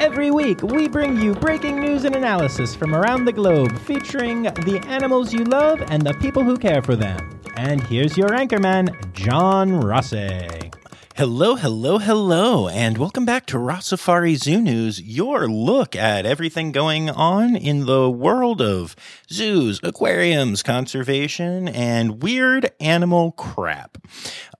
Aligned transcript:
Every 0.00 0.30
week, 0.30 0.62
we 0.62 0.86
bring 0.86 1.20
you 1.20 1.34
breaking 1.34 1.80
news 1.80 2.04
and 2.04 2.14
analysis 2.14 2.72
from 2.72 2.94
around 2.94 3.24
the 3.24 3.32
globe 3.32 3.76
featuring 3.80 4.44
the 4.44 4.80
animals 4.86 5.32
you 5.32 5.42
love 5.42 5.82
and 5.88 6.02
the 6.02 6.14
people 6.14 6.44
who 6.44 6.56
care 6.56 6.82
for 6.82 6.94
them. 6.94 7.40
And 7.56 7.82
here's 7.82 8.16
your 8.16 8.28
anchorman, 8.28 9.12
John 9.12 9.80
Rossi. 9.80 10.67
Hello, 11.18 11.56
hello, 11.56 11.98
hello, 11.98 12.68
and 12.68 12.96
welcome 12.96 13.24
back 13.24 13.44
to 13.46 13.56
Rossafari 13.56 14.36
Zoo 14.36 14.60
News, 14.60 15.02
your 15.02 15.48
look 15.48 15.96
at 15.96 16.24
everything 16.24 16.70
going 16.70 17.10
on 17.10 17.56
in 17.56 17.86
the 17.86 18.08
world 18.08 18.62
of 18.62 18.94
zoos, 19.28 19.80
aquariums, 19.82 20.62
conservation, 20.62 21.66
and 21.66 22.22
weird 22.22 22.70
animal 22.78 23.32
crap. 23.32 23.98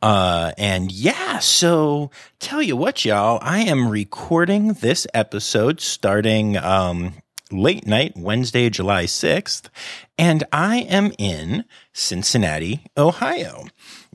Uh, 0.02 0.50
and 0.58 0.90
yeah, 0.90 1.38
so 1.38 2.10
tell 2.40 2.60
you 2.60 2.74
what, 2.74 3.04
y'all, 3.04 3.38
I 3.40 3.60
am 3.60 3.88
recording 3.88 4.72
this 4.72 5.06
episode 5.14 5.80
starting, 5.80 6.56
um, 6.56 7.14
late 7.52 7.86
night, 7.86 8.14
Wednesday, 8.16 8.68
July 8.68 9.04
6th, 9.04 9.68
and 10.18 10.42
I 10.52 10.78
am 10.78 11.12
in 11.18 11.66
Cincinnati, 11.92 12.84
Ohio 12.96 13.66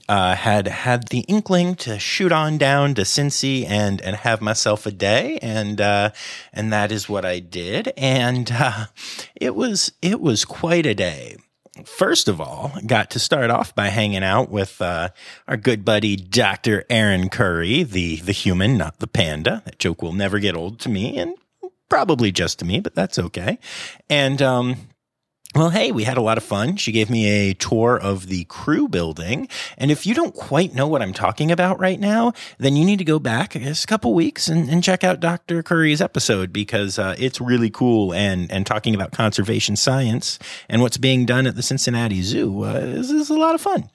uh, 0.10 0.36
had 0.36 0.68
had 0.68 1.08
the 1.08 1.22
inkling 1.22 1.76
to 1.76 2.00
shoot 2.00 2.32
on 2.32 2.58
down 2.58 2.94
to 2.96 3.04
Cincy 3.04 3.66
and 3.68 4.02
and 4.02 4.16
have 4.18 4.42
myself 4.42 4.86
a 4.86 4.92
day, 4.92 5.40
and 5.42 5.80
uh, 5.80 6.12
and 6.52 6.72
that 6.74 6.92
is 6.92 7.10
what 7.10 7.26
I 7.26 7.40
did, 7.40 7.94
and 7.98 8.52
uh, 8.52 8.86
it 9.36 9.56
was 9.56 9.94
it 10.02 10.20
was 10.20 10.46
quite 10.46 10.86
a 10.86 10.96
day. 10.96 11.38
First 11.86 12.28
of 12.28 12.40
all, 12.40 12.72
got 12.86 13.10
to 13.12 13.20
start 13.20 13.50
off 13.50 13.74
by 13.74 13.88
hanging 13.88 14.24
out 14.24 14.52
with 14.52 14.80
uh, 14.80 15.10
our 15.48 15.58
good 15.58 15.84
buddy 15.84 16.16
Dr. 16.16 16.86
Erin 16.90 17.30
Curry, 17.30 17.84
the 17.84 18.18
the 18.18 18.32
human, 18.32 18.78
not 18.78 19.00
the 19.00 19.08
panda. 19.08 19.64
That 19.66 19.80
joke 19.80 20.02
will 20.02 20.14
never 20.14 20.40
get 20.40 20.56
old 20.56 20.80
to 20.82 20.90
me, 20.90 21.18
and 21.18 21.36
probably 21.90 22.32
just 22.32 22.60
to 22.60 22.66
me, 22.66 22.80
but 22.80 22.96
that's 22.96 23.20
okay. 23.20 23.60
And 24.10 24.42
um, 24.42 24.76
well, 25.56 25.70
hey, 25.70 25.92
we 25.92 26.04
had 26.04 26.18
a 26.18 26.22
lot 26.22 26.38
of 26.38 26.44
fun. 26.44 26.78
She 26.78 26.92
gave 26.92 27.10
me 27.10 27.28
a 27.28 27.54
tour 27.54 27.98
of 27.98 28.28
the 28.28 28.46
crew 28.46 28.88
building. 28.88 29.48
And 29.78 29.92
if 29.92 30.06
you 30.06 30.16
don't 30.16 30.34
quite 30.34 30.74
know 30.74 30.88
what 30.88 31.02
I'm 31.02 31.14
talking 31.14 31.52
about 31.52 31.80
right 31.80 32.00
now, 32.00 32.34
then 32.58 32.76
you 32.76 32.84
need 32.84 32.98
to 32.98 33.06
go 33.06 33.20
back 33.20 33.56
a 33.56 33.76
couple 33.86 34.16
weeks 34.16 34.48
and, 34.48 34.68
and 34.70 34.84
check 34.84 35.04
out 35.04 35.20
Dr. 35.20 35.62
Curry's 35.62 36.02
episode 36.02 36.52
because 36.52 36.98
uh, 36.98 37.16
it's 37.20 37.40
really 37.40 37.70
cool. 37.70 38.14
And, 38.14 38.52
and 38.52 38.66
talking 38.66 38.96
about 38.96 39.12
conservation 39.12 39.76
science 39.76 40.40
and 40.70 40.82
what's 40.82 40.98
being 40.98 41.26
done 41.26 41.46
at 41.46 41.56
the 41.56 41.64
Cincinnati 41.64 42.24
Zoo 42.24 42.64
uh, 42.64 42.74
is, 42.74 43.12
is 43.12 43.30
a 43.30 43.38
lot 43.38 43.54
of 43.54 43.62
fun. 43.62 43.90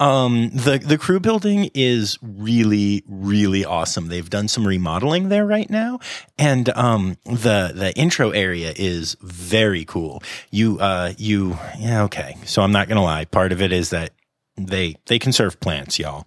Um, 0.00 0.50
the, 0.50 0.78
the 0.78 0.98
crew 0.98 1.20
building 1.20 1.70
is 1.74 2.18
really, 2.22 3.04
really 3.06 3.64
awesome. 3.64 4.08
They've 4.08 4.28
done 4.28 4.48
some 4.48 4.66
remodeling 4.66 5.28
there 5.28 5.46
right 5.46 5.68
now. 5.68 6.00
And, 6.38 6.70
um, 6.70 7.18
the, 7.24 7.72
the 7.74 7.92
intro 7.96 8.30
area 8.30 8.72
is 8.76 9.16
very 9.20 9.84
cool. 9.84 10.22
You, 10.50 10.78
uh, 10.80 11.01
Uh, 11.02 11.12
you, 11.18 11.58
yeah, 11.80 12.04
okay. 12.04 12.36
So 12.44 12.62
I'm 12.62 12.70
not 12.70 12.86
going 12.86 12.96
to 12.96 13.02
lie. 13.02 13.24
Part 13.24 13.50
of 13.50 13.60
it 13.60 13.72
is 13.72 13.90
that 13.90 14.10
they, 14.56 14.94
they 15.06 15.18
conserve 15.18 15.58
plants, 15.58 15.98
y'all. 15.98 16.26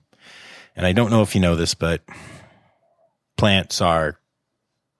And 0.76 0.86
I 0.86 0.92
don't 0.92 1.12
know 1.12 1.22
if 1.22 1.34
you 1.34 1.40
know 1.40 1.56
this, 1.56 1.76
but 1.76 2.02
plants 3.38 3.80
are 3.80 4.20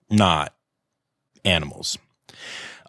not 0.08 0.54
animals. 1.44 1.98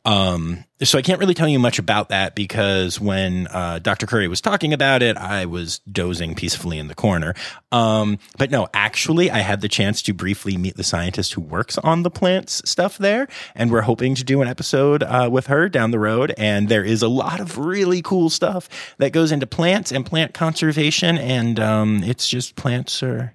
Um, 0.07 0.63
so 0.81 0.97
I 0.97 1.01
can't 1.01 1.19
really 1.19 1.33
tell 1.33 1.49
you 1.49 1.59
much 1.59 1.79
about 1.79 2.09
that 2.09 2.33
because 2.33 2.97
when 2.97 3.47
uh, 3.47 3.79
Dr. 3.79 4.05
Curry 4.05 4.29
was 4.29 4.39
talking 4.39 4.71
about 4.71 5.03
it, 5.03 5.17
I 5.17 5.45
was 5.45 5.79
dozing 5.79 6.33
peacefully 6.33 6.79
in 6.79 6.87
the 6.87 6.95
corner. 6.95 7.33
Um, 7.73 8.17
but 8.37 8.49
no, 8.49 8.69
actually, 8.73 9.29
I 9.29 9.39
had 9.39 9.59
the 9.59 9.67
chance 9.67 10.01
to 10.03 10.13
briefly 10.13 10.55
meet 10.55 10.77
the 10.77 10.83
scientist 10.83 11.33
who 11.33 11.41
works 11.41 11.77
on 11.79 12.03
the 12.03 12.09
plants 12.09 12.61
stuff 12.63 12.97
there, 12.97 13.27
and 13.53 13.69
we're 13.69 13.81
hoping 13.81 14.15
to 14.15 14.23
do 14.23 14.41
an 14.41 14.47
episode 14.47 15.03
uh, 15.03 15.27
with 15.29 15.47
her 15.47 15.67
down 15.67 15.91
the 15.91 15.99
road. 15.99 16.33
And 16.37 16.69
there 16.69 16.85
is 16.85 17.01
a 17.01 17.09
lot 17.09 17.41
of 17.41 17.57
really 17.57 18.01
cool 18.01 18.29
stuff 18.29 18.69
that 18.99 19.11
goes 19.11 19.33
into 19.33 19.45
plants 19.45 19.91
and 19.91 20.05
plant 20.05 20.33
conservation, 20.33 21.17
and 21.17 21.59
um, 21.59 22.01
it's 22.03 22.29
just 22.29 22.55
plants 22.55 23.03
are. 23.03 23.33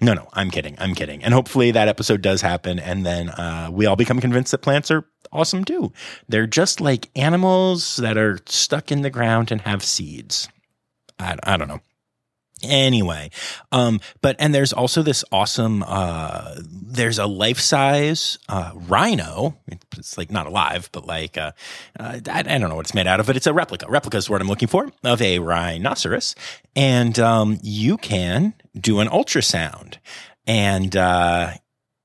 No, 0.00 0.14
no, 0.14 0.28
I'm 0.32 0.50
kidding. 0.50 0.76
I'm 0.78 0.94
kidding. 0.94 1.22
And 1.22 1.34
hopefully 1.34 1.72
that 1.72 1.88
episode 1.88 2.22
does 2.22 2.40
happen. 2.40 2.78
And 2.78 3.04
then 3.04 3.28
uh, 3.28 3.68
we 3.70 3.86
all 3.86 3.96
become 3.96 4.20
convinced 4.20 4.50
that 4.52 4.58
plants 4.58 4.90
are 4.90 5.04
awesome 5.32 5.64
too. 5.64 5.92
They're 6.28 6.46
just 6.46 6.80
like 6.80 7.10
animals 7.14 7.96
that 7.96 8.16
are 8.16 8.38
stuck 8.46 8.90
in 8.90 9.02
the 9.02 9.10
ground 9.10 9.52
and 9.52 9.60
have 9.62 9.84
seeds. 9.84 10.48
I, 11.18 11.36
I 11.44 11.56
don't 11.56 11.68
know. 11.68 11.80
Anyway, 12.62 13.30
um, 13.72 14.00
but 14.20 14.36
and 14.38 14.54
there's 14.54 14.74
also 14.74 15.02
this 15.02 15.24
awesome. 15.32 15.82
Uh, 15.86 16.56
there's 16.70 17.18
a 17.18 17.24
life 17.24 17.58
size 17.58 18.38
uh, 18.50 18.72
rhino. 18.74 19.56
It's 19.96 20.18
like 20.18 20.30
not 20.30 20.46
alive, 20.46 20.90
but 20.92 21.06
like 21.06 21.38
uh, 21.38 21.52
uh, 21.98 22.20
I, 22.28 22.40
I, 22.40 22.42
don't 22.42 22.68
know 22.68 22.74
what 22.74 22.84
it's 22.84 22.94
made 22.94 23.06
out 23.06 23.18
of, 23.18 23.26
but 23.26 23.36
it's 23.36 23.46
a 23.46 23.54
replica. 23.54 23.86
Replica 23.88 24.18
is 24.18 24.28
what 24.28 24.42
I'm 24.42 24.48
looking 24.48 24.68
for 24.68 24.90
of 25.04 25.22
a 25.22 25.38
rhinoceros, 25.38 26.34
and 26.76 27.18
um, 27.18 27.58
you 27.62 27.96
can 27.96 28.52
do 28.78 29.00
an 29.00 29.08
ultrasound, 29.08 29.96
and 30.46 30.94
uh, 30.96 31.52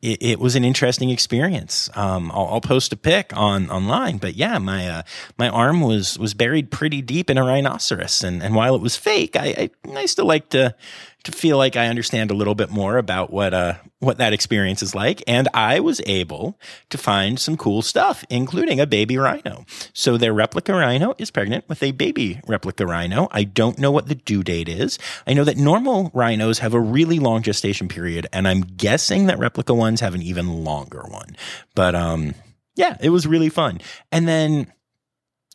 it, 0.01 0.21
it, 0.21 0.39
was 0.39 0.55
an 0.55 0.63
interesting 0.63 1.09
experience. 1.09 1.89
Um, 1.95 2.31
I'll, 2.31 2.47
I'll, 2.47 2.61
post 2.61 2.93
a 2.93 2.97
pic 2.97 3.35
on 3.35 3.69
online, 3.69 4.17
but 4.17 4.35
yeah, 4.35 4.57
my 4.57 4.87
uh, 4.87 5.01
my 5.37 5.49
arm 5.49 5.81
was 5.81 6.17
was 6.19 6.33
buried 6.33 6.71
pretty 6.71 7.01
deep 7.01 7.29
in 7.29 7.37
a 7.37 7.43
rhinoceros, 7.43 8.23
and 8.23 8.43
and 8.43 8.55
while 8.55 8.75
it 8.75 8.81
was 8.81 8.95
fake, 8.95 9.35
I 9.35 9.69
I, 9.85 9.97
I 9.97 10.05
still 10.05 10.25
like 10.25 10.49
to 10.49 10.75
to 11.25 11.31
feel 11.31 11.57
like 11.57 11.75
I 11.75 11.87
understand 11.87 12.31
a 12.31 12.35
little 12.35 12.55
bit 12.55 12.69
more 12.69 12.97
about 12.97 13.31
what 13.31 13.53
uh 13.53 13.75
what 13.99 14.17
that 14.19 14.33
experience 14.33 14.81
is 14.83 14.95
like. 14.95 15.23
And 15.27 15.47
I 15.53 15.79
was 15.79 16.01
able 16.05 16.59
to 16.89 16.97
find 16.97 17.39
some 17.39 17.57
cool 17.57 17.81
stuff, 17.81 18.23
including 18.29 18.79
a 18.79 18.87
baby 18.87 19.17
rhino. 19.17 19.65
So 19.93 20.17
their 20.17 20.33
replica 20.33 20.73
rhino 20.73 21.15
is 21.17 21.31
pregnant 21.31 21.67
with 21.67 21.81
a 21.81 21.91
baby 21.91 22.39
replica 22.47 22.85
rhino. 22.85 23.27
I 23.31 23.43
don't 23.43 23.79
know 23.79 23.91
what 23.91 24.07
the 24.07 24.15
due 24.15 24.43
date 24.43 24.69
is. 24.69 24.99
I 25.25 25.33
know 25.33 25.43
that 25.43 25.57
normal 25.57 26.11
rhinos 26.13 26.59
have 26.59 26.73
a 26.73 26.79
really 26.79 27.19
long 27.19 27.41
gestation 27.41 27.87
period, 27.87 28.27
and 28.31 28.47
I'm 28.47 28.61
guessing 28.61 29.25
that 29.25 29.39
replica 29.39 29.73
ones 29.73 30.01
have 30.01 30.15
an 30.15 30.21
even 30.21 30.63
longer 30.63 31.03
one. 31.07 31.35
But 31.73 31.95
um 31.95 32.35
yeah, 32.75 32.97
it 32.99 33.09
was 33.09 33.25
really 33.25 33.49
fun. 33.49 33.79
And 34.11 34.27
then 34.27 34.71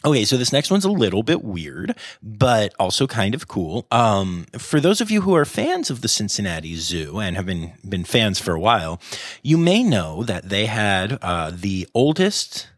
Okay, 0.02 0.24
so 0.24 0.38
this 0.38 0.52
next 0.52 0.70
one's 0.70 0.86
a 0.86 0.90
little 0.90 1.22
bit 1.22 1.44
weird, 1.44 1.94
but 2.22 2.74
also 2.78 3.06
kind 3.06 3.34
of 3.34 3.48
cool. 3.48 3.86
Um, 3.90 4.46
for 4.56 4.80
those 4.80 5.02
of 5.02 5.10
you 5.10 5.20
who 5.20 5.34
are 5.36 5.44
fans 5.44 5.90
of 5.90 6.00
the 6.00 6.08
Cincinnati 6.08 6.74
Zoo 6.76 7.18
and 7.20 7.36
have 7.36 7.44
been 7.44 7.74
been 7.86 8.04
fans 8.04 8.38
for 8.38 8.54
a 8.54 8.60
while, 8.60 8.98
you 9.42 9.58
may 9.58 9.82
know 9.82 10.22
that 10.22 10.48
they 10.48 10.66
had 10.66 11.18
uh, 11.20 11.52
the 11.54 11.86
oldest 11.94 12.68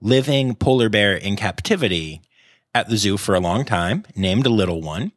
living 0.00 0.54
polar 0.54 0.88
bear 0.88 1.16
in 1.16 1.34
captivity 1.34 2.22
at 2.74 2.88
the 2.88 2.96
zoo 2.96 3.16
for 3.16 3.34
a 3.34 3.40
long 3.40 3.64
time, 3.64 4.04
named 4.14 4.46
little 4.46 4.82
one. 4.82 5.12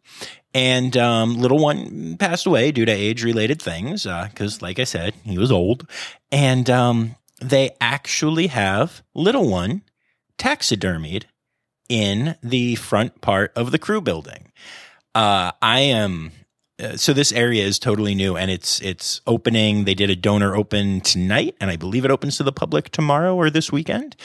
And 0.55 0.97
um, 0.97 1.35
little 1.35 1.59
one 1.59 2.17
passed 2.17 2.45
away 2.45 2.71
due 2.71 2.85
to 2.85 2.91
age 2.91 3.23
related 3.23 3.61
things 3.61 4.05
because, 4.05 4.55
uh, 4.55 4.65
like 4.65 4.79
I 4.79 4.83
said, 4.85 5.13
he 5.23 5.37
was 5.37 5.51
old. 5.51 5.87
And 6.31 6.69
um, 6.69 7.15
they 7.39 7.75
actually 7.79 8.47
have 8.47 9.03
little 9.13 9.47
one 9.47 9.83
taxidermied 10.37 11.25
in 11.89 12.35
the 12.41 12.75
front 12.75 13.21
part 13.21 13.51
of 13.55 13.71
the 13.71 13.79
crew 13.79 14.01
building. 14.01 14.51
Uh, 15.13 15.51
I 15.61 15.79
am 15.81 16.31
uh, 16.77 16.97
so 16.97 17.13
this 17.13 17.31
area 17.31 17.63
is 17.63 17.79
totally 17.79 18.13
new 18.13 18.35
and 18.35 18.51
it's 18.51 18.81
it's 18.81 19.21
opening. 19.25 19.85
They 19.85 19.93
did 19.93 20.09
a 20.09 20.15
donor 20.15 20.55
open 20.55 20.99
tonight, 20.99 21.55
and 21.61 21.71
I 21.71 21.77
believe 21.77 22.03
it 22.03 22.11
opens 22.11 22.35
to 22.37 22.43
the 22.43 22.51
public 22.51 22.89
tomorrow 22.89 23.33
or 23.33 23.49
this 23.49 23.71
weekend. 23.71 24.15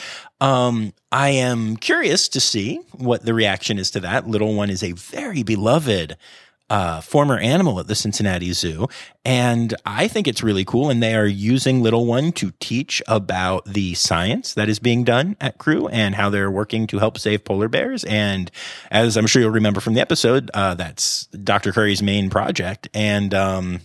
Um, 0.41 0.93
I 1.13 1.31
am 1.31 1.77
curious 1.77 2.29
to 2.31 2.41
see 2.41 2.81
what 2.93 3.25
the 3.25 3.35
reaction 3.35 3.79
is 3.79 3.91
to 3.93 4.01
that. 4.01 4.27
Little 4.27 4.55
one 4.55 4.69
is 4.69 4.83
a 4.83 4.93
very 4.93 5.45
beloved 5.45 6.17
uh, 6.71 7.01
former 7.01 7.37
animal 7.37 7.81
at 7.81 7.89
the 7.89 7.95
Cincinnati 7.95 8.53
Zoo. 8.53 8.89
And 9.25 9.75
I 9.85 10.09
think 10.09 10.27
it's 10.29 10.43
really 10.43 10.65
cool. 10.65 10.89
And 10.89 11.03
they 11.03 11.15
are 11.15 11.27
using 11.27 11.83
Little 11.83 12.07
One 12.07 12.33
to 12.33 12.53
teach 12.61 13.03
about 13.09 13.67
the 13.67 13.95
science 13.95 14.55
that 14.55 14.69
is 14.69 14.79
being 14.79 15.05
done 15.05 15.37
at 15.41 15.59
Crew 15.59 15.89
and 15.89 16.15
how 16.15 16.31
they're 16.31 16.51
working 16.51 16.87
to 16.87 16.99
help 16.99 17.19
save 17.19 17.45
polar 17.45 17.69
bears. 17.69 18.05
And 18.05 18.51
as 18.91 19.17
I'm 19.17 19.27
sure 19.27 19.43
you'll 19.43 19.51
remember 19.51 19.81
from 19.81 19.95
the 19.95 20.01
episode, 20.01 20.51
uh, 20.55 20.75
that's 20.75 21.27
Dr. 21.27 21.73
Curry's 21.73 22.03
main 22.03 22.31
project. 22.31 22.89
And, 22.95 23.35
um, 23.35 23.81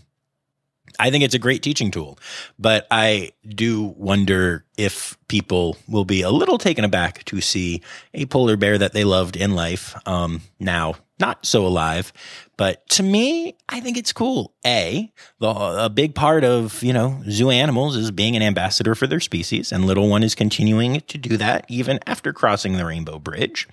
I 0.98 1.12
think 1.12 1.26
it's 1.26 1.36
a 1.36 1.40
great 1.40 1.62
teaching 1.62 1.92
tool, 1.92 2.18
but 2.58 2.88
I 2.90 3.32
do 3.48 3.84
wonder 3.98 4.64
if 4.78 5.18
people 5.28 5.76
will 5.90 6.06
be 6.06 6.22
a 6.22 6.30
little 6.30 6.58
taken 6.58 6.86
aback 6.86 7.26
to 7.26 7.42
see 7.42 7.82
a 8.14 8.26
polar 8.28 8.56
bear 8.56 8.78
that 8.78 8.94
they 8.94 9.04
loved 9.04 9.36
in 9.36 9.56
life, 9.56 9.94
um, 10.08 10.42
now 10.58 10.96
not 11.20 11.46
so 11.46 11.66
alive. 11.66 12.12
But 12.57 12.88
to 12.90 13.04
me, 13.04 13.56
I 13.68 13.80
think 13.80 13.98
it's 13.98 14.13
cool. 14.13 14.54
A, 14.66 15.12
the, 15.40 15.50
a 15.50 15.90
big 15.90 16.16
part 16.16 16.44
of, 16.44 16.81
you 16.81 16.94
know, 16.94 17.22
zoo 17.30 17.50
animals 17.50 17.96
is 17.96 18.12
being 18.12 18.36
an 18.36 18.42
ambassador 18.42 18.96
for 18.96 19.07
their 19.07 19.19
species, 19.19 19.72
and 19.72 19.86
little 19.86 20.10
one 20.10 20.24
is 20.24 20.36
continuing 20.36 21.02
to 21.02 21.18
do 21.18 21.38
that 21.38 21.66
even 21.68 22.00
after 22.07 22.31
crossing 22.31 22.78
the 22.78 22.86
rainbow 22.86 23.19
bridge. 23.19 23.68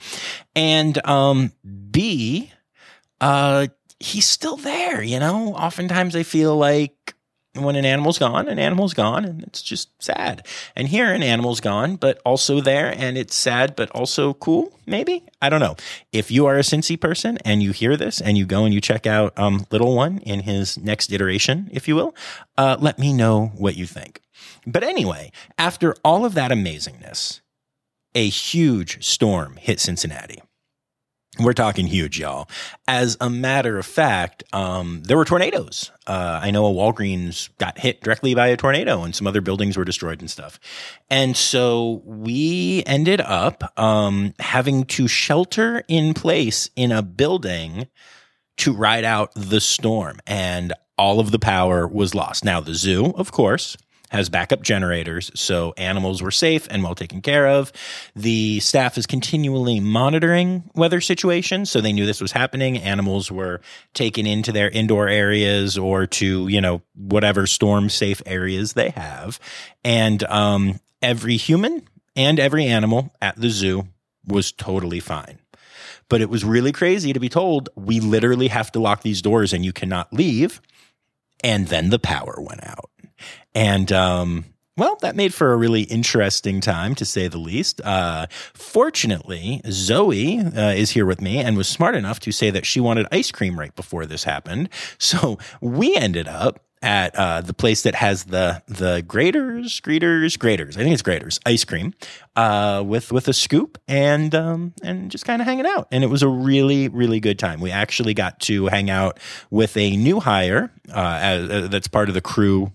And, 0.56 1.04
um, 1.06 1.52
B, 1.90 2.52
uh, 3.20 3.68
he's 4.00 4.28
still 4.28 4.56
there, 4.56 5.02
you 5.02 5.20
know? 5.20 5.54
Oftentimes 5.54 6.16
I 6.16 6.24
feel 6.24 6.56
like 6.56 7.14
when 7.54 7.76
an 7.76 7.84
animal's 7.84 8.18
gone, 8.18 8.48
an 8.48 8.58
animal's 8.58 8.94
gone, 8.94 9.24
and 9.24 9.42
it's 9.42 9.60
just 9.60 9.90
sad. 10.02 10.46
And 10.74 10.88
here, 10.88 11.12
an 11.12 11.22
animal's 11.22 11.60
gone, 11.60 11.96
but 11.96 12.20
also 12.24 12.60
there, 12.60 12.94
and 12.96 13.18
it's 13.18 13.34
sad, 13.34 13.76
but 13.76 13.90
also 13.90 14.34
cool. 14.34 14.78
Maybe 14.86 15.24
I 15.40 15.50
don't 15.50 15.60
know. 15.60 15.76
If 16.12 16.30
you 16.30 16.46
are 16.46 16.56
a 16.56 16.62
Cincy 16.62 16.98
person 16.98 17.38
and 17.44 17.62
you 17.62 17.72
hear 17.72 17.96
this, 17.96 18.20
and 18.20 18.38
you 18.38 18.46
go 18.46 18.64
and 18.64 18.72
you 18.72 18.80
check 18.80 19.06
out 19.06 19.38
um, 19.38 19.66
Little 19.70 19.94
One 19.94 20.18
in 20.18 20.40
his 20.40 20.78
next 20.78 21.12
iteration, 21.12 21.68
if 21.72 21.86
you 21.86 21.94
will, 21.94 22.14
uh, 22.56 22.76
let 22.80 22.98
me 22.98 23.12
know 23.12 23.52
what 23.56 23.76
you 23.76 23.86
think. 23.86 24.20
But 24.66 24.82
anyway, 24.82 25.30
after 25.58 25.94
all 26.04 26.24
of 26.24 26.34
that 26.34 26.50
amazingness, 26.50 27.40
a 28.14 28.28
huge 28.28 29.04
storm 29.04 29.56
hit 29.56 29.80
Cincinnati. 29.80 30.42
We're 31.40 31.54
talking 31.54 31.86
huge, 31.86 32.20
y'all. 32.20 32.46
As 32.86 33.16
a 33.18 33.30
matter 33.30 33.78
of 33.78 33.86
fact, 33.86 34.44
um, 34.52 35.02
there 35.04 35.16
were 35.16 35.24
tornadoes. 35.24 35.90
Uh, 36.06 36.40
I 36.42 36.50
know 36.50 36.66
a 36.66 36.70
Walgreens 36.70 37.48
got 37.56 37.78
hit 37.78 38.02
directly 38.02 38.34
by 38.34 38.48
a 38.48 38.56
tornado, 38.56 39.02
and 39.02 39.14
some 39.14 39.26
other 39.26 39.40
buildings 39.40 39.78
were 39.78 39.84
destroyed 39.84 40.20
and 40.20 40.30
stuff. 40.30 40.60
And 41.08 41.34
so 41.34 42.02
we 42.04 42.82
ended 42.84 43.22
up 43.22 43.72
um, 43.78 44.34
having 44.40 44.84
to 44.84 45.08
shelter 45.08 45.84
in 45.88 46.12
place 46.12 46.68
in 46.76 46.92
a 46.92 47.00
building 47.00 47.88
to 48.58 48.74
ride 48.74 49.04
out 49.04 49.32
the 49.34 49.60
storm, 49.60 50.20
and 50.26 50.74
all 50.98 51.18
of 51.18 51.30
the 51.30 51.38
power 51.38 51.88
was 51.88 52.14
lost. 52.14 52.44
Now, 52.44 52.60
the 52.60 52.74
zoo, 52.74 53.06
of 53.16 53.32
course, 53.32 53.78
has 54.12 54.28
backup 54.28 54.62
generators, 54.62 55.30
so 55.34 55.74
animals 55.76 56.22
were 56.22 56.30
safe 56.30 56.68
and 56.70 56.82
well 56.82 56.94
taken 56.94 57.22
care 57.22 57.48
of. 57.48 57.72
The 58.14 58.60
staff 58.60 58.96
is 58.98 59.06
continually 59.06 59.80
monitoring 59.80 60.70
weather 60.74 61.00
situations, 61.00 61.70
so 61.70 61.80
they 61.80 61.92
knew 61.92 62.06
this 62.06 62.20
was 62.20 62.32
happening. 62.32 62.78
Animals 62.78 63.32
were 63.32 63.60
taken 63.94 64.26
into 64.26 64.52
their 64.52 64.68
indoor 64.68 65.08
areas 65.08 65.76
or 65.78 66.06
to, 66.06 66.46
you 66.48 66.60
know, 66.60 66.82
whatever 66.94 67.46
storm 67.46 67.88
safe 67.88 68.22
areas 68.26 68.74
they 68.74 68.90
have. 68.90 69.40
And 69.82 70.22
um, 70.24 70.78
every 71.00 71.36
human 71.36 71.88
and 72.14 72.38
every 72.38 72.66
animal 72.66 73.12
at 73.20 73.36
the 73.36 73.48
zoo 73.48 73.88
was 74.26 74.52
totally 74.52 75.00
fine 75.00 75.38
but 76.12 76.20
it 76.20 76.28
was 76.28 76.44
really 76.44 76.72
crazy 76.72 77.14
to 77.14 77.18
be 77.18 77.30
told 77.30 77.70
we 77.74 77.98
literally 77.98 78.48
have 78.48 78.70
to 78.70 78.78
lock 78.78 79.00
these 79.00 79.22
doors 79.22 79.54
and 79.54 79.64
you 79.64 79.72
cannot 79.72 80.12
leave. 80.12 80.60
And 81.42 81.68
then 81.68 81.88
the 81.88 81.98
power 81.98 82.36
went 82.38 82.62
out. 82.66 82.90
And, 83.54 83.92
um, 83.92 84.44
well, 84.76 84.96
that 85.02 85.16
made 85.16 85.34
for 85.34 85.52
a 85.52 85.56
really 85.56 85.82
interesting 85.82 86.60
time, 86.60 86.94
to 86.94 87.04
say 87.04 87.28
the 87.28 87.38
least. 87.38 87.80
Uh, 87.82 88.26
fortunately, 88.54 89.60
Zoe 89.70 90.38
uh, 90.38 90.70
is 90.70 90.90
here 90.90 91.04
with 91.04 91.20
me 91.20 91.38
and 91.38 91.56
was 91.58 91.68
smart 91.68 91.94
enough 91.94 92.20
to 92.20 92.32
say 92.32 92.50
that 92.50 92.64
she 92.64 92.80
wanted 92.80 93.06
ice 93.12 93.30
cream 93.30 93.58
right 93.58 93.74
before 93.76 94.06
this 94.06 94.24
happened. 94.24 94.68
So 94.98 95.38
we 95.60 95.96
ended 95.96 96.26
up 96.26 96.64
at 96.82 97.14
uh, 97.14 97.40
the 97.40 97.54
place 97.54 97.82
that 97.82 97.94
has 97.94 98.24
the 98.24 98.62
the 98.66 99.02
Graeter's, 99.06 99.80
Graeter's, 99.80 100.36
Graeter's. 100.36 100.76
I 100.76 100.82
think 100.82 100.92
it's 100.92 101.02
Graeter's 101.02 101.38
ice 101.46 101.64
cream 101.64 101.94
uh, 102.34 102.82
with 102.84 103.12
with 103.12 103.28
a 103.28 103.32
scoop 103.32 103.78
and 103.88 104.34
um, 104.34 104.74
and 104.82 105.10
just 105.10 105.24
kind 105.24 105.40
of 105.40 105.46
hanging 105.46 105.66
out. 105.66 105.88
And 105.92 106.02
it 106.02 106.08
was 106.08 106.22
a 106.22 106.28
really 106.28 106.88
really 106.88 107.20
good 107.20 107.38
time. 107.38 107.60
We 107.60 107.70
actually 107.70 108.14
got 108.14 108.40
to 108.40 108.66
hang 108.66 108.90
out 108.90 109.18
with 109.50 109.76
a 109.76 109.96
new 109.96 110.20
hire 110.20 110.72
uh, 110.88 111.18
as, 111.20 111.50
uh, 111.50 111.68
that's 111.68 111.88
part 111.88 112.08
of 112.08 112.14
the 112.14 112.20
crew 112.20 112.72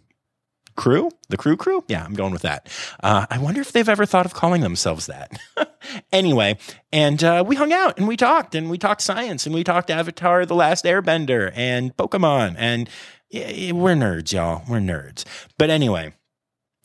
crew? 0.77 1.09
The 1.29 1.37
crew 1.37 1.57
crew? 1.57 1.83
Yeah 1.87 2.03
i'm 2.05 2.13
going 2.13 2.31
with 2.31 2.43
that. 2.43 2.69
Uh, 3.03 3.25
i 3.29 3.37
wonder 3.37 3.59
if 3.59 3.71
they've 3.73 3.89
ever 3.89 4.05
thought 4.05 4.25
of 4.25 4.33
calling 4.33 4.61
themselves 4.61 5.07
that. 5.07 5.39
Anyway 6.11 6.57
and 6.91 7.23
uh, 7.23 7.43
we 7.47 7.55
hung 7.55 7.71
out 7.71 7.97
and 7.97 8.07
we 8.07 8.17
talked 8.17 8.55
and 8.55 8.69
we 8.69 8.77
talked 8.77 9.01
science 9.01 9.45
and 9.45 9.55
we 9.55 9.63
talked 9.63 9.89
avatar 9.89 10.45
the 10.45 10.55
last 10.55 10.83
airbender 10.83 11.51
and 11.55 11.95
pokemon 11.95 12.55
and 12.57 12.89
we're 13.31 13.95
nerds 13.95 14.33
y'all. 14.33 14.63
We're 14.67 14.79
nerds. 14.79 15.23
But 15.57 15.69
anyway 15.69 16.13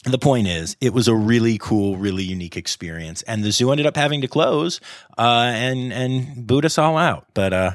the 0.05 0.19
point 0.19 0.49
is, 0.49 0.77
it 0.81 0.93
was 0.93 1.07
a 1.07 1.15
really 1.15 1.59
cool, 1.59 1.97
really 1.97 2.25
unique 2.25 2.57
experience, 2.57 3.23
and 3.23 3.45
the 3.45 3.53
zoo 3.53 3.71
ended 3.71 3.87
up 3.87 3.97
having 3.97 4.21
to 4.23 4.29
close 4.29 4.81
uh, 5.17 5.53
and 5.55 5.93
and 5.93 6.45
boot 6.47 6.65
us 6.65 6.77
all 6.77 6.97
out. 6.97 7.27
But 7.35 7.53
uh, 7.53 7.71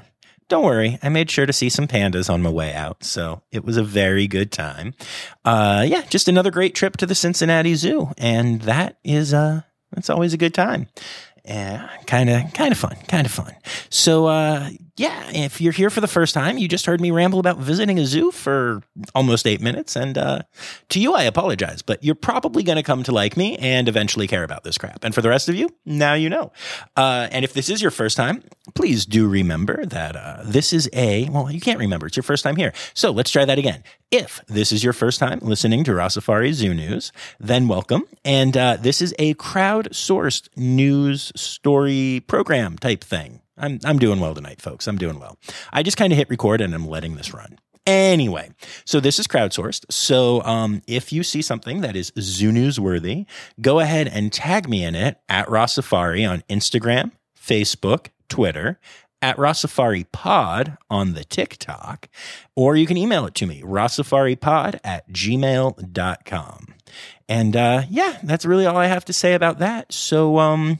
don't 0.49 0.63
worry, 0.63 0.97
I 1.03 1.09
made 1.09 1.29
sure 1.29 1.45
to 1.45 1.53
see 1.53 1.69
some 1.69 1.87
pandas 1.87 2.29
on 2.29 2.41
my 2.41 2.49
way 2.49 2.73
out, 2.73 3.03
so 3.03 3.41
it 3.51 3.65
was 3.65 3.77
a 3.77 3.83
very 3.83 4.27
good 4.27 4.51
time. 4.51 4.93
Uh, 5.43 5.85
yeah, 5.87 6.01
just 6.09 6.27
another 6.27 6.51
great 6.51 6.73
trip 6.75 6.97
to 6.97 7.05
the 7.05 7.15
Cincinnati 7.15 7.75
Zoo, 7.75 8.11
and 8.17 8.61
that 8.61 8.97
is 9.03 9.33
uh, 9.33 9.61
that's 9.91 10.09
always 10.09 10.33
a 10.33 10.37
good 10.37 10.53
time. 10.53 10.87
Yeah, 11.45 11.89
kind 12.07 12.29
of, 12.29 12.53
kind 12.53 12.71
of 12.71 12.77
fun, 12.77 12.97
kind 13.07 13.25
of 13.25 13.31
fun. 13.31 13.55
So, 13.89 14.25
uh, 14.25 14.69
yeah, 14.97 15.29
if 15.31 15.61
you're 15.61 15.73
here 15.73 15.91
for 15.91 16.01
the 16.01 16.07
first 16.07 16.33
time, 16.33 16.57
you 16.57 16.67
just 16.67 16.87
heard 16.87 16.99
me 16.99 17.11
ramble 17.11 17.39
about 17.39 17.59
visiting 17.59 17.99
a 17.99 18.05
zoo 18.05 18.31
for 18.31 18.81
almost 19.13 19.45
eight 19.45 19.61
minutes. 19.61 19.95
And 19.95 20.17
uh, 20.17 20.41
to 20.89 20.99
you, 20.99 21.13
I 21.13 21.23
apologize, 21.23 21.83
but 21.83 22.03
you're 22.03 22.15
probably 22.15 22.63
going 22.63 22.77
to 22.77 22.83
come 22.83 23.03
to 23.03 23.11
like 23.11 23.37
me 23.37 23.57
and 23.57 23.87
eventually 23.87 24.25
care 24.25 24.43
about 24.43 24.63
this 24.63 24.75
crap. 24.75 25.03
And 25.03 25.13
for 25.13 25.21
the 25.21 25.29
rest 25.29 25.49
of 25.49 25.55
you, 25.55 25.69
now 25.85 26.15
you 26.15 26.29
know. 26.29 26.51
Uh, 26.95 27.27
and 27.31 27.45
if 27.45 27.53
this 27.53 27.69
is 27.69 27.79
your 27.79 27.91
first 27.91 28.17
time, 28.17 28.43
please 28.73 29.05
do 29.05 29.27
remember 29.27 29.85
that 29.85 30.15
uh, 30.15 30.41
this 30.43 30.73
is 30.73 30.89
a, 30.93 31.29
well, 31.29 31.51
you 31.51 31.61
can't 31.61 31.79
remember. 31.79 32.07
It's 32.07 32.17
your 32.17 32.23
first 32.23 32.43
time 32.43 32.55
here. 32.55 32.73
So 32.95 33.11
let's 33.11 33.29
try 33.29 33.45
that 33.45 33.59
again. 33.59 33.83
If 34.09 34.41
this 34.47 34.71
is 34.71 34.83
your 34.83 34.93
first 34.93 35.19
time 35.19 35.37
listening 35.43 35.83
to 35.83 35.91
Rossafari 35.91 36.53
Zoo 36.53 36.73
News, 36.73 37.11
then 37.39 37.67
welcome. 37.67 38.03
And 38.25 38.57
uh, 38.57 38.77
this 38.77 39.03
is 39.03 39.13
a 39.19 39.35
crowdsourced 39.35 40.49
news 40.55 41.31
story 41.35 42.23
program 42.25 42.79
type 42.79 43.03
thing. 43.03 43.41
I'm 43.57 43.79
I'm 43.83 43.99
doing 43.99 44.19
well 44.19 44.35
tonight, 44.35 44.61
folks. 44.61 44.87
I'm 44.87 44.97
doing 44.97 45.19
well. 45.19 45.37
I 45.73 45.83
just 45.83 45.97
kind 45.97 46.13
of 46.13 46.17
hit 46.17 46.29
record 46.29 46.61
and 46.61 46.73
I'm 46.73 46.87
letting 46.87 47.15
this 47.15 47.33
run. 47.33 47.57
Anyway, 47.85 48.51
so 48.83 48.99
this 48.99 49.17
is 49.17 49.27
crowdsourced. 49.27 49.85
So 49.89 50.43
um, 50.43 50.81
if 50.87 51.13
you 51.13 51.23
see 51.23 51.41
something 51.41 51.79
that 51.81 51.95
is 51.95 52.11
Zoo 52.19 52.51
News 52.51 52.81
worthy, 52.81 53.25
go 53.61 53.79
ahead 53.79 54.09
and 54.09 54.31
tag 54.33 54.67
me 54.67 54.83
in 54.83 54.93
it 54.93 55.21
at 55.29 55.47
Rossafari 55.47 56.29
on 56.29 56.43
Instagram, 56.49 57.11
Facebook, 57.39 58.07
Twitter, 58.27 58.77
at 59.21 59.37
Rossafari 59.37 60.05
Pod 60.11 60.77
on 60.89 61.13
the 61.13 61.23
TikTok, 61.23 62.09
or 62.55 62.75
you 62.75 62.85
can 62.85 62.97
email 62.97 63.25
it 63.25 63.33
to 63.35 63.47
me, 63.47 63.61
rossafaripod 63.61 64.79
at 64.83 65.09
gmail.com. 65.09 66.73
And 67.29 67.55
uh, 67.55 67.83
yeah, 67.89 68.17
that's 68.21 68.45
really 68.45 68.65
all 68.65 68.77
I 68.77 68.87
have 68.87 69.05
to 69.05 69.13
say 69.13 69.33
about 69.33 69.59
that. 69.59 69.91
So 69.91 70.39
um, 70.39 70.79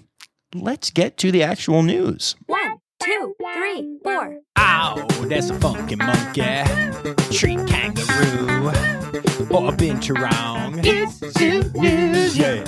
let's 0.62 0.92
get 0.92 1.18
to 1.18 1.32
the 1.32 1.44
actual 1.44 1.84
news. 1.84 2.36
One, 2.46 2.78
two, 3.00 3.36
three, 3.56 4.00
four. 4.04 4.40
Ow, 4.58 5.08
that's 5.26 5.50
a 5.50 5.54
funky 5.56 5.96
monkey. 5.96 6.42
Tree 7.32 7.58
kangaroo. 7.68 8.70
Or 9.50 9.70
a 9.70 9.76
binturong. 9.76 10.82
It's 10.84 11.20
Zoo 11.38 11.64
News. 11.80 12.38
Yeah. 12.38 12.64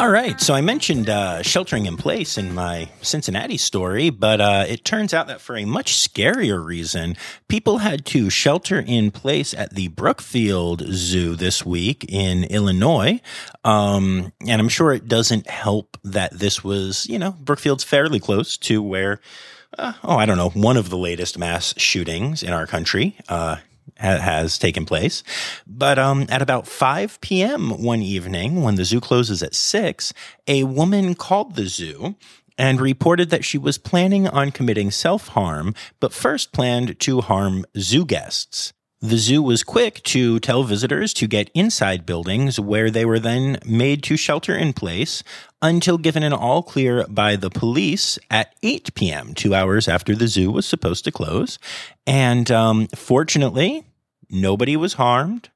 All 0.00 0.08
right. 0.08 0.40
So 0.40 0.54
I 0.54 0.62
mentioned 0.62 1.10
uh, 1.10 1.42
sheltering 1.42 1.84
in 1.84 1.98
place 1.98 2.38
in 2.38 2.54
my 2.54 2.88
Cincinnati 3.02 3.58
story, 3.58 4.08
but 4.08 4.40
uh, 4.40 4.64
it 4.66 4.82
turns 4.82 5.12
out 5.12 5.26
that 5.26 5.42
for 5.42 5.58
a 5.58 5.66
much 5.66 5.92
scarier 5.92 6.64
reason, 6.64 7.18
people 7.48 7.76
had 7.76 8.06
to 8.06 8.30
shelter 8.30 8.80
in 8.80 9.10
place 9.10 9.52
at 9.52 9.74
the 9.74 9.88
Brookfield 9.88 10.84
Zoo 10.90 11.36
this 11.36 11.66
week 11.66 12.06
in 12.08 12.44
Illinois. 12.44 13.20
Um, 13.62 14.32
and 14.48 14.58
I'm 14.58 14.70
sure 14.70 14.94
it 14.94 15.06
doesn't 15.06 15.50
help 15.50 15.98
that 16.02 16.32
this 16.32 16.64
was, 16.64 17.06
you 17.06 17.18
know, 17.18 17.32
Brookfield's 17.32 17.84
fairly 17.84 18.20
close 18.20 18.56
to 18.56 18.82
where. 18.82 19.20
Uh, 19.76 19.92
oh, 20.02 20.16
I 20.16 20.24
don't 20.24 20.38
know, 20.38 20.48
one 20.48 20.78
of 20.78 20.88
the 20.88 20.96
latest 20.96 21.36
mass 21.36 21.74
shootings 21.76 22.42
in 22.42 22.54
our 22.54 22.66
country 22.66 23.16
uh, 23.28 23.58
ha- 24.00 24.18
has 24.18 24.58
taken 24.58 24.84
place. 24.84 25.22
But 25.66 25.98
um, 25.98 26.26
at 26.28 26.42
about 26.42 26.66
5 26.66 27.20
p.m. 27.20 27.82
one 27.82 28.02
evening, 28.02 28.62
when 28.62 28.76
the 28.76 28.84
zoo 28.84 29.00
closes 29.00 29.42
at 29.42 29.54
6, 29.54 30.12
a 30.46 30.64
woman 30.64 31.14
called 31.14 31.54
the 31.54 31.66
zoo 31.66 32.16
and 32.58 32.80
reported 32.80 33.30
that 33.30 33.44
she 33.44 33.56
was 33.56 33.78
planning 33.78 34.28
on 34.28 34.50
committing 34.50 34.90
self 34.90 35.28
harm, 35.28 35.74
but 35.98 36.12
first 36.12 36.52
planned 36.52 36.98
to 37.00 37.22
harm 37.22 37.64
zoo 37.78 38.04
guests. 38.04 38.74
The 39.02 39.16
zoo 39.16 39.42
was 39.42 39.62
quick 39.62 40.02
to 40.02 40.38
tell 40.40 40.62
visitors 40.62 41.14
to 41.14 41.26
get 41.26 41.50
inside 41.54 42.04
buildings 42.04 42.60
where 42.60 42.90
they 42.90 43.06
were 43.06 43.18
then 43.18 43.58
made 43.64 44.02
to 44.02 44.18
shelter 44.18 44.54
in 44.54 44.74
place 44.74 45.22
until 45.62 45.96
given 45.96 46.22
an 46.22 46.34
all 46.34 46.62
clear 46.62 47.06
by 47.08 47.36
the 47.36 47.48
police 47.48 48.18
at 48.30 48.54
8 48.62 48.94
p.m., 48.94 49.32
two 49.32 49.54
hours 49.54 49.88
after 49.88 50.14
the 50.14 50.28
zoo 50.28 50.50
was 50.50 50.66
supposed 50.66 51.04
to 51.04 51.10
close. 51.10 51.58
And 52.06 52.50
um, 52.50 52.88
fortunately, 52.88 53.86
Nobody 54.30 54.76
was 54.76 54.94
harmed. 54.94 55.50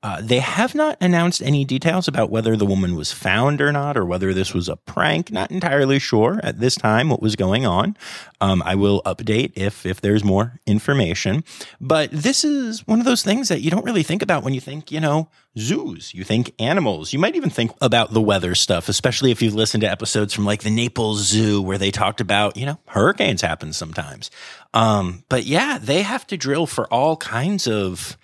Uh, 0.00 0.20
they 0.22 0.38
have 0.38 0.76
not 0.76 0.96
announced 1.00 1.42
any 1.42 1.64
details 1.64 2.06
about 2.06 2.30
whether 2.30 2.56
the 2.56 2.64
woman 2.64 2.94
was 2.94 3.10
found 3.10 3.60
or 3.60 3.72
not, 3.72 3.96
or 3.96 4.04
whether 4.04 4.32
this 4.32 4.54
was 4.54 4.68
a 4.68 4.76
prank. 4.76 5.32
Not 5.32 5.50
entirely 5.50 5.98
sure 5.98 6.38
at 6.44 6.60
this 6.60 6.76
time 6.76 7.08
what 7.08 7.20
was 7.20 7.34
going 7.34 7.66
on. 7.66 7.96
Um, 8.40 8.62
I 8.64 8.76
will 8.76 9.02
update 9.02 9.52
if 9.56 9.84
if 9.84 10.00
there's 10.00 10.22
more 10.22 10.60
information. 10.66 11.42
But 11.80 12.10
this 12.12 12.44
is 12.44 12.86
one 12.86 13.00
of 13.00 13.06
those 13.06 13.24
things 13.24 13.48
that 13.48 13.60
you 13.60 13.72
don't 13.72 13.84
really 13.84 14.04
think 14.04 14.22
about 14.22 14.44
when 14.44 14.54
you 14.54 14.60
think, 14.60 14.92
you 14.92 15.00
know, 15.00 15.30
zoos. 15.58 16.14
You 16.14 16.22
think 16.22 16.54
animals. 16.60 17.12
You 17.12 17.18
might 17.18 17.34
even 17.34 17.50
think 17.50 17.72
about 17.80 18.12
the 18.12 18.20
weather 18.20 18.54
stuff, 18.54 18.88
especially 18.88 19.32
if 19.32 19.42
you've 19.42 19.54
listened 19.54 19.80
to 19.80 19.90
episodes 19.90 20.32
from 20.32 20.44
like 20.44 20.62
the 20.62 20.70
Naples 20.70 21.26
Zoo 21.26 21.60
where 21.60 21.78
they 21.78 21.90
talked 21.90 22.20
about, 22.20 22.56
you 22.56 22.66
know, 22.66 22.78
hurricanes 22.86 23.42
happen 23.42 23.72
sometimes. 23.72 24.30
Um, 24.74 25.24
but 25.28 25.44
yeah, 25.44 25.78
they 25.82 26.02
have 26.02 26.24
to 26.28 26.36
drill 26.36 26.66
for 26.66 26.86
all 26.92 27.16
kinds 27.16 27.66
of 27.66 28.16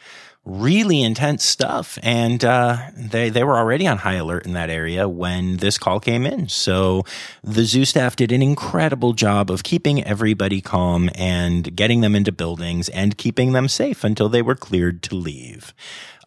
really 0.45 1.03
intense 1.03 1.45
stuff. 1.45 1.99
And 2.03 2.45
uh, 2.45 2.91
they 2.97 3.31
they 3.31 3.45
were 3.45 3.57
already 3.57 3.87
on 3.87 3.99
high 3.99 4.15
alert 4.15 4.47
in 4.47 4.53
that 4.53 4.71
area 4.71 5.09
when 5.09 5.59
this 5.59 5.79
call 5.79 6.01
came 6.01 6.27
in. 6.27 6.49
So 6.49 7.05
the 7.43 7.65
zoo 7.65 7.85
staff 7.85 8.17
did 8.17 8.33
an 8.33 8.43
incredible 8.43 9.13
job 9.13 9.51
of 9.51 9.63
keeping 9.63 10.05
everybody 10.05 10.61
calm 10.61 11.11
and 11.15 11.75
getting 11.75 12.01
them 12.01 12.15
into 12.15 12.33
buildings 12.33 12.89
and 12.91 13.17
keeping 13.17 13.53
them 13.53 13.69
safe 13.69 14.05
until 14.05 14.29
they 14.29 14.43
were 14.43 14.55
cleared 14.57 15.03
to 15.05 15.15
leave. 15.15 15.73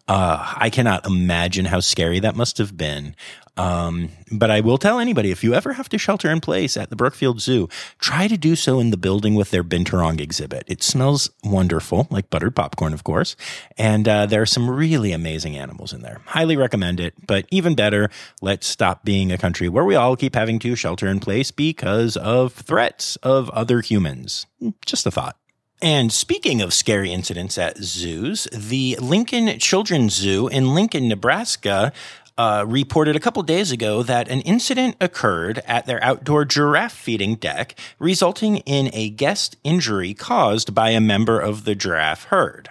Uh, 0.08 0.54
I 0.56 0.70
cannot 0.70 1.06
imagine 1.06 1.66
how 1.66 1.80
scary 1.80 2.18
that 2.20 2.34
must 2.34 2.58
have 2.58 2.76
been. 2.76 3.14
Um, 3.58 4.10
but 4.30 4.52
I 4.52 4.60
will 4.60 4.78
tell 4.78 5.00
anybody 5.00 5.32
if 5.32 5.42
you 5.42 5.52
ever 5.52 5.72
have 5.72 5.88
to 5.88 5.98
shelter 5.98 6.30
in 6.30 6.40
place 6.40 6.76
at 6.76 6.90
the 6.90 6.96
Brookfield 6.96 7.40
Zoo, 7.40 7.68
try 7.98 8.28
to 8.28 8.38
do 8.38 8.54
so 8.54 8.78
in 8.78 8.90
the 8.90 8.96
building 8.96 9.34
with 9.34 9.50
their 9.50 9.64
Binturong 9.64 10.20
exhibit. 10.20 10.64
It 10.68 10.82
smells 10.82 11.30
wonderful, 11.42 12.06
like 12.08 12.30
buttered 12.30 12.54
popcorn, 12.54 12.94
of 12.94 13.02
course. 13.02 13.34
And 13.76 14.06
uh, 14.06 14.26
there 14.26 14.40
are 14.40 14.46
some 14.46 14.70
really 14.70 15.10
amazing 15.10 15.56
animals 15.56 15.92
in 15.92 16.02
there. 16.02 16.20
Highly 16.26 16.56
recommend 16.56 17.00
it. 17.00 17.14
But 17.26 17.46
even 17.50 17.74
better, 17.74 18.10
let's 18.40 18.66
stop 18.66 19.04
being 19.04 19.32
a 19.32 19.38
country 19.38 19.68
where 19.68 19.84
we 19.84 19.96
all 19.96 20.14
keep 20.14 20.36
having 20.36 20.60
to 20.60 20.76
shelter 20.76 21.08
in 21.08 21.18
place 21.18 21.50
because 21.50 22.16
of 22.16 22.52
threats 22.52 23.16
of 23.16 23.50
other 23.50 23.80
humans. 23.80 24.46
Just 24.86 25.06
a 25.06 25.10
thought. 25.10 25.36
And 25.80 26.12
speaking 26.12 26.60
of 26.60 26.74
scary 26.74 27.12
incidents 27.12 27.56
at 27.56 27.78
zoos, 27.78 28.48
the 28.52 28.96
Lincoln 29.00 29.58
Children's 29.60 30.14
Zoo 30.14 30.48
in 30.48 30.74
Lincoln, 30.74 31.06
Nebraska 31.06 31.92
uh, 32.36 32.64
reported 32.66 33.14
a 33.14 33.20
couple 33.20 33.42
days 33.44 33.70
ago 33.70 34.02
that 34.02 34.28
an 34.28 34.40
incident 34.40 34.96
occurred 35.00 35.62
at 35.66 35.86
their 35.86 36.02
outdoor 36.02 36.44
giraffe 36.44 36.92
feeding 36.92 37.36
deck, 37.36 37.78
resulting 38.00 38.58
in 38.58 38.90
a 38.92 39.10
guest 39.10 39.56
injury 39.62 40.14
caused 40.14 40.74
by 40.74 40.90
a 40.90 41.00
member 41.00 41.38
of 41.38 41.64
the 41.64 41.76
giraffe 41.76 42.24
herd. 42.24 42.70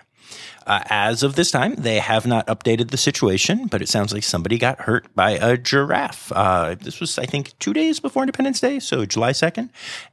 Uh, 0.68 0.84
as 0.90 1.24
of 1.24 1.36
this 1.36 1.50
time, 1.50 1.76
they 1.76 2.00
have 2.00 2.28
not 2.28 2.46
updated 2.48 2.90
the 2.90 2.98
situation, 2.98 3.68
but 3.68 3.82
it 3.82 3.88
sounds 3.88 4.14
like 4.14 4.24
somebody 4.24 4.58
got 4.58 4.82
hurt 4.82 5.08
by 5.16 5.32
a 5.32 5.56
giraffe. 5.56 6.30
Uh, 6.36 6.76
this 6.76 7.00
was, 7.00 7.18
I 7.18 7.26
think, 7.26 7.58
two 7.60 7.72
days 7.72 8.02
before 8.02 8.24
Independence 8.24 8.60
Day, 8.60 8.80
so 8.80 9.06
July 9.06 9.32
2nd. 9.32 9.70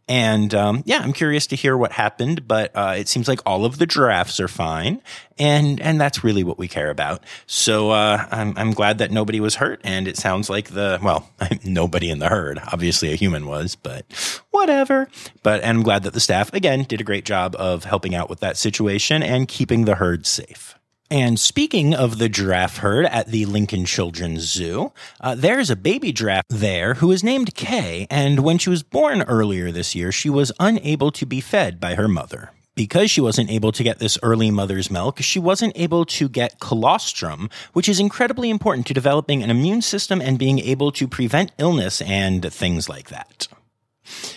And 0.06 0.54
um, 0.54 0.82
yeah, 0.84 0.98
I'm 0.98 1.14
curious 1.14 1.46
to 1.46 1.56
hear 1.56 1.76
what 1.76 1.92
happened, 1.92 2.46
but 2.46 2.70
uh, 2.74 2.94
it 2.98 3.08
seems 3.08 3.26
like 3.26 3.40
all 3.46 3.64
of 3.64 3.78
the 3.78 3.86
giraffes 3.86 4.38
are 4.38 4.48
fine, 4.48 5.00
and 5.38 5.80
and 5.80 5.98
that's 5.98 6.22
really 6.22 6.44
what 6.44 6.58
we 6.58 6.68
care 6.68 6.90
about. 6.90 7.24
So 7.46 7.90
uh, 7.90 8.26
I'm 8.30 8.52
I'm 8.58 8.72
glad 8.72 8.98
that 8.98 9.10
nobody 9.10 9.40
was 9.40 9.54
hurt, 9.54 9.80
and 9.82 10.06
it 10.06 10.18
sounds 10.18 10.50
like 10.50 10.70
the 10.70 10.98
well, 11.02 11.30
nobody 11.64 12.10
in 12.10 12.18
the 12.18 12.28
herd, 12.28 12.60
obviously 12.70 13.12
a 13.12 13.16
human 13.16 13.46
was, 13.46 13.76
but 13.76 14.04
whatever. 14.50 15.08
But 15.42 15.62
and 15.62 15.78
I'm 15.78 15.82
glad 15.82 16.02
that 16.02 16.12
the 16.12 16.20
staff 16.20 16.52
again 16.52 16.82
did 16.82 17.00
a 17.00 17.04
great 17.04 17.24
job 17.24 17.56
of 17.58 17.84
helping 17.84 18.14
out 18.14 18.28
with 18.28 18.40
that 18.40 18.58
situation 18.58 19.22
and 19.22 19.48
keeping 19.48 19.86
the 19.86 19.94
herd 19.94 20.26
safe. 20.26 20.73
And 21.14 21.38
speaking 21.38 21.94
of 21.94 22.18
the 22.18 22.28
giraffe 22.28 22.78
herd 22.78 23.06
at 23.06 23.28
the 23.28 23.46
Lincoln 23.46 23.84
Children's 23.84 24.40
Zoo, 24.40 24.90
uh, 25.20 25.36
there's 25.36 25.70
a 25.70 25.76
baby 25.76 26.12
giraffe 26.12 26.42
there 26.48 26.94
who 26.94 27.12
is 27.12 27.22
named 27.22 27.54
Kay, 27.54 28.08
and 28.10 28.40
when 28.40 28.58
she 28.58 28.68
was 28.68 28.82
born 28.82 29.22
earlier 29.22 29.70
this 29.70 29.94
year, 29.94 30.10
she 30.10 30.28
was 30.28 30.50
unable 30.58 31.12
to 31.12 31.24
be 31.24 31.40
fed 31.40 31.78
by 31.78 31.94
her 31.94 32.08
mother. 32.08 32.50
Because 32.74 33.12
she 33.12 33.20
wasn't 33.20 33.48
able 33.48 33.70
to 33.70 33.84
get 33.84 34.00
this 34.00 34.18
early 34.24 34.50
mother's 34.50 34.90
milk, 34.90 35.20
she 35.20 35.38
wasn't 35.38 35.78
able 35.78 36.04
to 36.06 36.28
get 36.28 36.58
colostrum, 36.58 37.48
which 37.74 37.88
is 37.88 38.00
incredibly 38.00 38.50
important 38.50 38.84
to 38.88 38.92
developing 38.92 39.40
an 39.40 39.50
immune 39.50 39.82
system 39.82 40.20
and 40.20 40.36
being 40.36 40.58
able 40.58 40.90
to 40.90 41.06
prevent 41.06 41.52
illness 41.58 42.02
and 42.02 42.52
things 42.52 42.88
like 42.88 43.10
that. 43.10 43.46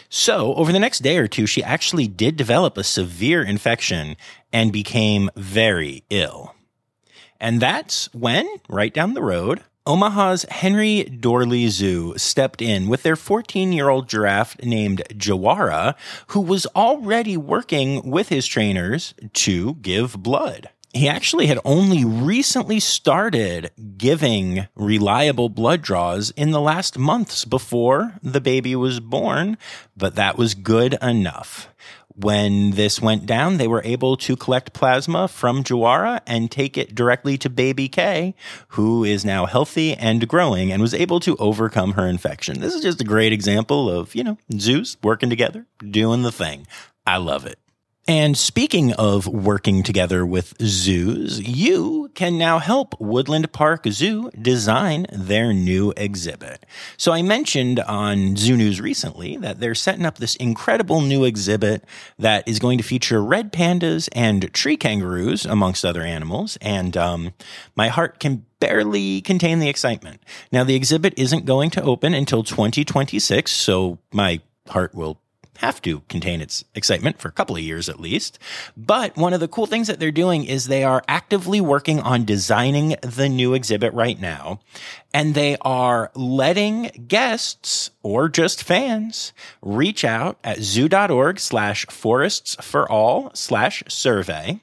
So, 0.09 0.53
over 0.53 0.71
the 0.71 0.77
next 0.77 0.99
day 0.99 1.17
or 1.17 1.27
two, 1.27 1.47
she 1.47 1.63
actually 1.63 2.07
did 2.07 2.37
develop 2.37 2.77
a 2.77 2.83
severe 2.83 3.41
infection 3.41 4.15
and 4.53 4.71
became 4.71 5.31
very 5.35 6.03
ill. 6.11 6.53
And 7.39 7.61
that's 7.61 8.13
when, 8.13 8.47
right 8.69 8.93
down 8.93 9.13
the 9.13 9.21
road, 9.21 9.63
Omaha's 9.87 10.45
Henry 10.49 11.03
Doorly 11.03 11.69
Zoo 11.69 12.13
stepped 12.17 12.61
in 12.61 12.89
with 12.89 13.03
their 13.03 13.15
14 13.15 13.71
year 13.71 13.87
old 13.87 14.09
giraffe 14.09 14.61
named 14.61 15.01
Jawara, 15.13 15.95
who 16.27 16.41
was 16.41 16.65
already 16.75 17.37
working 17.37 18.09
with 18.09 18.27
his 18.27 18.45
trainers 18.45 19.13
to 19.33 19.75
give 19.75 20.21
blood. 20.21 20.69
He 20.93 21.07
actually 21.07 21.47
had 21.47 21.59
only 21.63 22.03
recently 22.03 22.79
started 22.79 23.71
giving 23.97 24.67
reliable 24.75 25.47
blood 25.47 25.81
draws 25.81 26.31
in 26.31 26.51
the 26.51 26.61
last 26.61 26.97
months 26.97 27.45
before 27.45 28.15
the 28.21 28.41
baby 28.41 28.75
was 28.75 28.99
born, 28.99 29.57
but 29.95 30.15
that 30.15 30.37
was 30.37 30.53
good 30.55 30.97
enough 31.01 31.69
when 32.17 32.71
this 32.71 32.99
went 32.99 33.25
down, 33.25 33.57
they 33.57 33.67
were 33.67 33.83
able 33.83 34.17
to 34.17 34.35
collect 34.35 34.73
plasma 34.73 35.27
from 35.27 35.63
Jawara 35.63 36.21
and 36.25 36.49
take 36.49 36.77
it 36.77 36.95
directly 36.95 37.37
to 37.37 37.49
baby 37.49 37.87
K, 37.87 38.33
who 38.69 39.03
is 39.03 39.23
now 39.23 39.45
healthy 39.45 39.93
and 39.93 40.27
growing 40.27 40.71
and 40.71 40.81
was 40.81 40.93
able 40.93 41.19
to 41.21 41.35
overcome 41.37 41.93
her 41.93 42.07
infection. 42.07 42.59
This 42.59 42.73
is 42.73 42.81
just 42.81 43.01
a 43.01 43.05
great 43.05 43.33
example 43.33 43.89
of, 43.89 44.15
you 44.15 44.23
know, 44.23 44.37
zoos 44.53 44.97
working 45.03 45.29
together, 45.29 45.67
doing 45.79 46.23
the 46.23 46.31
thing. 46.31 46.65
I 47.05 47.17
love 47.17 47.45
it. 47.45 47.59
And 48.09 48.37
speaking 48.37 48.93
of 48.93 49.27
working 49.27 49.83
together 49.83 50.25
with 50.25 50.53
zoos, 50.61 51.41
you 51.41 52.09
can 52.15 52.37
now 52.37 52.57
help 52.57 52.95
Woodland 53.01 53.51
Park 53.51 53.85
Zoo 53.89 54.31
design 54.41 55.07
their 55.11 55.51
new 55.51 55.93
exhibit. 55.97 56.65
So 56.95 57.11
I 57.11 57.21
mentioned 57.21 57.81
on 57.81 58.37
Zoo 58.37 58.55
News 58.55 58.79
recently 58.79 59.35
that 59.37 59.59
they're 59.59 59.75
setting 59.75 60.05
up 60.05 60.19
this 60.19 60.37
incredible 60.37 61.01
new 61.01 61.25
exhibit 61.25 61.83
that 62.17 62.47
is 62.47 62.59
going 62.59 62.77
to 62.77 62.83
feature 62.83 63.21
red 63.21 63.51
pandas 63.51 64.07
and 64.13 64.53
tree 64.53 64.77
kangaroos, 64.77 65.45
amongst 65.45 65.83
other 65.83 66.01
animals. 66.01 66.57
And 66.61 66.95
um, 66.95 67.33
my 67.75 67.89
heart 67.89 68.21
can 68.21 68.45
barely 68.61 69.19
contain 69.19 69.59
the 69.59 69.67
excitement. 69.67 70.23
Now, 70.49 70.63
the 70.63 70.75
exhibit 70.75 71.13
isn't 71.17 71.45
going 71.45 71.71
to 71.71 71.83
open 71.83 72.13
until 72.13 72.41
2026, 72.43 73.51
so 73.51 73.99
my 74.13 74.39
heart 74.69 74.95
will 74.95 75.19
have 75.57 75.81
to 75.83 76.01
contain 76.09 76.41
its 76.41 76.63
excitement 76.75 77.19
for 77.19 77.27
a 77.27 77.31
couple 77.31 77.55
of 77.55 77.61
years 77.61 77.89
at 77.89 77.99
least. 77.99 78.39
But 78.75 79.15
one 79.15 79.33
of 79.33 79.39
the 79.39 79.47
cool 79.47 79.65
things 79.65 79.87
that 79.87 79.99
they're 79.99 80.11
doing 80.11 80.45
is 80.45 80.65
they 80.65 80.83
are 80.83 81.03
actively 81.07 81.61
working 81.61 81.99
on 81.99 82.25
designing 82.25 82.95
the 83.01 83.29
new 83.29 83.53
exhibit 83.53 83.93
right 83.93 84.19
now. 84.19 84.59
And 85.13 85.35
they 85.35 85.57
are 85.61 86.11
letting 86.15 87.05
guests 87.07 87.91
or 88.03 88.29
just 88.29 88.63
fans 88.63 89.33
reach 89.61 90.05
out 90.05 90.37
at 90.43 90.61
zoo.org 90.61 91.39
slash 91.39 91.85
forests 91.87 92.55
for 92.61 92.89
all 92.89 93.31
slash 93.33 93.83
survey 93.87 94.61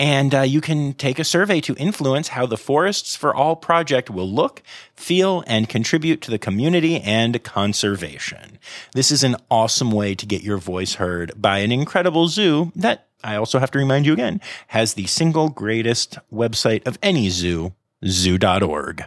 and 0.00 0.34
uh, 0.34 0.40
you 0.42 0.60
can 0.60 0.92
take 0.94 1.18
a 1.18 1.24
survey 1.24 1.60
to 1.62 1.74
influence 1.74 2.28
how 2.28 2.46
the 2.46 2.56
Forests 2.56 3.16
for 3.16 3.34
All 3.34 3.56
project 3.56 4.08
will 4.10 4.30
look, 4.30 4.62
feel, 4.94 5.42
and 5.46 5.68
contribute 5.68 6.20
to 6.22 6.30
the 6.30 6.38
community 6.38 7.00
and 7.00 7.42
conservation. 7.42 8.58
This 8.94 9.10
is 9.10 9.24
an 9.24 9.36
awesome 9.50 9.90
way 9.90 10.14
to 10.14 10.26
get 10.26 10.42
your 10.42 10.58
voice 10.58 10.94
heard 10.94 11.32
by 11.36 11.58
an 11.58 11.72
incredible 11.72 12.28
zoo 12.28 12.72
that, 12.76 13.08
I 13.24 13.34
also 13.34 13.58
have 13.58 13.72
to 13.72 13.78
remind 13.78 14.06
you 14.06 14.12
again, 14.12 14.40
has 14.68 14.94
the 14.94 15.06
single 15.06 15.48
greatest 15.48 16.18
website 16.32 16.86
of 16.86 16.98
any 17.02 17.28
zoo, 17.28 17.72
zoo.org. 18.06 19.04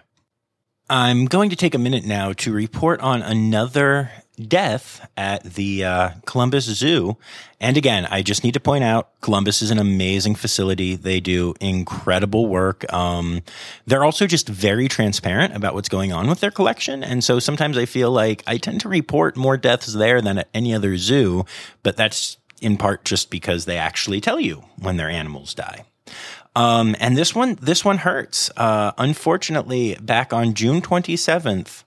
I'm 0.89 1.25
going 1.25 1.50
to 1.51 1.55
take 1.55 1.74
a 1.74 1.79
minute 1.79 2.03
now 2.03 2.33
to 2.33 2.51
report 2.51 3.00
on 3.00 3.21
another 3.21 4.12
death 4.41 5.10
at 5.15 5.43
the 5.43 5.86
uh, 5.86 6.10
Columbus 6.25 6.65
Zoo. 6.65 7.17
And 7.60 7.77
again, 7.77 8.05
I 8.07 8.21
just 8.21 8.43
need 8.43 8.53
to 8.55 8.60
point 8.60 8.83
out 8.83 9.10
Columbus 9.21 9.62
is 9.62 9.71
an 9.71 9.79
amazing 9.79 10.36
facility. 10.36 10.95
They 10.95 11.19
do 11.19 11.53
incredible 11.62 12.48
work. 12.48 12.91
Um, 12.91 13.41
they're 13.86 14.03
also 14.03 14.27
just 14.27 14.50
very 14.50 14.88
transparent 14.88 15.55
about 15.55 15.74
what's 15.74 15.89
going 15.89 16.12
on 16.12 16.27
with 16.27 16.39
their 16.39 16.51
collection. 16.51 17.03
And 17.03 17.24
so 17.24 17.39
sometimes 17.39 17.77
I 17.77 17.86
feel 17.86 18.12
like 18.12 18.43
I 18.48 18.57
tend 18.57 18.81
to 18.81 18.89
report 18.89 19.38
more 19.38 19.57
deaths 19.57 19.93
there 19.93 20.21
than 20.21 20.39
at 20.39 20.50
any 20.53 20.74
other 20.74 20.98
zoo, 20.98 21.45
but 21.83 21.95
that's 21.95 22.38
in 22.62 22.77
part 22.77 23.05
just 23.05 23.29
because 23.29 23.65
they 23.65 23.77
actually 23.77 24.21
tell 24.21 24.39
you 24.39 24.63
when 24.79 24.98
their 24.98 25.10
animals 25.10 25.53
die. 25.53 25.86
Um, 26.55 26.95
and 27.00 27.15
this 27.15 27.33
one, 27.33 27.57
this 27.62 27.86
one 27.86 28.00
hurts. 28.00 28.51
Uh, 28.57 28.91
unfortunately, 28.98 29.95
back 30.01 30.33
on 30.33 30.53
June 30.53 30.81
27th, 30.81 31.83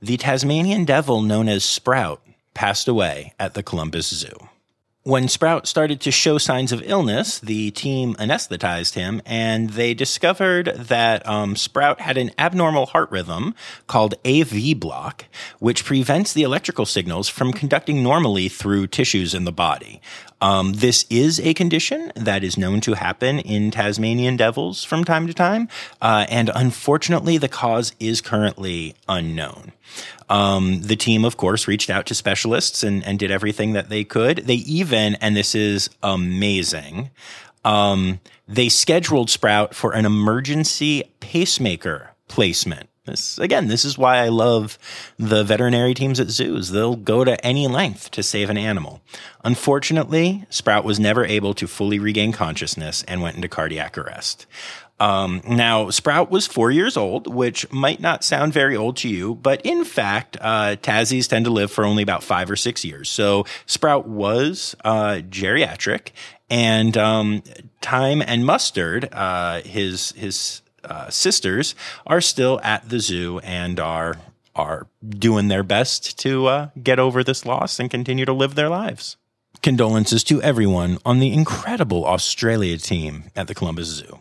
the 0.00 0.16
Tasmanian 0.16 0.84
devil 0.84 1.22
known 1.22 1.48
as 1.48 1.64
Sprout 1.64 2.22
passed 2.54 2.86
away 2.86 3.34
at 3.38 3.54
the 3.54 3.62
Columbus 3.62 4.06
Zoo. 4.08 4.48
When 5.08 5.26
Sprout 5.26 5.66
started 5.66 6.02
to 6.02 6.10
show 6.10 6.36
signs 6.36 6.70
of 6.70 6.82
illness, 6.84 7.38
the 7.38 7.70
team 7.70 8.14
anesthetized 8.16 8.92
him 8.92 9.22
and 9.24 9.70
they 9.70 9.94
discovered 9.94 10.66
that 10.76 11.26
um, 11.26 11.56
Sprout 11.56 12.02
had 12.02 12.18
an 12.18 12.30
abnormal 12.36 12.84
heart 12.84 13.10
rhythm 13.10 13.54
called 13.86 14.16
AV 14.26 14.78
block, 14.78 15.24
which 15.60 15.86
prevents 15.86 16.34
the 16.34 16.42
electrical 16.42 16.84
signals 16.84 17.26
from 17.26 17.54
conducting 17.54 18.02
normally 18.02 18.50
through 18.50 18.88
tissues 18.88 19.32
in 19.32 19.46
the 19.46 19.50
body. 19.50 20.02
Um, 20.42 20.74
this 20.74 21.06
is 21.08 21.40
a 21.40 21.54
condition 21.54 22.12
that 22.14 22.44
is 22.44 22.58
known 22.58 22.82
to 22.82 22.92
happen 22.92 23.38
in 23.38 23.70
Tasmanian 23.70 24.36
devils 24.36 24.84
from 24.84 25.04
time 25.04 25.26
to 25.26 25.32
time, 25.32 25.68
uh, 26.02 26.26
and 26.28 26.50
unfortunately, 26.54 27.38
the 27.38 27.48
cause 27.48 27.92
is 27.98 28.20
currently 28.20 28.94
unknown. 29.08 29.72
Um, 30.28 30.82
the 30.82 30.96
team, 30.96 31.24
of 31.24 31.36
course, 31.36 31.66
reached 31.66 31.90
out 31.90 32.06
to 32.06 32.14
specialists 32.14 32.82
and, 32.82 33.04
and 33.04 33.18
did 33.18 33.30
everything 33.30 33.72
that 33.72 33.88
they 33.88 34.04
could. 34.04 34.38
They 34.38 34.56
even, 34.56 35.14
and 35.16 35.36
this 35.36 35.54
is 35.54 35.88
amazing, 36.02 37.10
um, 37.64 38.20
they 38.46 38.68
scheduled 38.68 39.30
Sprout 39.30 39.74
for 39.74 39.92
an 39.92 40.06
emergency 40.06 41.04
pacemaker 41.20 42.10
placement. 42.28 42.88
This, 43.04 43.38
again, 43.38 43.68
this 43.68 43.84
is 43.86 43.96
why 43.96 44.18
I 44.18 44.28
love 44.28 44.78
the 45.18 45.42
veterinary 45.42 45.94
teams 45.94 46.20
at 46.20 46.28
zoos. 46.28 46.70
They'll 46.70 46.96
go 46.96 47.24
to 47.24 47.42
any 47.44 47.66
length 47.66 48.10
to 48.12 48.22
save 48.22 48.50
an 48.50 48.58
animal. 48.58 49.00
Unfortunately, 49.44 50.44
Sprout 50.50 50.84
was 50.84 51.00
never 51.00 51.24
able 51.24 51.54
to 51.54 51.66
fully 51.66 51.98
regain 51.98 52.32
consciousness 52.32 53.02
and 53.08 53.22
went 53.22 53.36
into 53.36 53.48
cardiac 53.48 53.96
arrest. 53.96 54.46
Um, 55.00 55.42
now, 55.46 55.90
Sprout 55.90 56.30
was 56.30 56.46
four 56.46 56.70
years 56.70 56.96
old, 56.96 57.32
which 57.32 57.70
might 57.70 58.00
not 58.00 58.24
sound 58.24 58.52
very 58.52 58.76
old 58.76 58.96
to 58.98 59.08
you, 59.08 59.36
but 59.36 59.60
in 59.64 59.84
fact, 59.84 60.36
uh, 60.40 60.76
tend 61.28 61.44
to 61.44 61.50
live 61.50 61.70
for 61.70 61.84
only 61.84 62.02
about 62.02 62.24
five 62.24 62.50
or 62.50 62.56
six 62.56 62.84
years. 62.84 63.08
So 63.08 63.44
Sprout 63.66 64.08
was 64.08 64.74
uh, 64.84 65.20
geriatric, 65.28 66.10
and 66.50 66.96
um, 66.96 67.42
Time 67.80 68.22
and 68.22 68.44
Mustard, 68.44 69.08
uh, 69.12 69.60
his 69.60 70.12
his 70.12 70.62
uh, 70.84 71.10
sisters, 71.10 71.74
are 72.06 72.20
still 72.20 72.60
at 72.62 72.88
the 72.88 72.98
zoo 72.98 73.38
and 73.40 73.78
are 73.78 74.16
are 74.56 74.88
doing 75.08 75.46
their 75.48 75.62
best 75.62 76.18
to 76.18 76.46
uh, 76.46 76.68
get 76.82 76.98
over 76.98 77.22
this 77.22 77.46
loss 77.46 77.78
and 77.78 77.90
continue 77.90 78.24
to 78.24 78.32
live 78.32 78.56
their 78.56 78.68
lives. 78.68 79.16
Condolences 79.62 80.24
to 80.24 80.42
everyone 80.42 80.98
on 81.04 81.20
the 81.20 81.32
incredible 81.32 82.04
Australia 82.04 82.76
team 82.78 83.24
at 83.36 83.46
the 83.46 83.54
Columbus 83.54 83.86
Zoo. 83.86 84.18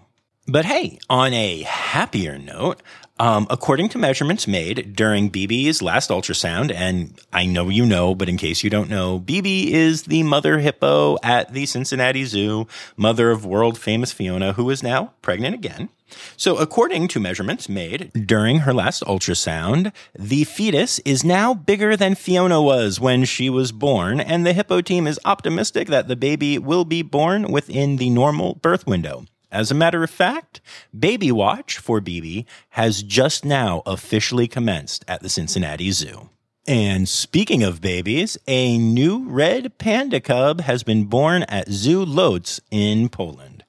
But 0.49 0.63
hey, 0.63 0.97
on 1.09 1.33
a 1.33 1.63
happier 1.63 2.37
note, 2.37 2.81
um, 3.19 3.47
according 3.49 3.89
to 3.89 3.97
measurements 3.97 4.47
made 4.47 4.95
during 4.95 5.29
BB's 5.29 5.81
last 5.81 6.09
ultrasound, 6.09 6.71
and 6.73 7.19
I 7.33 7.45
know 7.45 7.67
you 7.67 7.85
know, 7.85 8.15
but 8.15 8.29
in 8.29 8.37
case 8.37 8.63
you 8.63 8.69
don't 8.69 8.89
know, 8.89 9.19
BB 9.19 9.71
is 9.71 10.03
the 10.03 10.23
mother 10.23 10.59
hippo 10.59 11.17
at 11.21 11.51
the 11.51 11.65
Cincinnati 11.65 12.23
Zoo, 12.23 12.65
mother 12.95 13.29
of 13.29 13.45
world 13.45 13.77
famous 13.77 14.13
Fiona, 14.13 14.53
who 14.53 14.69
is 14.69 14.81
now 14.81 15.11
pregnant 15.21 15.53
again. 15.53 15.89
So, 16.37 16.55
according 16.55 17.09
to 17.09 17.19
measurements 17.19 17.67
made 17.67 18.09
during 18.25 18.59
her 18.59 18.73
last 18.73 19.03
ultrasound, 19.03 19.91
the 20.17 20.45
fetus 20.45 20.99
is 20.99 21.25
now 21.25 21.53
bigger 21.53 21.97
than 21.97 22.15
Fiona 22.15 22.61
was 22.61 23.01
when 23.01 23.25
she 23.25 23.49
was 23.49 23.73
born, 23.73 24.21
and 24.21 24.45
the 24.45 24.53
hippo 24.53 24.79
team 24.79 25.07
is 25.07 25.19
optimistic 25.25 25.89
that 25.89 26.07
the 26.07 26.15
baby 26.15 26.57
will 26.57 26.85
be 26.85 27.01
born 27.01 27.51
within 27.51 27.97
the 27.97 28.09
normal 28.09 28.55
birth 28.55 28.87
window. 28.87 29.25
As 29.51 29.71
a 29.71 29.75
matter 29.75 30.03
of 30.03 30.09
fact, 30.09 30.59
Baby 30.97 31.31
Watch 31.31 31.77
for 31.77 32.01
BB 32.01 32.45
has 32.71 33.01
just 33.01 33.45
now 33.45 33.81
officially 33.85 34.47
commenced 34.47 35.05
at 35.07 35.21
the 35.21 35.29
Cincinnati 35.29 35.91
Zoo. 35.91 36.29
And 36.67 37.07
speaking 37.07 37.63
of 37.63 37.79
babies, 37.79 38.37
a 38.45 38.77
new 38.77 39.23
red 39.23 39.77
panda 39.77 40.19
cub 40.19 40.61
has 40.61 40.83
been 40.83 41.05
born 41.05 41.43
at 41.43 41.71
Zoo 41.71 42.03
Lodz 42.03 42.59
in 42.71 43.07
Poland. 43.07 43.63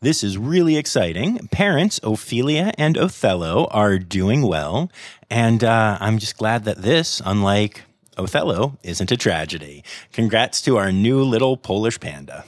This 0.00 0.24
is 0.24 0.36
really 0.36 0.76
exciting. 0.76 1.46
Parents 1.52 2.00
Ophelia 2.02 2.72
and 2.76 2.98
Othello 2.98 3.68
are 3.70 3.98
doing 3.98 4.42
well, 4.42 4.90
and 5.28 5.62
uh, 5.62 5.98
I'm 6.00 6.18
just 6.18 6.38
glad 6.38 6.64
that 6.64 6.82
this, 6.82 7.22
unlike 7.24 7.82
Othello, 8.16 8.78
isn't 8.82 9.12
a 9.12 9.16
tragedy. 9.16 9.84
Congrats 10.12 10.60
to 10.62 10.76
our 10.76 10.90
new 10.90 11.22
little 11.22 11.56
Polish 11.56 12.00
panda. 12.00 12.44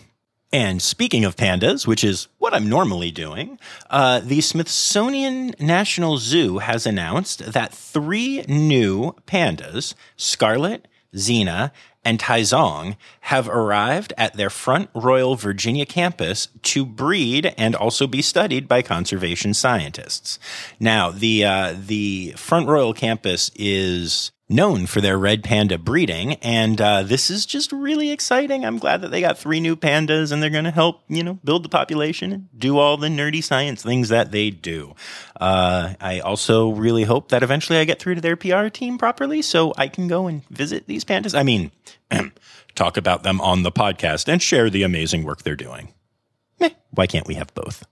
And 0.52 0.82
speaking 0.82 1.24
of 1.24 1.34
pandas, 1.34 1.86
which 1.86 2.04
is 2.04 2.28
what 2.38 2.52
I'm 2.52 2.68
normally 2.68 3.10
doing, 3.10 3.58
uh, 3.88 4.20
the 4.20 4.42
Smithsonian 4.42 5.54
National 5.58 6.18
Zoo 6.18 6.58
has 6.58 6.86
announced 6.86 7.52
that 7.52 7.72
three 7.72 8.42
new 8.42 9.12
pandas, 9.26 9.94
Scarlet, 10.16 10.88
Xena, 11.14 11.70
and 12.04 12.18
Taizong, 12.18 12.96
have 13.22 13.48
arrived 13.48 14.12
at 14.18 14.34
their 14.34 14.50
Front 14.50 14.90
Royal 14.94 15.36
Virginia 15.36 15.86
campus 15.86 16.48
to 16.62 16.84
breed 16.84 17.54
and 17.56 17.74
also 17.74 18.06
be 18.06 18.20
studied 18.20 18.68
by 18.68 18.82
conservation 18.82 19.54
scientists. 19.54 20.38
Now, 20.78 21.10
the 21.10 21.44
uh, 21.44 21.74
the 21.78 22.34
Front 22.36 22.68
Royal 22.68 22.92
campus 22.92 23.50
is 23.54 24.32
known 24.52 24.86
for 24.86 25.00
their 25.00 25.18
red 25.18 25.42
panda 25.42 25.78
breeding. 25.78 26.34
And 26.34 26.80
uh, 26.80 27.02
this 27.02 27.30
is 27.30 27.46
just 27.46 27.72
really 27.72 28.10
exciting. 28.10 28.64
I'm 28.64 28.78
glad 28.78 29.00
that 29.00 29.10
they 29.10 29.20
got 29.20 29.38
three 29.38 29.60
new 29.60 29.76
pandas 29.76 30.30
and 30.32 30.42
they're 30.42 30.50
going 30.50 30.64
to 30.64 30.70
help, 30.70 31.02
you 31.08 31.24
know, 31.24 31.38
build 31.44 31.64
the 31.64 31.68
population 31.68 32.32
and 32.32 32.48
do 32.56 32.78
all 32.78 32.96
the 32.96 33.08
nerdy 33.08 33.42
science 33.42 33.82
things 33.82 34.10
that 34.10 34.30
they 34.30 34.50
do. 34.50 34.94
Uh, 35.40 35.94
I 36.00 36.20
also 36.20 36.70
really 36.70 37.04
hope 37.04 37.30
that 37.30 37.42
eventually 37.42 37.78
I 37.78 37.84
get 37.84 37.98
through 37.98 38.16
to 38.16 38.20
their 38.20 38.36
PR 38.36 38.68
team 38.68 38.98
properly 38.98 39.42
so 39.42 39.72
I 39.76 39.88
can 39.88 40.08
go 40.08 40.26
and 40.26 40.46
visit 40.48 40.86
these 40.86 41.04
pandas. 41.04 41.36
I 41.36 41.42
mean, 41.42 41.72
talk 42.74 42.96
about 42.96 43.22
them 43.22 43.40
on 43.40 43.62
the 43.62 43.72
podcast 43.72 44.28
and 44.28 44.42
share 44.42 44.70
the 44.70 44.82
amazing 44.82 45.24
work 45.24 45.42
they're 45.42 45.56
doing. 45.56 45.92
Meh, 46.60 46.70
why 46.90 47.06
can't 47.06 47.26
we 47.26 47.34
have 47.34 47.52
both? 47.54 47.84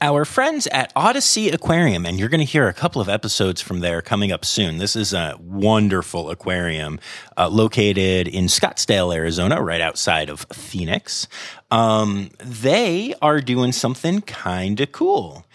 Our 0.00 0.24
friends 0.24 0.66
at 0.68 0.92
OdySea 0.94 1.52
Aquarium, 1.52 2.06
and 2.06 2.18
you're 2.18 2.28
going 2.28 2.40
to 2.40 2.44
hear 2.44 2.66
a 2.66 2.72
couple 2.72 3.00
of 3.00 3.08
episodes 3.08 3.60
from 3.60 3.80
there 3.80 4.02
coming 4.02 4.32
up 4.32 4.44
soon. 4.44 4.78
This 4.78 4.96
is 4.96 5.12
a 5.12 5.36
wonderful 5.40 6.30
aquarium 6.30 6.98
uh, 7.36 7.48
located 7.48 8.26
in 8.26 8.46
Scottsdale, 8.46 9.14
Arizona, 9.14 9.62
right 9.62 9.80
outside 9.80 10.28
of 10.28 10.40
Phoenix. 10.52 11.28
Um, 11.70 12.30
they 12.38 13.14
are 13.22 13.40
doing 13.40 13.70
something 13.70 14.22
kind 14.22 14.80
of 14.80 14.90
cool. 14.90 15.46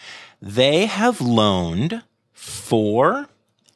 They 0.41 0.85
have 0.85 1.19
loaned 1.19 2.03
four 2.31 3.27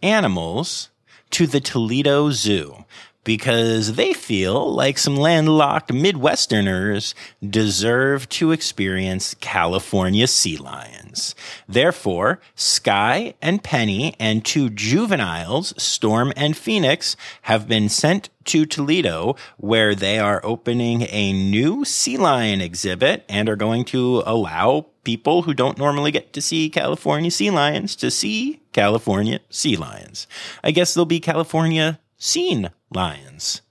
animals 0.02 0.89
to 1.32 1.47
the 1.47 1.60
Toledo 1.60 2.32
Zoo 2.32 2.86
because 3.23 3.95
they 3.95 4.13
feel 4.13 4.73
like 4.73 4.97
some 4.97 5.15
landlocked 5.15 5.91
Midwesterners 5.91 7.13
deserve 7.47 8.27
to 8.29 8.51
experience 8.51 9.36
California 9.39 10.27
sea 10.27 10.57
lions. 10.57 11.36
Therefore, 11.67 12.39
Sky 12.55 13.36
and 13.41 13.63
Penny 13.63 14.15
and 14.19 14.43
two 14.43 14.69
juveniles, 14.69 15.73
Storm 15.81 16.34
and 16.36 16.57
Phoenix, 16.57 17.15
have 17.43 17.67
been 17.67 17.89
sent 17.89 18.29
to 18.45 18.65
Toledo 18.65 19.36
where 19.57 19.93
they 19.93 20.17
are 20.17 20.41
opening 20.43 21.03
a 21.10 21.31
new 21.31 21.86
sea 21.86 22.17
lion 22.17 22.60
exhibit 22.60 23.23
and 23.29 23.47
are 23.47 23.55
going 23.55 23.86
to 23.86 24.23
allow 24.25 24.88
people 25.03 25.43
who 25.43 25.53
don't 25.53 25.77
normally 25.77 26.12
get 26.12 26.34
to 26.34 26.41
see 26.41 26.69
California 26.69 27.31
sea 27.31 27.49
lions 27.49 27.95
to 27.95 28.10
see 28.12 28.62
California 28.73 29.39
sea 29.49 29.75
lions. 29.75 30.27
I 30.63 30.71
guess 30.71 30.93
they'll 30.93 31.05
be 31.05 31.19
California 31.19 31.99
seen 32.21 32.69
lions. 32.91 33.62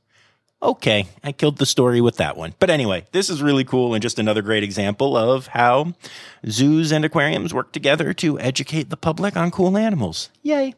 Okay, 0.62 1.06
I 1.24 1.32
killed 1.32 1.56
the 1.56 1.64
story 1.64 2.02
with 2.02 2.16
that 2.16 2.36
one. 2.36 2.54
But 2.58 2.68
anyway, 2.68 3.06
this 3.12 3.30
is 3.30 3.42
really 3.42 3.64
cool 3.64 3.94
and 3.94 4.02
just 4.02 4.18
another 4.18 4.42
great 4.42 4.62
example 4.62 5.16
of 5.16 5.46
how 5.46 5.94
zoos 6.46 6.92
and 6.92 7.02
aquariums 7.02 7.54
work 7.54 7.72
together 7.72 8.12
to 8.14 8.38
educate 8.38 8.90
the 8.90 8.96
public 8.98 9.36
on 9.36 9.50
cool 9.50 9.78
animals. 9.78 10.28
Yay. 10.42 10.74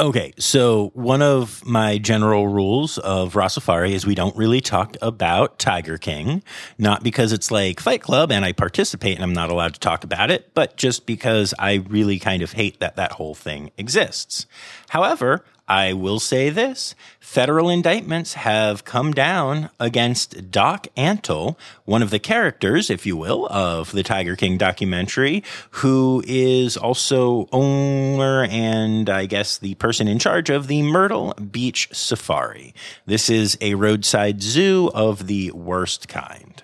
Okay, 0.00 0.32
so 0.38 0.92
one 0.94 1.22
of 1.22 1.64
my 1.66 1.98
general 1.98 2.46
rules 2.46 2.98
of 2.98 3.34
Rossafari 3.34 3.92
is 3.92 4.06
we 4.06 4.14
don't 4.14 4.36
really 4.36 4.60
talk 4.60 4.96
about 5.02 5.58
Tiger 5.58 5.98
King, 5.98 6.42
not 6.76 7.02
because 7.02 7.32
it's 7.32 7.50
like 7.50 7.80
Fight 7.80 8.00
Club 8.02 8.30
and 8.30 8.44
I 8.44 8.52
participate 8.52 9.16
and 9.16 9.24
I'm 9.24 9.32
not 9.32 9.50
allowed 9.50 9.74
to 9.74 9.80
talk 9.80 10.04
about 10.04 10.30
it, 10.30 10.54
but 10.54 10.76
just 10.76 11.04
because 11.04 11.52
I 11.58 11.82
really 11.88 12.20
kind 12.20 12.42
of 12.42 12.52
hate 12.52 12.78
that 12.78 12.94
that 12.94 13.12
whole 13.12 13.34
thing 13.34 13.72
exists. 13.76 14.46
However, 14.90 15.44
I 15.68 15.92
will 15.92 16.18
say 16.18 16.48
this 16.48 16.94
federal 17.20 17.68
indictments 17.68 18.32
have 18.34 18.86
come 18.86 19.12
down 19.12 19.68
against 19.78 20.50
Doc 20.50 20.88
Antle, 20.96 21.56
one 21.84 22.02
of 22.02 22.08
the 22.08 22.18
characters, 22.18 22.88
if 22.88 23.04
you 23.04 23.18
will, 23.18 23.46
of 23.50 23.92
the 23.92 24.02
Tiger 24.02 24.34
King 24.34 24.56
documentary, 24.56 25.44
who 25.70 26.22
is 26.26 26.78
also 26.78 27.48
owner 27.52 28.44
and 28.44 29.10
I 29.10 29.26
guess 29.26 29.58
the 29.58 29.74
person 29.74 30.08
in 30.08 30.18
charge 30.18 30.48
of 30.48 30.68
the 30.68 30.82
Myrtle 30.82 31.34
Beach 31.34 31.88
Safari. 31.92 32.74
This 33.04 33.28
is 33.28 33.58
a 33.60 33.74
roadside 33.74 34.42
zoo 34.42 34.90
of 34.94 35.26
the 35.26 35.50
worst 35.50 36.08
kind. 36.08 36.62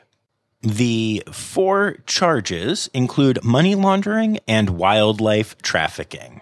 The 0.63 1.23
four 1.31 1.99
charges 2.07 2.89
include 2.95 3.45
money 3.45 3.75
laundering 3.75 4.39
and 4.49 4.71
wildlife 4.71 5.61
trafficking. 5.61 6.41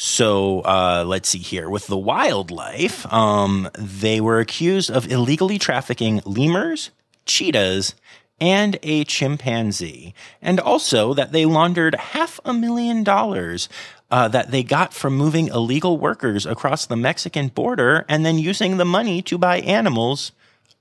So 0.00 0.60
uh, 0.60 1.02
let's 1.04 1.28
see 1.28 1.40
here. 1.40 1.68
With 1.68 1.88
the 1.88 1.98
wildlife, 1.98 3.04
um, 3.12 3.68
they 3.76 4.20
were 4.20 4.38
accused 4.38 4.92
of 4.92 5.10
illegally 5.10 5.58
trafficking 5.58 6.22
lemurs, 6.24 6.92
cheetahs, 7.26 7.96
and 8.40 8.78
a 8.84 9.02
chimpanzee, 9.02 10.14
and 10.40 10.60
also 10.60 11.14
that 11.14 11.32
they 11.32 11.44
laundered 11.46 11.96
half 11.96 12.38
a 12.44 12.54
million 12.54 13.02
dollars 13.02 13.68
uh, 14.08 14.28
that 14.28 14.52
they 14.52 14.62
got 14.62 14.94
from 14.94 15.16
moving 15.16 15.48
illegal 15.48 15.98
workers 15.98 16.46
across 16.46 16.86
the 16.86 16.94
Mexican 16.94 17.48
border 17.48 18.04
and 18.08 18.24
then 18.24 18.38
using 18.38 18.76
the 18.76 18.84
money 18.84 19.20
to 19.22 19.36
buy 19.36 19.58
animals 19.62 20.30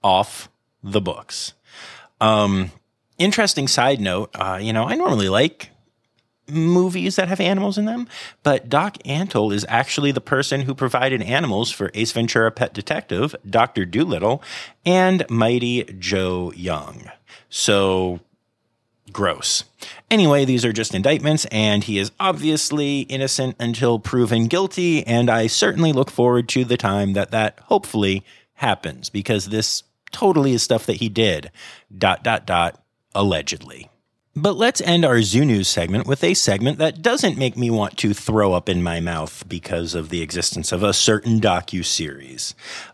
off 0.04 0.48
the 0.84 1.02
books. 1.02 1.54
Um, 2.22 2.70
interesting 3.18 3.68
side 3.68 4.00
note, 4.00 4.30
uh, 4.36 4.60
you 4.62 4.74
know, 4.74 4.84
I 4.84 4.94
normally 4.94 5.28
like 5.28 5.72
movies 6.50 7.16
that 7.16 7.28
have 7.28 7.40
animals 7.40 7.78
in 7.78 7.86
them, 7.86 8.08
but 8.44 8.70
Doc 8.70 8.98
Antle 9.06 9.54
is 9.54 9.66
actually 9.68 10.12
the 10.12 10.22
person 10.22 10.62
who 10.62 10.74
provided 10.74 11.22
animals 11.22 11.72
for 11.72 11.92
Ace 11.94 12.12
Ventura 12.12 12.52
Pet 12.52 12.74
Detective, 12.74 13.36
Dr. 13.50 13.86
Dolittle, 13.86 14.42
and 14.86 15.26
Mighty 15.30 15.84
Joe 15.84 16.52
Young. 16.56 17.12
So 17.50 18.20
gross. 19.12 19.64
Anyway, 20.10 20.46
these 20.46 20.66
are 20.66 20.74
just 20.74 20.94
indictments, 20.94 21.46
and 21.46 21.84
he 21.84 21.98
is 21.98 22.12
obviously 22.20 23.02
innocent 23.02 23.56
until 23.60 24.00
proven 24.00 24.48
guilty. 24.48 25.06
And 25.06 25.30
I 25.30 25.48
certainly 25.48 25.92
look 25.92 26.12
forward 26.12 26.48
to 26.50 26.66
the 26.66 26.78
time 26.78 27.14
that 27.14 27.32
that 27.32 27.60
hopefully 27.66 28.24
happens 28.56 29.10
because 29.10 29.48
this 29.48 29.84
totally 30.12 30.54
is 30.54 30.64
stuff 30.64 30.86
that 30.86 30.98
he 30.98 31.10
did. 31.10 31.52
Dot, 31.96 32.24
dot, 32.24 32.46
dot, 32.46 32.82
allegedly. 33.14 33.90
But 34.40 34.56
let's 34.56 34.82
end 34.82 35.04
our 35.04 35.24
Zoo 35.24 35.44
News 35.44 35.68
segment 35.68 36.06
with 36.06 36.24
a 36.24 36.36
segment 36.36 36.78
that 36.78 37.02
doesn't 37.02 37.40
make 37.40 37.58
me 37.58 37.72
want 37.72 37.98
to 37.98 38.14
throw 38.14 38.54
up 38.54 38.70
in 38.70 38.84
my 38.84 39.00
mouth 39.00 39.44
because 39.48 39.96
of 39.96 40.10
the 40.10 40.22
existence 40.22 40.72
of 40.72 40.84
a 40.84 40.94
certain 40.94 41.40
docu 41.40 41.84
series. 41.84 42.54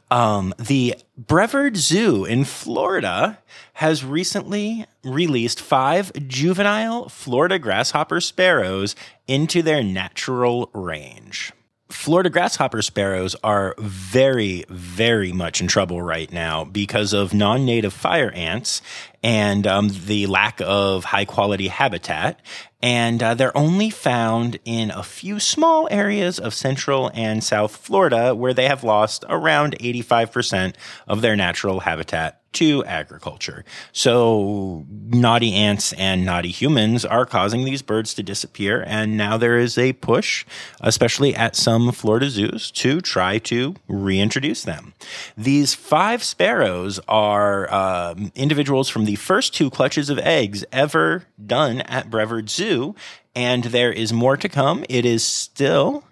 Um, 0.10 0.54
the 0.58 0.96
Brevard 1.18 1.76
Zoo 1.76 2.24
in 2.24 2.46
Florida 2.46 3.40
has 3.74 4.06
recently 4.06 4.86
released 5.04 5.60
five 5.60 6.14
juvenile 6.30 7.10
Florida 7.10 7.60
grasshopper 7.60 8.22
sparrows 8.22 8.96
into 9.28 9.62
their 9.62 9.84
natural 9.84 10.70
range. 10.74 11.52
Florida 11.90 12.30
grasshopper 12.30 12.82
sparrows 12.82 13.36
are 13.44 13.76
very, 13.78 14.66
very 14.70 15.32
much 15.32 15.62
in 15.62 15.68
trouble 15.68 16.02
right 16.02 16.32
now 16.32 16.64
because 16.64 17.14
of 17.14 17.34
non 17.34 17.66
native 17.66 17.94
fire 17.94 18.32
ants 18.32 18.82
and 19.22 19.68
um, 19.68 19.90
the 20.06 20.26
lack 20.28 20.60
of 20.62 21.06
high 21.06 21.26
quality 21.26 21.68
habitat. 21.68 22.40
And 22.82 23.24
uh, 23.24 23.34
they're 23.36 23.56
only 23.56 23.90
found 23.90 24.60
in 24.66 24.92
a 24.92 25.04
few 25.04 25.40
small 25.40 25.88
areas 25.90 26.40
of 26.40 26.54
central 26.54 27.12
and 27.14 27.44
south 27.44 27.78
Florida 27.78 28.36
where 28.36 28.54
they 28.54 28.68
have 28.68 28.84
lost 28.84 29.24
around 29.30 29.78
85% 29.80 30.76
of 31.08 31.22
their 31.22 31.36
natural 31.36 31.82
habitat 31.82 32.43
to 32.54 32.84
agriculture. 32.86 33.66
So 33.92 34.86
naughty 34.90 35.54
ants 35.54 35.94
and 35.94 36.26
naughty 36.26 36.52
humans 36.52 37.06
are 37.06 37.26
causing 37.26 37.66
these 37.66 37.82
birds 37.82 38.14
to 38.16 38.24
disappear. 38.24 38.84
And 38.88 39.18
now 39.18 39.38
there 39.38 39.58
is 39.58 39.78
a 39.78 39.94
push, 39.94 40.46
especially 40.82 41.36
at 41.36 41.56
some 41.56 41.92
Florida 41.92 42.30
zoos, 42.30 42.72
to 42.72 43.02
try 43.02 43.40
to 43.40 43.76
reintroduce 43.88 44.64
them. 44.64 44.94
These 45.38 45.74
five 45.74 46.24
sparrows 46.24 47.00
are 47.08 47.72
uh, 47.72 48.16
individuals 48.36 48.90
from 48.90 49.06
the 49.06 49.16
first 49.16 49.54
two 49.54 49.70
clutches 49.70 50.10
of 50.10 50.20
eggs 50.20 50.64
ever 50.72 51.26
done 51.44 51.82
at 51.82 52.10
Brevard 52.10 52.50
Zoo. 52.50 52.96
And 53.36 53.64
there 53.66 53.92
is 53.92 54.14
more 54.14 54.38
to 54.38 54.48
come. 54.48 54.86
It 54.90 55.06
is 55.06 55.26
still 55.26 56.04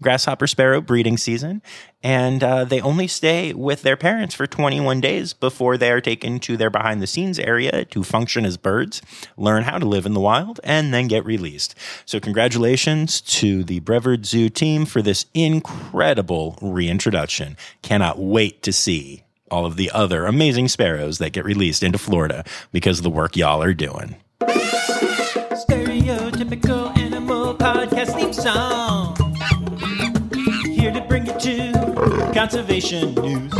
grasshopper 0.00 0.46
sparrow 0.46 0.80
breeding 0.80 1.16
season, 1.16 1.62
and 2.02 2.44
uh, 2.44 2.64
they 2.64 2.80
only 2.80 3.06
stay 3.08 3.52
with 3.52 3.82
their 3.82 3.96
parents 3.96 4.34
for 4.34 4.46
21 4.46 5.00
days 5.00 5.32
before 5.32 5.76
they 5.76 5.90
are 5.90 6.00
taken 6.00 6.38
to 6.40 6.56
their 6.56 6.70
behind 6.70 7.00
the 7.00 7.06
scenes 7.06 7.38
area 7.38 7.84
to 7.86 8.02
function 8.02 8.44
as 8.44 8.56
birds, 8.56 9.02
learn 9.36 9.62
how 9.64 9.78
to 9.78 9.86
live 9.86 10.06
in 10.06 10.14
the 10.14 10.20
wild, 10.20 10.60
and 10.62 10.92
then 10.92 11.08
get 11.08 11.24
released. 11.24 11.74
So, 12.04 12.20
congratulations 12.20 13.20
to 13.22 13.64
the 13.64 13.80
Brevard 13.80 14.26
Zoo 14.26 14.48
team 14.48 14.84
for 14.84 15.02
this 15.02 15.26
incredible 15.34 16.58
reintroduction. 16.60 17.56
Cannot 17.82 18.18
wait 18.18 18.62
to 18.62 18.72
see 18.72 19.24
all 19.50 19.64
of 19.64 19.76
the 19.76 19.90
other 19.92 20.26
amazing 20.26 20.68
sparrows 20.68 21.18
that 21.18 21.32
get 21.32 21.44
released 21.44 21.82
into 21.82 21.98
Florida 21.98 22.44
because 22.72 22.98
of 22.98 23.04
the 23.04 23.10
work 23.10 23.36
y'all 23.36 23.62
are 23.62 23.74
doing. 23.74 24.16
Stereotypical 25.56 26.96
animal 26.98 27.54
podcast 27.54 28.14
theme 28.14 28.32
song 28.32 28.75
conservation 32.32 33.14
news. 33.14 33.52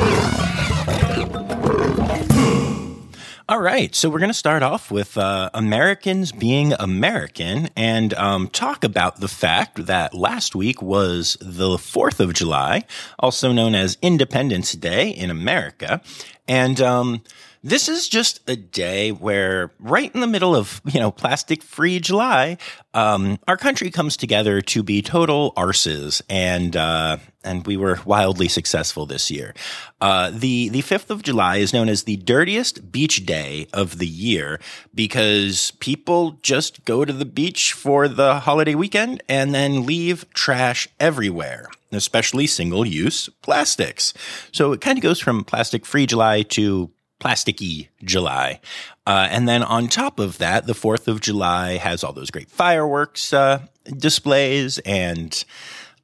All 3.49 3.61
right, 3.61 3.95
so 3.95 4.11
we're 4.11 4.19
going 4.19 4.29
to 4.31 4.35
start 4.35 4.65
off 4.65 4.91
with 4.91 5.17
uh, 5.17 5.51
Americans 5.55 6.33
being 6.33 6.73
American 6.81 7.69
and 7.77 8.13
um, 8.15 8.49
talk 8.49 8.83
about 8.83 9.21
the 9.21 9.29
fact 9.29 9.87
that 9.87 10.15
last 10.15 10.57
week 10.57 10.83
was 10.83 11.37
the 11.41 11.77
4th 11.77 12.19
of 12.19 12.35
July, 12.35 12.83
also 13.21 13.53
known 13.53 13.77
as 13.77 13.99
Independence 14.03 14.73
Day 14.73 15.11
in 15.11 15.31
America. 15.31 16.01
And 16.49 16.81
um, 16.81 17.23
this 17.63 17.89
is 17.89 18.09
just 18.09 18.41
a 18.49 18.57
day 18.57 19.11
where, 19.11 19.73
right 19.79 20.13
in 20.15 20.21
the 20.21 20.27
middle 20.27 20.55
of 20.55 20.81
you 20.93 21.01
know 21.01 21.11
plastic 21.11 21.63
free 21.63 21.99
July, 22.01 22.59
um, 22.95 23.39
our 23.49 23.57
country 23.57 23.91
comes 23.91 24.17
together 24.17 24.61
to 24.63 24.83
be 24.83 25.03
total 25.03 25.53
arses, 25.57 26.23
and 26.29 26.77
uh, 26.77 27.19
and 27.45 27.67
we 27.67 27.77
were 27.77 27.99
wildly 28.05 28.49
successful 28.49 29.07
this 29.07 29.31
year. 29.31 29.55
Uh, 30.01 30.31
the 30.33 30.69
the 30.69 30.83
fifth 30.83 31.11
of 31.11 31.23
July 31.23 31.57
is 31.57 31.73
known 31.73 31.89
as 31.89 32.03
the 32.03 32.17
dirtiest 32.17 32.93
beach 32.93 33.27
day 33.27 33.67
of 33.73 33.99
the 33.99 34.07
year 34.07 34.61
because 34.95 35.73
people 35.81 36.33
just 36.43 36.85
go 36.85 37.05
to 37.05 37.13
the 37.13 37.25
beach 37.25 37.73
for 37.73 38.09
the 38.09 38.41
holiday 38.41 38.75
weekend 38.75 39.23
and 39.29 39.55
then 39.55 39.87
leave 39.87 40.25
trash 40.33 40.89
everywhere 41.01 41.69
especially 41.93 42.47
single 42.47 42.87
use 42.87 43.29
plastics. 43.43 44.13
So 44.53 44.73
it 44.73 44.81
kind 44.81 44.99
of 44.99 45.03
goes 45.03 45.21
from 45.21 45.45
plastic 45.45 45.87
free 45.87 46.07
July 46.07 46.43
to 46.43 46.91
plasticky 47.21 47.89
July. 48.03 48.61
Uh, 49.07 49.29
and 49.31 49.49
then 49.49 49.63
on 49.63 49.89
top 49.89 50.19
of 50.19 50.39
that, 50.39 50.67
the 50.67 50.73
4th 50.73 51.09
of 51.09 51.21
July 51.21 51.77
has 51.77 52.05
all 52.05 52.13
those 52.13 52.31
great 52.31 52.51
fireworks 52.51 53.33
uh, 53.33 53.61
displays. 53.97 54.79
And 54.81 55.45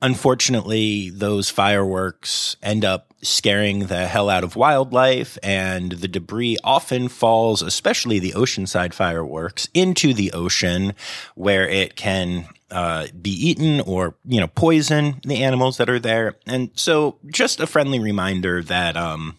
unfortunately, 0.01 1.11
those 1.11 1.51
fireworks 1.51 2.57
end 2.63 2.85
up 2.85 3.13
scaring 3.23 3.87
the 3.87 4.07
hell 4.07 4.29
out 4.29 4.45
of 4.45 4.57
wildlife. 4.57 5.39
And 5.43 5.93
the 5.93 6.09
debris 6.09 6.59
often 6.65 7.09
falls, 7.09 7.63
especially 7.63 8.19
the 8.19 8.33
oceanside 8.33 8.95
fireworks, 8.95 9.69
into 9.75 10.15
the 10.15 10.33
ocean 10.33 10.95
where 11.35 11.69
it 11.69 11.97
can 11.97 12.49
uh, 12.71 13.07
be 13.21 13.31
eaten 13.31 13.81
or 13.83 14.15
you 14.25 14.41
know 14.41 14.47
poison 14.47 15.21
the 15.25 15.43
animals 15.43 15.77
that 15.77 15.91
are 15.91 16.01
there. 16.01 16.37
And 16.47 16.71
so, 16.75 17.19
just 17.27 17.61
a 17.61 17.67
friendly 17.67 18.01
reminder 18.01 18.63
that 18.63 18.97
um, 18.97 19.37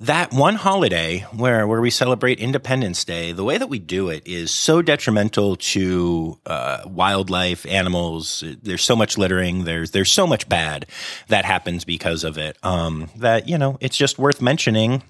that 0.00 0.32
one 0.32 0.56
holiday 0.56 1.20
where 1.32 1.66
where 1.66 1.80
we 1.80 1.90
celebrate 1.90 2.40
Independence 2.40 3.04
Day, 3.04 3.32
the 3.32 3.44
way 3.44 3.58
that 3.58 3.68
we 3.68 3.78
do 3.78 4.08
it 4.08 4.26
is 4.26 4.50
so 4.50 4.82
detrimental 4.82 5.56
to 5.56 6.38
uh, 6.46 6.82
wildlife, 6.86 7.64
animals. 7.66 8.42
There's 8.62 8.82
so 8.82 8.96
much 8.96 9.16
littering. 9.16 9.64
There's 9.64 9.92
there's 9.92 10.10
so 10.10 10.26
much 10.26 10.48
bad 10.48 10.86
that 11.28 11.44
happens 11.44 11.84
because 11.84 12.24
of 12.24 12.38
it. 12.38 12.58
Um, 12.62 13.08
that 13.16 13.48
you 13.48 13.56
know, 13.56 13.78
it's 13.80 13.96
just 13.96 14.18
worth 14.18 14.42
mentioning 14.42 15.02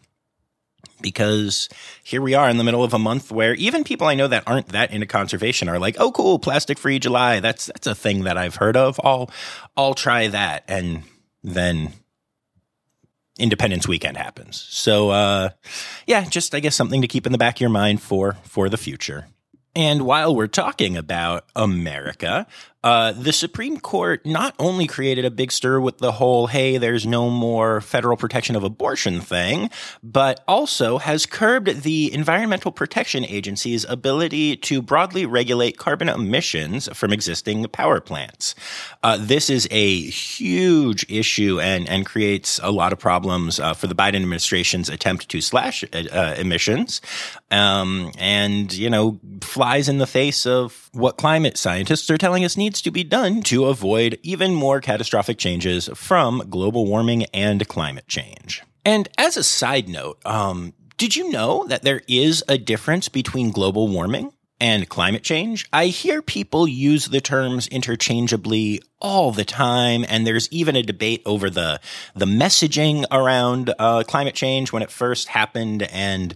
because 1.01 1.69
here 2.03 2.23
we 2.23 2.35
are 2.35 2.49
in 2.49 2.57
the 2.57 2.65
middle 2.65 2.85
of 2.85 2.95
a 2.95 2.99
month 2.99 3.31
where 3.31 3.55
even 3.55 3.85
people 3.85 4.07
I 4.07 4.15
know 4.15 4.29
that 4.29 4.45
aren't 4.47 4.69
that 4.69 4.91
into 4.91 5.07
conservation 5.07 5.69
are 5.69 5.79
like, 5.79 5.97
"Oh, 5.99 6.13
cool, 6.13 6.39
plastic 6.39 6.79
free 6.79 6.99
July." 6.99 7.41
That's 7.41 7.67
that's 7.67 7.87
a 7.87 7.95
thing 7.95 8.25
that 8.25 8.37
I've 8.37 8.57
heard 8.57 8.77
of. 8.77 9.01
I'll 9.03 9.31
I'll 9.77 9.95
try 9.95 10.29
that, 10.29 10.65
and 10.69 11.05
then 11.43 11.93
Independence 13.39 13.89
Weekend 13.89 14.17
happens. 14.17 14.65
So, 14.71 15.11
uh, 15.11 15.51
yeah, 16.07 16.25
just 16.25 16.55
I 16.55 16.61
guess 16.61 16.77
something 16.77 17.03
to 17.03 17.09
keep 17.09 17.27
in 17.27 17.33
the 17.33 17.39
back 17.39 17.57
of 17.57 17.61
your 17.61 17.71
mind 17.71 18.01
for 18.01 18.37
for 18.45 18.69
the 18.69 18.77
future. 18.77 19.27
And 19.77 20.03
while 20.03 20.35
we're 20.35 20.47
talking 20.47 20.97
about 20.97 21.47
America, 21.57 22.47
uh, 22.85 23.13
the 23.13 23.33
Supreme 23.33 23.81
Court 23.81 24.27
not 24.27 24.55
only 24.59 24.87
created 24.87 25.25
a 25.25 25.31
big 25.31 25.51
stir 25.51 25.81
with 25.81 25.99
the 25.99 26.13
whole, 26.13 26.49
hey, 26.49 26.77
there's 26.77 27.07
no 27.07 27.31
more 27.31 27.81
federal 27.81 28.19
protection 28.19 28.55
of 28.57 28.63
abortion 28.63 29.23
thing, 29.23 29.71
but 30.03 30.45
also 30.47 30.99
has 30.99 31.25
curbed 31.25 31.83
the 31.83 32.13
Environmental 32.13 32.71
Protection 32.71 33.25
Agency's 33.25 33.87
ability 33.87 34.57
to 34.59 34.83
broadly 34.83 35.25
regulate 35.25 35.79
carbon 35.79 36.11
emissions 36.11 36.87
from 36.93 37.11
existing 37.11 37.65
power 37.69 38.03
plants. 38.03 38.55
Uh, 39.03 39.17
this 39.19 39.49
is 39.49 39.67
a 39.71 40.03
huge 40.11 41.07
issue 41.09 41.59
and, 41.59 41.89
and 41.89 42.05
creates 42.05 42.61
a 42.63 42.71
lot 42.71 42.93
of 42.93 42.99
problems 42.99 43.59
uh, 43.59 43.73
for 43.73 43.87
the 43.87 43.95
Biden 43.95 44.17
administration's 44.17 44.91
attempt 44.91 45.31
to 45.31 45.41
slash 45.41 45.85
uh, 45.95 46.35
emissions. 46.37 47.01
Um, 47.51 48.13
and, 48.19 48.71
you 48.75 48.91
know, 48.91 49.19
flies 49.41 49.89
in 49.89 49.97
the 49.97 50.07
face 50.07 50.45
of 50.45 50.91
what 50.93 51.17
climate 51.17 51.57
scientists 51.57 52.11
are 52.11 52.19
telling 52.19 52.45
us 52.45 52.59
needs 52.59 52.74
needs 52.75 52.83
to 52.83 52.91
be 52.91 53.05
done 53.05 53.41
to 53.41 53.67
avoid 53.67 54.19
even 54.25 54.53
more 54.53 54.81
catastrophic 54.81 55.39
changes 55.39 55.89
from 55.95 56.43
global 56.51 56.87
warming 56.87 57.25
and 57.33 57.69
climate 57.69 58.09
change. 58.09 58.63
And 58.85 59.09
as 59.17 59.37
a 59.37 59.45
side 59.45 59.89
note, 59.89 60.19
um, 60.27 60.75
did 60.97 61.15
you 61.15 61.31
know 61.31 61.69
that 61.69 61.83
there 61.83 62.03
is 62.09 62.43
a 62.49 62.59
difference 62.59 63.09
between 63.09 63.53
global 63.53 63.87
warming 63.87 64.33
and 64.59 64.89
climate 64.89 65.23
change? 65.23 65.69
I 65.73 65.87
hear 65.87 66.21
people 66.21 66.67
use 66.67 67.07
the 67.07 67.21
terms 67.21 67.69
interchangeably 67.69 68.83
all 69.01 69.31
the 69.31 69.45
time, 69.45 70.05
and 70.09 70.27
there's 70.27 70.51
even 70.51 70.75
a 70.75 70.83
debate 70.83 71.23
over 71.25 71.49
the 71.51 71.81
the 72.17 72.27
messaging 72.27 73.05
around 73.13 73.73
uh, 73.79 74.03
climate 74.03 74.35
change 74.35 74.73
when 74.73 74.83
it 74.83 74.91
first 74.91 75.29
happened 75.29 75.85
and 75.85 76.35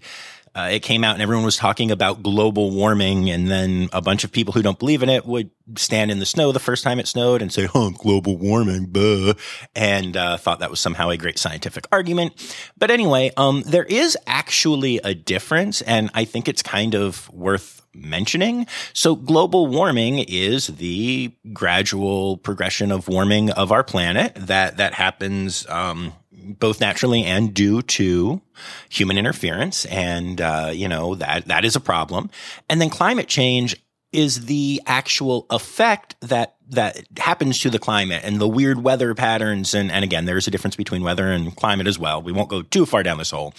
uh, 0.59 0.69
it 0.71 0.81
came 0.81 1.05
out 1.05 1.15
and 1.15 1.23
everyone 1.23 1.45
was 1.45 1.57
talking 1.57 1.93
about 1.93 2.21
global 2.21 2.73
warming, 2.73 3.31
and 3.31 3.49
then 3.49 3.89
a 3.93 4.03
bunch 4.03 4.25
of 4.25 4.33
people 4.33 4.53
who 4.53 4.61
don't 4.61 4.79
believe 4.79 5.05
in 5.05 5.09
it 5.09 5.25
would 5.25 5.51
stand 5.77 6.11
in 6.11 6.19
the 6.19 6.27
snow 6.27 6.51
the 6.51 6.59
first 6.59 6.83
time 6.83 6.99
it 6.99 7.07
snowed 7.07 7.43
and 7.43 7.53
say, 7.53 7.69
"Oh, 7.77 7.91
global 7.91 8.37
warming," 8.37 8.87
buh, 8.87 9.35
and 9.77 10.17
uh, 10.17 10.37
thought 10.37 10.59
that 10.59 10.71
was 10.71 10.81
somehow 10.81 11.11
a 11.11 11.17
great 11.17 11.39
scientific 11.39 11.87
argument. 11.93 12.33
But 12.77 12.91
anyway, 12.91 13.31
um, 13.37 13.63
there 13.67 13.85
is 13.85 14.19
actually 14.27 14.99
a 15.05 15.15
difference, 15.15 15.81
and 15.83 16.11
I 16.13 16.25
think 16.25 16.49
it's 16.49 16.63
kind 16.63 16.97
of 16.97 17.33
worth 17.33 17.79
mentioning. 17.95 18.67
So 18.93 19.15
global 19.15 19.69
warming 19.69 20.19
is 20.19 20.67
the 20.67 21.33
gradual 21.53 22.37
progression 22.37 22.91
of 22.91 23.07
warming 23.07 23.51
of 23.53 23.71
our 23.71 23.85
planet 23.85 24.35
that 24.35 24.79
that 24.79 24.95
happens 24.95 25.69
um, 25.69 26.15
both 26.49 26.81
naturally 26.81 27.25
and 27.25 27.53
due 27.55 27.83
to 27.83 28.41
human 28.89 29.19
interference. 29.19 29.85
And, 29.87 30.41
uh, 30.41 30.71
you 30.73 30.89
know, 30.89 31.15
that, 31.17 31.47
that 31.47 31.65
is 31.65 31.77
a 31.77 31.81
problem. 31.81 32.31
And 32.69 32.81
then 32.81 32.91
climate 32.91 33.29
change 33.29 33.77
is 34.13 34.47
the 34.47 34.81
actual 34.87 35.47
effect 35.51 36.17
that 36.23 36.57
that 36.71 37.03
happens 37.19 37.59
to 37.61 37.71
the 37.71 37.79
climate 37.79 38.23
and 38.25 38.41
the 38.41 38.49
weird 38.49 38.83
weather 38.83 39.15
patterns 39.15 39.75
and 39.75 39.91
and 39.91 40.03
again 40.03 40.25
there's 40.25 40.47
a 40.47 40.51
difference 40.51 40.77
between 40.77 41.03
weather 41.03 41.31
and 41.31 41.55
climate 41.57 41.87
as 41.87 41.99
well 41.99 42.23
we 42.23 42.33
won't 42.33 42.49
go 42.49 42.63
too 42.63 42.87
far 42.87 43.03
down 43.03 43.19
this 43.19 43.31
hole 43.31 43.53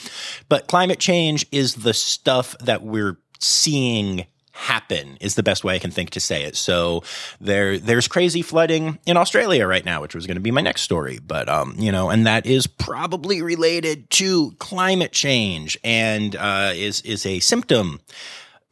but 0.48 0.68
climate 0.68 1.00
change 1.00 1.46
is 1.52 1.76
the 1.76 1.94
stuff 1.94 2.56
that 2.60 2.84
we're 2.84 3.18
seeing 3.40 4.26
happen 4.52 5.18
is 5.22 5.36
the 5.36 5.44
best 5.44 5.64
way 5.64 5.76
I 5.76 5.80
can 5.80 5.92
think 5.92 6.12
to 6.12 6.20
say 6.20 6.44
it. 6.44 6.56
So 6.56 7.04
there, 7.40 7.78
there's 7.78 8.08
crazy 8.08 8.42
flooding 8.42 9.00
in 9.06 9.18
Australia 9.18 9.66
right 9.66 9.86
now, 9.86 10.02
which 10.02 10.16
was 10.16 10.28
going 10.28 10.36
to 10.36 10.42
be 10.42 10.52
my 10.52 10.62
next 10.62 10.82
story. 10.82 11.20
But, 11.26 11.48
um, 11.48 11.76
you 11.78 11.92
know, 11.92 12.10
and 12.10 12.26
that 12.28 12.46
is 12.46 12.68
probably 12.68 13.42
related 13.42 14.10
to 14.12 14.52
climate 14.60 15.12
change 15.12 15.78
and, 15.84 16.36
uh, 16.36 16.72
is, 16.74 17.02
is 17.02 17.26
a 17.26 17.40
symptom 17.40 18.02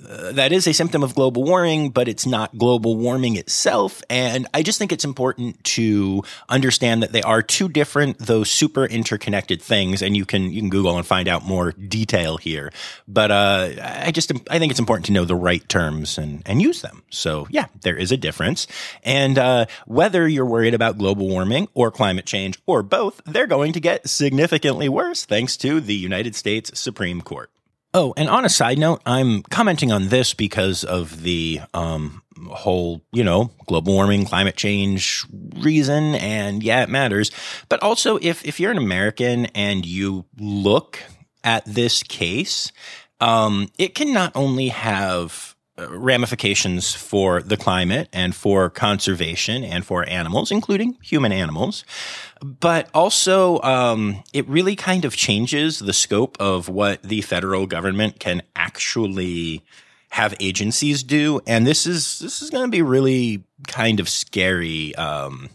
uh, 0.06 0.32
that 0.34 0.52
is 0.52 0.68
a 0.68 0.74
symptom 0.74 1.02
of 1.02 1.16
global 1.16 1.44
warming, 1.44 1.90
but 1.90 2.08
it's 2.08 2.28
not 2.28 2.56
global 2.56 2.96
warming 2.96 3.36
itself. 3.36 4.04
And 4.10 4.48
I 4.54 4.62
just 4.62 4.78
think 4.78 4.92
it's 4.92 5.06
important 5.06 5.64
to 5.64 6.24
understand 6.50 7.02
that 7.02 7.14
they 7.14 7.24
are 7.24 7.42
two 7.42 7.68
different, 7.68 8.20
though 8.20 8.44
super 8.44 8.86
interconnected 8.86 9.60
things. 9.60 10.04
And 10.04 10.16
you 10.16 10.24
can, 10.24 10.52
you 10.52 10.62
can 10.62 10.70
Google 10.70 10.98
and 10.98 11.06
find 11.06 11.28
out 11.28 11.46
more 11.46 11.72
detail 11.72 12.38
here. 12.38 12.72
But, 13.08 13.32
uh, 13.32 13.70
I 13.82 14.12
just, 14.12 14.32
I 14.52 14.60
think 14.60 14.70
it's 14.70 14.80
important 14.80 15.08
to 15.08 15.14
know 15.14 15.26
the 15.26 15.36
right 15.36 15.68
terms 15.68 16.20
and, 16.20 16.44
and 16.46 16.62
use 16.62 16.84
them. 16.84 17.04
So 17.10 17.48
yeah, 17.50 17.66
there 17.82 17.98
is 17.98 18.12
a 18.12 18.18
difference. 18.18 18.68
And, 19.04 19.40
uh, 19.40 19.66
whether 19.88 20.28
you're 20.28 20.46
worried 20.46 20.76
about 20.76 21.00
global 21.00 21.28
warming 21.28 21.70
or 21.74 21.90
climate 21.90 22.28
change 22.28 22.60
or 22.68 22.84
both, 22.84 23.20
they're 23.26 23.48
going 23.48 23.74
to 23.74 23.80
get 23.80 24.08
significantly 24.08 24.90
worse 24.90 25.26
thanks 25.26 25.58
to 25.58 25.82
the 25.82 25.96
United 25.96 26.36
States 26.36 26.80
Supreme 26.80 27.22
Court. 27.22 27.50
Oh, 28.00 28.14
and 28.16 28.30
on 28.30 28.46
a 28.46 28.50
side 28.50 28.78
note, 28.78 29.02
I'm 29.08 29.42
commenting 29.42 29.92
on 29.92 30.10
this 30.10 30.36
because 30.36 30.84
of 30.84 31.24
the 31.24 31.62
um, 31.74 32.22
whole, 32.52 33.02
you 33.12 33.24
know, 33.24 33.50
global 33.66 33.94
warming, 33.94 34.24
climate 34.24 34.56
change 34.56 35.26
reason. 35.56 36.14
And 36.14 36.62
yeah, 36.62 36.84
it 36.84 36.90
matters. 36.90 37.32
But 37.70 37.82
also, 37.82 38.20
if, 38.22 38.46
if 38.46 38.60
you're 38.60 38.70
an 38.70 38.78
American 38.78 39.48
and 39.48 39.84
you 39.84 40.26
look 40.38 41.02
at 41.44 41.66
this 41.66 42.04
case, 42.04 42.72
um, 43.20 43.68
it 43.80 43.96
can 43.96 44.14
not 44.14 44.32
only 44.36 44.68
have 44.68 45.56
ramifications 45.78 46.96
for 46.96 47.42
the 47.42 47.58
climate 47.58 48.10
and 48.12 48.36
for 48.36 48.70
conservation 48.70 49.64
and 49.64 49.86
for 49.86 50.08
animals, 50.10 50.52
including 50.52 50.98
human 51.02 51.32
animals. 51.32 51.84
But 52.42 52.90
also, 52.94 53.62
um, 53.62 54.24
it 54.34 54.48
really 54.48 54.76
kind 54.76 55.06
of 55.06 55.16
changes 55.16 55.80
the 55.80 55.94
scope 55.94 56.38
of 56.40 56.68
what 56.70 57.04
the 57.04 57.22
federal 57.22 57.68
government 57.68 58.20
can 58.20 58.42
actually 58.56 59.64
have 60.10 60.34
agencies 60.40 61.04
do. 61.04 61.42
And 61.46 61.68
this 61.68 61.86
is 61.86 62.20
this 62.20 62.42
is 62.42 62.50
going 62.50 62.66
to 62.66 62.72
be 62.72 62.82
really 62.82 63.44
kind 63.68 64.00
of 64.00 64.10
scary. 64.10 64.96
Um, 64.96 65.50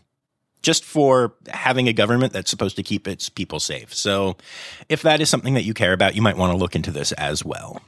just 0.62 0.84
for 0.84 1.34
having 1.48 1.88
a 1.88 1.92
government 1.92 2.32
that's 2.32 2.48
supposed 2.48 2.76
to 2.76 2.84
keep 2.84 3.08
its 3.08 3.28
people 3.28 3.58
safe. 3.58 3.92
So, 3.92 4.36
if 4.88 5.02
that 5.02 5.20
is 5.20 5.28
something 5.28 5.54
that 5.54 5.64
you 5.64 5.74
care 5.74 5.92
about, 5.92 6.14
you 6.14 6.22
might 6.22 6.36
want 6.36 6.52
to 6.52 6.56
look 6.56 6.76
into 6.76 6.92
this 6.92 7.10
as 7.12 7.44
well. 7.44 7.82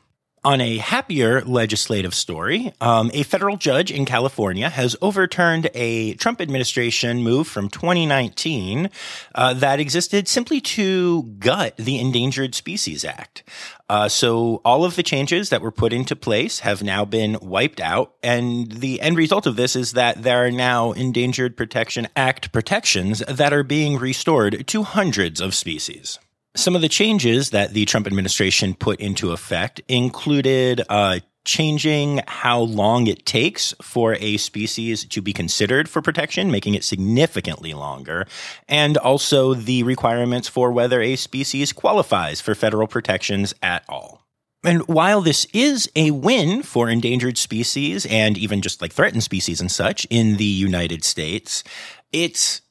On 0.44 0.61
a 0.61 0.76
happier 0.76 1.40
legislative 1.40 2.14
story, 2.14 2.70
um, 2.83 3.11
a 3.14 3.22
federal 3.22 3.57
judge 3.57 3.90
in 3.90 4.04
California 4.04 4.68
has 4.68 4.94
overturned 5.00 5.70
a 5.72 6.16
Trump 6.16 6.38
administration 6.38 7.22
move 7.22 7.48
from 7.48 7.70
2019 7.70 8.90
uh, 9.35 9.54
that 9.54 9.80
existed 9.80 10.28
simply 10.28 10.61
to 10.61 11.22
gut 11.38 11.74
the 11.78 11.98
Endangered 11.98 12.54
Species 12.54 13.07
Act. 13.07 13.42
Uh, 13.88 14.07
so 14.07 14.61
all 14.66 14.85
of 14.85 14.96
the 14.96 15.02
changes 15.02 15.48
that 15.48 15.62
were 15.62 15.72
put 15.72 15.94
into 15.94 16.14
place 16.14 16.59
have 16.59 16.83
now 16.83 17.07
been 17.07 17.38
wiped 17.40 17.80
out, 17.80 18.12
and 18.22 18.70
the 18.70 19.00
end 19.00 19.16
result 19.16 19.46
of 19.46 19.57
this 19.57 19.74
is 19.74 19.92
that 19.92 20.24
there 20.24 20.44
are 20.44 20.50
now 20.50 20.92
Endangered 20.92 21.57
Protection 21.57 22.07
Act 22.16 22.52
protections 22.52 23.20
that 23.20 23.54
are 23.54 23.62
being 23.62 23.96
restored 23.96 24.66
to 24.66 24.83
hundreds 24.83 25.40
of 25.40 25.54
species. 25.54 26.18
Some 26.57 26.77
of 26.77 26.83
the 26.83 26.88
changes 26.88 27.51
that 27.51 27.73
the 27.73 27.85
Trump 27.85 28.07
administration 28.07 28.75
put 28.75 29.01
into 29.01 29.33
effect 29.33 29.81
included 29.88 30.83
uh, 30.88 31.19
changing 31.45 32.21
how 32.27 32.61
long 32.61 33.07
it 33.07 33.27
takes 33.27 33.75
for 33.83 34.14
a 34.21 34.37
species 34.37 35.05
to 35.05 35.21
be 35.21 35.33
considered 35.33 35.88
for 35.88 36.01
protection, 36.01 36.51
making 36.51 36.75
it 36.75 36.85
significantly 36.85 37.75
longer, 37.75 38.27
and 38.69 38.97
also 38.97 39.55
the 39.55 39.83
requirements 39.83 40.49
for 40.49 40.71
whether 40.71 41.03
a 41.03 41.17
species 41.17 41.73
qualifies 41.73 42.40
for 42.40 42.55
federal 42.55 42.87
protections 42.87 43.53
at 43.62 43.85
all. 43.88 44.23
And 44.62 44.87
while 44.88 45.21
this 45.21 45.47
is 45.53 45.90
a 45.95 46.12
win 46.12 46.62
for 46.62 46.88
endangered 46.88 47.37
species 47.37 48.07
and 48.07 48.38
even 48.38 48.62
just 48.62 48.81
like 48.81 48.93
threatened 48.93 49.23
species 49.23 49.61
and 49.61 49.71
such 49.71 50.07
in 50.09 50.38
the 50.38 50.45
United 50.45 51.05
States, 51.05 51.62
it's 52.12 52.62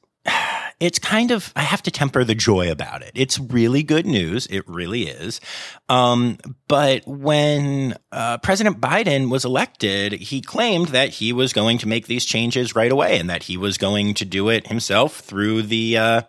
it's 0.80 0.98
kind 0.98 1.30
of 1.30 1.52
I 1.56 1.62
have 1.62 1.82
to 1.82 1.90
temper 1.90 2.24
the 2.24 2.34
joy 2.34 2.70
about 2.70 3.02
it. 3.02 3.12
It's 3.14 3.38
really 3.38 3.82
good 3.82 4.06
news. 4.06 4.46
It 4.46 4.68
really 4.68 5.04
is. 5.04 5.40
Um, 5.88 6.38
but 6.68 7.06
when 7.06 7.96
uh, 8.12 8.38
President 8.38 8.80
Biden 8.80 9.30
was 9.30 9.44
elected, 9.44 10.12
he 10.12 10.40
claimed 10.40 10.88
that 10.88 11.10
he 11.10 11.32
was 11.32 11.52
going 11.52 11.78
to 11.78 11.88
make 11.88 12.06
these 12.06 12.24
changes 12.24 12.74
right 12.74 12.92
away 12.92 13.18
and 13.18 13.30
that 13.30 13.44
he 13.44 13.56
was 13.56 13.78
going 13.78 14.14
to 14.14 14.24
do 14.24 14.48
it 14.48 14.66
himself 14.66 15.20
through 15.20 15.62
the 15.62 15.96
uh, 15.96 16.22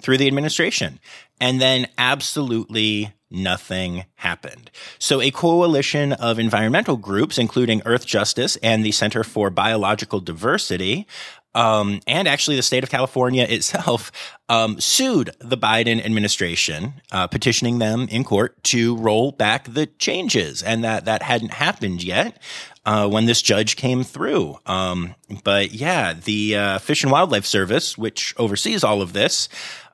through 0.00 0.18
the 0.18 0.26
administration. 0.26 0.98
And 1.40 1.60
then 1.60 1.88
absolutely 1.98 3.12
nothing 3.32 4.04
happened. 4.16 4.70
So 4.98 5.20
a 5.20 5.30
coalition 5.30 6.12
of 6.12 6.38
environmental 6.38 6.96
groups, 6.96 7.38
including 7.38 7.80
Earthjustice 7.80 8.58
and 8.62 8.84
the 8.84 8.92
Center 8.92 9.24
for 9.24 9.50
Biological 9.50 10.20
Diversity, 10.20 11.06
um, 11.54 12.00
and 12.06 12.26
actually 12.26 12.56
the 12.56 12.62
state 12.62 12.82
of 12.82 12.90
California 12.90 13.44
itself 13.48 14.12
um, 14.48 14.80
sued 14.80 15.30
the 15.38 15.56
Biden 15.56 16.04
administration, 16.04 16.94
uh, 17.10 17.26
petitioning 17.26 17.78
them 17.78 18.06
in 18.10 18.24
court 18.24 18.62
to 18.64 18.96
roll 18.96 19.32
back 19.32 19.72
the 19.72 19.86
changes, 19.86 20.62
and 20.62 20.84
that 20.84 21.04
that 21.04 21.22
hadn't 21.22 21.52
happened 21.52 22.02
yet. 22.02 22.40
Uh, 22.84 23.08
when 23.08 23.26
this 23.26 23.40
judge 23.40 23.76
came 23.76 24.02
through. 24.02 24.58
Um, 24.66 25.14
but 25.44 25.70
yeah, 25.70 26.14
the 26.14 26.56
uh, 26.56 26.78
Fish 26.80 27.04
and 27.04 27.12
Wildlife 27.12 27.46
Service, 27.46 27.96
which 27.96 28.34
oversees 28.38 28.82
all 28.82 29.00
of 29.00 29.12
this, 29.12 29.48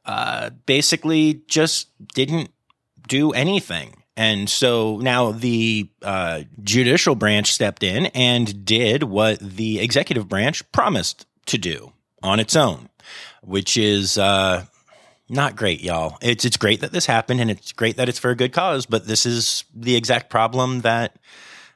uh, 0.07 0.49
basically 0.65 1.43
just 1.49 1.91
didn't 2.15 2.51
do 3.07 3.33
anything. 3.33 4.03
And 4.19 4.51
so 4.51 4.97
now 4.97 5.31
the 5.31 5.89
uh, 6.03 6.43
judicial 6.63 7.15
branch 7.15 7.53
stepped 7.53 7.85
in 7.85 8.07
and 8.07 8.65
did 8.65 9.05
what 9.05 9.39
the 9.39 9.79
executive 9.79 10.29
branch 10.29 10.69
promised 10.73 11.25
to 11.49 11.59
do 11.59 11.93
on 12.23 12.41
its 12.41 12.57
own, 12.57 12.89
which 13.43 13.77
is 13.77 14.19
uh, 14.19 14.65
not 15.29 15.57
great, 15.57 15.83
y'all. 15.83 16.17
It's 16.23 16.45
it's 16.45 16.57
great 16.57 16.81
that 16.81 16.93
this 16.93 17.07
happened, 17.07 17.41
and 17.41 17.51
it's 17.51 17.73
great 17.73 17.97
that 17.97 18.09
it's 18.09 18.19
for 18.19 18.31
a 18.31 18.37
good 18.37 18.53
cause. 18.53 18.87
But 18.87 19.07
this 19.07 19.27
is 19.27 19.65
the 19.75 19.97
exact 19.97 20.31
problem 20.31 20.81
that 20.81 21.17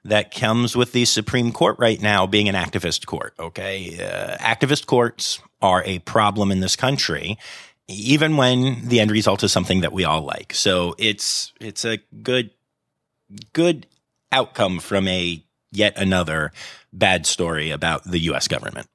that 0.04 0.34
comes 0.34 0.76
with 0.76 0.92
the 0.92 1.04
Supreme 1.04 1.52
Court 1.52 1.76
right 1.78 2.00
now 2.00 2.26
being 2.26 2.48
an 2.48 2.54
activist 2.54 3.06
court. 3.06 3.34
Okay, 3.38 3.98
uh, 4.00 4.36
activist 4.38 4.86
courts 4.86 5.40
are 5.60 5.82
a 5.84 6.00
problem 6.00 6.50
in 6.50 6.60
this 6.60 6.76
country, 6.76 7.38
even 7.88 8.36
when 8.36 8.88
the 8.88 9.00
end 9.00 9.10
result 9.10 9.42
is 9.42 9.52
something 9.52 9.82
that 9.82 9.92
we 9.92 10.04
all 10.04 10.22
like. 10.22 10.54
So 10.54 10.94
it's 10.98 11.52
it's 11.60 11.84
a 11.84 11.98
good 12.22 12.50
good 13.52 13.86
outcome 14.30 14.80
from 14.80 15.06
a 15.08 15.42
yet 15.70 15.96
another 15.96 16.52
bad 16.92 17.26
story 17.26 17.70
about 17.70 18.04
the 18.04 18.18
U.S. 18.20 18.48
government. 18.48 18.86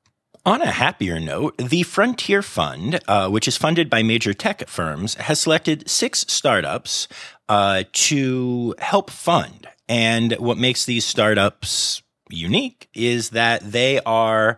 On 0.48 0.62
a 0.62 0.72
happier 0.72 1.20
note, 1.20 1.58
the 1.58 1.84
Frontier 1.84 2.42
Fund, 2.42 3.02
uh, 3.06 3.28
which 3.28 3.50
is 3.50 3.58
funded 3.58 3.90
by 3.90 4.02
major 4.02 4.34
tech 4.34 4.66
firms, 4.70 5.16
has 5.16 5.42
selected 5.42 5.90
six 5.90 6.24
startups 6.30 7.10
uh, 7.50 7.84
to 7.92 8.74
help 8.80 9.10
fund. 9.10 9.68
And 9.90 10.32
what 10.36 10.58
makes 10.58 10.86
these 10.86 11.04
startups 11.04 12.02
unique 12.30 12.88
is 12.94 13.32
that 13.32 13.74
they 13.74 14.00
are 14.06 14.58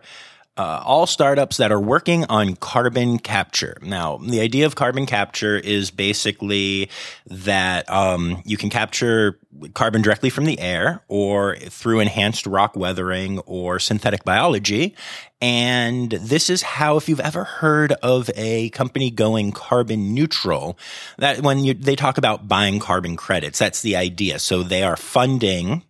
uh, 0.60 0.82
all 0.84 1.06
startups 1.06 1.56
that 1.56 1.72
are 1.72 1.80
working 1.80 2.26
on 2.26 2.54
carbon 2.54 3.18
capture. 3.18 3.78
Now, 3.80 4.18
the 4.18 4.40
idea 4.40 4.66
of 4.66 4.74
carbon 4.74 5.06
capture 5.06 5.56
is 5.56 5.90
basically 5.90 6.90
that 7.28 7.90
um, 7.90 8.42
you 8.44 8.58
can 8.58 8.68
capture 8.68 9.38
carbon 9.72 10.02
directly 10.02 10.28
from 10.28 10.44
the 10.44 10.60
air 10.60 11.02
or 11.08 11.56
through 11.56 12.00
enhanced 12.00 12.46
rock 12.46 12.76
weathering 12.76 13.38
or 13.40 13.78
synthetic 13.78 14.22
biology. 14.24 14.94
And 15.40 16.10
this 16.10 16.50
is 16.50 16.60
how, 16.60 16.98
if 16.98 17.08
you've 17.08 17.20
ever 17.20 17.44
heard 17.44 17.92
of 18.02 18.28
a 18.36 18.68
company 18.68 19.10
going 19.10 19.52
carbon 19.52 20.12
neutral, 20.12 20.78
that 21.16 21.40
when 21.40 21.64
you, 21.64 21.72
they 21.72 21.96
talk 21.96 22.18
about 22.18 22.48
buying 22.48 22.80
carbon 22.80 23.16
credits, 23.16 23.58
that's 23.58 23.80
the 23.80 23.96
idea. 23.96 24.38
So 24.38 24.62
they 24.62 24.82
are 24.82 24.98
funding 24.98 25.84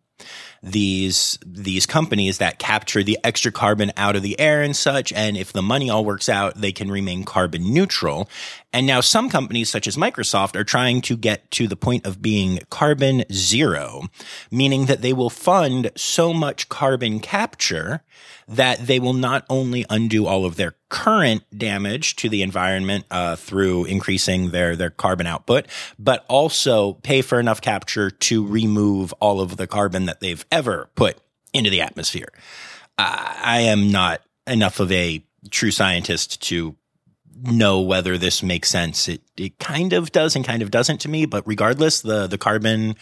these 0.62 1.38
these 1.46 1.86
companies 1.86 2.38
that 2.38 2.58
capture 2.58 3.02
the 3.02 3.18
extra 3.24 3.50
carbon 3.50 3.92
out 3.96 4.14
of 4.14 4.22
the 4.22 4.38
air 4.38 4.60
and 4.60 4.76
such 4.76 5.10
and 5.12 5.36
if 5.36 5.52
the 5.54 5.62
money 5.62 5.88
all 5.88 6.04
works 6.04 6.28
out 6.28 6.54
they 6.60 6.70
can 6.72 6.90
remain 6.90 7.24
carbon 7.24 7.72
neutral 7.72 8.28
and 8.72 8.86
now 8.86 9.00
some 9.00 9.28
companies 9.28 9.70
such 9.70 9.86
as 9.86 9.96
Microsoft 9.96 10.56
are 10.56 10.64
trying 10.64 11.00
to 11.02 11.16
get 11.16 11.50
to 11.52 11.66
the 11.66 11.76
point 11.76 12.06
of 12.06 12.22
being 12.22 12.60
carbon 12.70 13.24
zero 13.32 14.02
meaning 14.50 14.86
that 14.86 15.02
they 15.02 15.12
will 15.12 15.30
fund 15.30 15.90
so 15.96 16.32
much 16.32 16.68
carbon 16.68 17.20
capture 17.20 18.02
that 18.50 18.84
they 18.86 18.98
will 18.98 19.12
not 19.12 19.46
only 19.48 19.86
undo 19.88 20.26
all 20.26 20.44
of 20.44 20.56
their 20.56 20.74
current 20.88 21.44
damage 21.56 22.16
to 22.16 22.28
the 22.28 22.42
environment 22.42 23.04
uh, 23.10 23.36
through 23.36 23.84
increasing 23.84 24.50
their 24.50 24.74
their 24.74 24.90
carbon 24.90 25.26
output, 25.26 25.66
but 25.98 26.24
also 26.28 26.94
pay 26.94 27.22
for 27.22 27.38
enough 27.38 27.60
capture 27.60 28.10
to 28.10 28.44
remove 28.44 29.12
all 29.14 29.40
of 29.40 29.56
the 29.56 29.68
carbon 29.68 30.06
that 30.06 30.20
they've 30.20 30.44
ever 30.50 30.90
put 30.96 31.18
into 31.52 31.70
the 31.70 31.80
atmosphere. 31.80 32.28
Uh, 32.98 33.34
I 33.42 33.60
am 33.60 33.90
not 33.92 34.20
enough 34.46 34.80
of 34.80 34.90
a 34.90 35.24
true 35.50 35.70
scientist 35.70 36.42
to 36.42 36.76
know 37.42 37.80
whether 37.80 38.18
this 38.18 38.42
makes 38.42 38.68
sense. 38.68 39.08
It 39.08 39.22
it 39.36 39.58
kind 39.58 39.92
of 39.92 40.12
does 40.12 40.36
and 40.36 40.44
kind 40.44 40.62
of 40.62 40.70
doesn't 40.70 40.98
to 41.02 41.08
me, 41.08 41.26
but 41.26 41.46
regardless, 41.46 42.00
the 42.00 42.26
the 42.26 42.38
carbon 42.38 42.96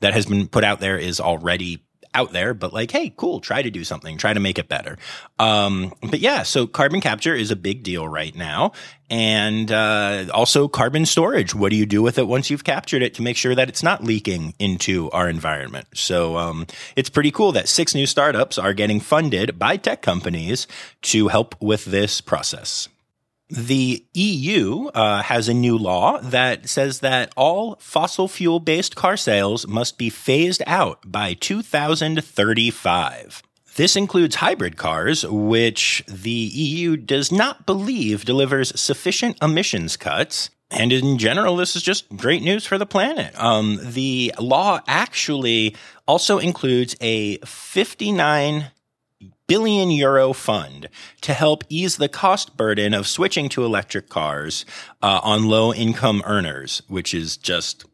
that 0.00 0.14
has 0.14 0.26
been 0.26 0.48
put 0.48 0.64
out 0.64 0.80
there 0.80 0.98
is 0.98 1.20
already 1.20 1.82
out 2.14 2.32
there, 2.32 2.54
but 2.54 2.72
like, 2.72 2.90
hey, 2.90 3.12
cool, 3.16 3.40
try 3.40 3.60
to 3.60 3.70
do 3.70 3.84
something, 3.84 4.16
try 4.16 4.32
to 4.32 4.40
make 4.40 4.58
it 4.58 4.68
better. 4.68 4.96
Um, 5.38 5.92
but 6.00 6.20
yeah, 6.20 6.44
so 6.44 6.66
carbon 6.66 7.00
capture 7.00 7.34
is 7.34 7.50
a 7.50 7.56
big 7.56 7.82
deal 7.82 8.06
right 8.06 8.34
now. 8.34 8.72
And 9.10 9.70
uh, 9.70 10.26
also 10.32 10.68
carbon 10.68 11.06
storage. 11.06 11.54
What 11.54 11.70
do 11.70 11.76
you 11.76 11.86
do 11.86 12.02
with 12.02 12.18
it 12.18 12.26
once 12.26 12.50
you've 12.50 12.64
captured 12.64 13.02
it 13.02 13.14
to 13.14 13.22
make 13.22 13.36
sure 13.36 13.54
that 13.54 13.68
it's 13.68 13.82
not 13.82 14.02
leaking 14.02 14.54
into 14.58 15.10
our 15.10 15.28
environment? 15.28 15.88
So 15.94 16.36
um, 16.36 16.66
it's 16.96 17.10
pretty 17.10 17.30
cool 17.30 17.52
that 17.52 17.68
six 17.68 17.94
new 17.94 18.06
startups 18.06 18.58
are 18.58 18.72
getting 18.72 19.00
funded 19.00 19.58
by 19.58 19.76
tech 19.76 20.00
companies 20.00 20.66
to 21.02 21.28
help 21.28 21.60
with 21.60 21.84
this 21.84 22.20
process. 22.20 22.88
The 23.50 24.06
EU 24.14 24.86
uh, 24.94 25.22
has 25.22 25.48
a 25.48 25.54
new 25.54 25.76
law 25.76 26.18
that 26.20 26.68
says 26.68 27.00
that 27.00 27.32
all 27.36 27.76
fossil 27.78 28.26
fuel 28.26 28.58
based 28.58 28.96
car 28.96 29.18
sales 29.18 29.66
must 29.66 29.98
be 29.98 30.08
phased 30.08 30.62
out 30.66 31.00
by 31.04 31.34
2035. 31.34 33.42
This 33.76 33.96
includes 33.96 34.36
hybrid 34.36 34.76
cars, 34.76 35.26
which 35.26 36.04
the 36.06 36.30
EU 36.30 36.96
does 36.96 37.32
not 37.32 37.66
believe 37.66 38.24
delivers 38.24 38.78
sufficient 38.80 39.36
emissions 39.42 39.96
cuts. 39.96 40.50
And 40.70 40.92
in 40.92 41.18
general, 41.18 41.56
this 41.56 41.76
is 41.76 41.82
just 41.82 42.08
great 42.16 42.42
news 42.42 42.66
for 42.66 42.78
the 42.78 42.86
planet. 42.86 43.34
Um, 43.40 43.78
the 43.82 44.32
law 44.38 44.80
actually 44.86 45.76
also 46.06 46.38
includes 46.38 46.96
a 47.00 47.38
59 47.38 48.70
billion 49.46 49.90
euro 49.90 50.32
fund 50.32 50.88
to 51.20 51.34
help 51.34 51.64
ease 51.68 51.96
the 51.96 52.08
cost 52.08 52.56
burden 52.56 52.94
of 52.94 53.06
switching 53.06 53.48
to 53.50 53.64
electric 53.64 54.08
cars 54.08 54.64
uh, 55.02 55.20
on 55.22 55.48
low 55.48 55.72
income 55.72 56.22
earners, 56.24 56.82
which 56.88 57.14
is 57.14 57.36
just 57.36 57.84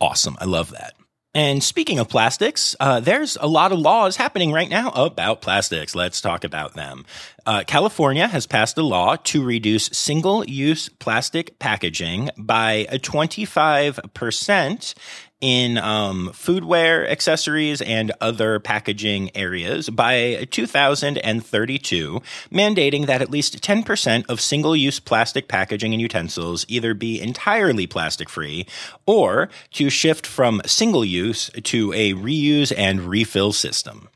awesome. 0.00 0.36
I 0.40 0.44
love 0.44 0.70
that. 0.70 0.94
And 1.32 1.62
speaking 1.62 2.00
of 2.00 2.08
plastics, 2.08 2.74
uh, 2.80 2.98
there's 2.98 3.38
a 3.40 3.46
lot 3.46 3.70
of 3.70 3.78
laws 3.78 4.16
happening 4.16 4.50
right 4.50 4.68
now 4.68 4.90
about 4.90 5.40
plastics. 5.40 5.94
Let's 5.94 6.20
talk 6.20 6.42
about 6.42 6.74
them. 6.74 7.06
Uh, 7.46 7.62
California 7.64 8.26
has 8.26 8.48
passed 8.48 8.76
a 8.78 8.82
law 8.82 9.14
to 9.14 9.44
reduce 9.44 9.86
single 9.92 10.44
use 10.44 10.88
plastic 10.88 11.60
packaging 11.60 12.30
by 12.36 12.88
25% 12.90 14.94
in 15.40 15.78
um, 15.78 16.30
foodware, 16.32 17.08
accessories, 17.08 17.80
and 17.80 18.12
other 18.20 18.60
packaging 18.60 19.30
areas 19.34 19.88
by 19.88 20.46
2032, 20.50 22.22
mandating 22.52 23.06
that 23.06 23.22
at 23.22 23.30
least 23.30 23.62
10% 23.62 24.24
of 24.28 24.40
single 24.40 24.76
use 24.76 25.00
plastic 25.00 25.48
packaging 25.48 25.92
and 25.92 26.02
utensils 26.02 26.64
either 26.68 26.94
be 26.94 27.20
entirely 27.20 27.86
plastic 27.86 28.28
free 28.28 28.66
or 29.06 29.48
to 29.72 29.88
shift 29.88 30.26
from 30.26 30.60
single 30.66 31.04
use 31.04 31.50
to 31.64 31.92
a 31.92 32.12
reuse 32.14 32.72
and 32.76 33.00
refill 33.00 33.52
system. 33.52 34.08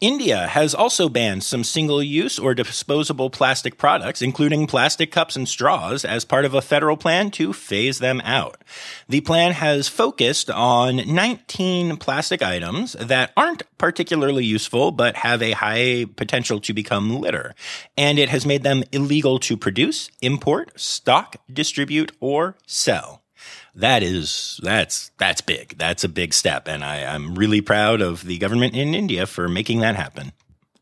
India 0.00 0.46
has 0.46 0.74
also 0.74 1.10
banned 1.10 1.44
some 1.44 1.62
single 1.62 2.02
use 2.02 2.38
or 2.38 2.54
disposable 2.54 3.28
plastic 3.28 3.76
products, 3.76 4.22
including 4.22 4.66
plastic 4.66 5.12
cups 5.12 5.36
and 5.36 5.46
straws, 5.46 6.06
as 6.06 6.24
part 6.24 6.46
of 6.46 6.54
a 6.54 6.62
federal 6.62 6.96
plan 6.96 7.30
to 7.30 7.52
phase 7.52 7.98
them 7.98 8.22
out. 8.24 8.64
The 9.10 9.20
plan 9.20 9.52
has 9.52 9.88
focused 9.88 10.50
on 10.50 10.96
19 10.96 11.98
plastic 11.98 12.40
items 12.40 12.94
that 12.94 13.32
aren't 13.36 13.64
particularly 13.76 14.46
useful 14.46 14.90
but 14.90 15.16
have 15.16 15.42
a 15.42 15.52
high 15.52 16.06
potential 16.16 16.60
to 16.60 16.72
become 16.72 17.20
litter, 17.20 17.54
and 17.94 18.18
it 18.18 18.30
has 18.30 18.46
made 18.46 18.62
them 18.62 18.84
illegal 18.92 19.38
to 19.40 19.54
produce, 19.54 20.10
import, 20.22 20.80
stock, 20.80 21.36
distribute, 21.52 22.12
or 22.20 22.56
sell 22.66 23.19
that 23.74 24.02
is 24.02 24.60
that's 24.62 25.10
that's 25.18 25.40
big. 25.40 25.76
That's 25.78 26.04
a 26.04 26.08
big 26.08 26.34
step, 26.34 26.68
and 26.68 26.84
I, 26.84 27.04
I'm 27.04 27.34
really 27.34 27.60
proud 27.60 28.00
of 28.00 28.24
the 28.24 28.38
government 28.38 28.74
in 28.74 28.94
India 28.94 29.26
for 29.26 29.48
making 29.48 29.80
that 29.80 29.96
happen. 29.96 30.32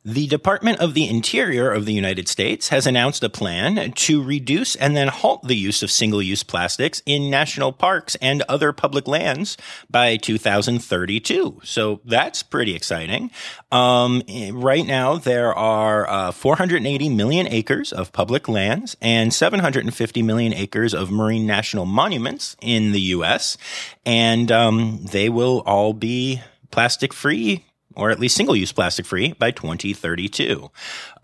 The 0.08 0.26
Department 0.26 0.80
of 0.80 0.94
the 0.94 1.06
Interior 1.06 1.70
of 1.70 1.84
the 1.84 1.92
United 1.92 2.28
States 2.28 2.70
has 2.70 2.86
announced 2.86 3.22
a 3.22 3.28
plan 3.28 3.92
to 3.92 4.22
reduce 4.22 4.74
and 4.74 4.96
then 4.96 5.08
halt 5.08 5.46
the 5.46 5.54
use 5.54 5.82
of 5.82 5.90
single 5.90 6.22
use 6.22 6.42
plastics 6.42 7.02
in 7.04 7.28
national 7.28 7.74
parks 7.74 8.14
and 8.22 8.40
other 8.48 8.72
public 8.72 9.06
lands 9.06 9.58
by 9.90 10.16
2032. 10.16 11.60
So 11.62 12.00
that's 12.06 12.42
pretty 12.42 12.74
exciting. 12.74 13.30
Um, 13.70 14.22
right 14.52 14.86
now, 14.86 15.18
there 15.18 15.52
are 15.52 16.08
uh, 16.08 16.32
480 16.32 17.10
million 17.10 17.46
acres 17.46 17.92
of 17.92 18.10
public 18.10 18.48
lands 18.48 18.96
and 19.02 19.34
750 19.34 20.22
million 20.22 20.54
acres 20.54 20.94
of 20.94 21.10
marine 21.10 21.46
national 21.46 21.84
monuments 21.84 22.56
in 22.62 22.92
the 22.92 23.00
U.S., 23.12 23.58
and 24.06 24.50
um, 24.50 25.04
they 25.04 25.28
will 25.28 25.62
all 25.66 25.92
be 25.92 26.40
plastic 26.70 27.12
free 27.12 27.66
or 27.98 28.10
at 28.10 28.20
least 28.20 28.36
single 28.36 28.54
use 28.54 28.72
plastic 28.72 29.04
free 29.04 29.32
by 29.32 29.50
2032. 29.50 30.70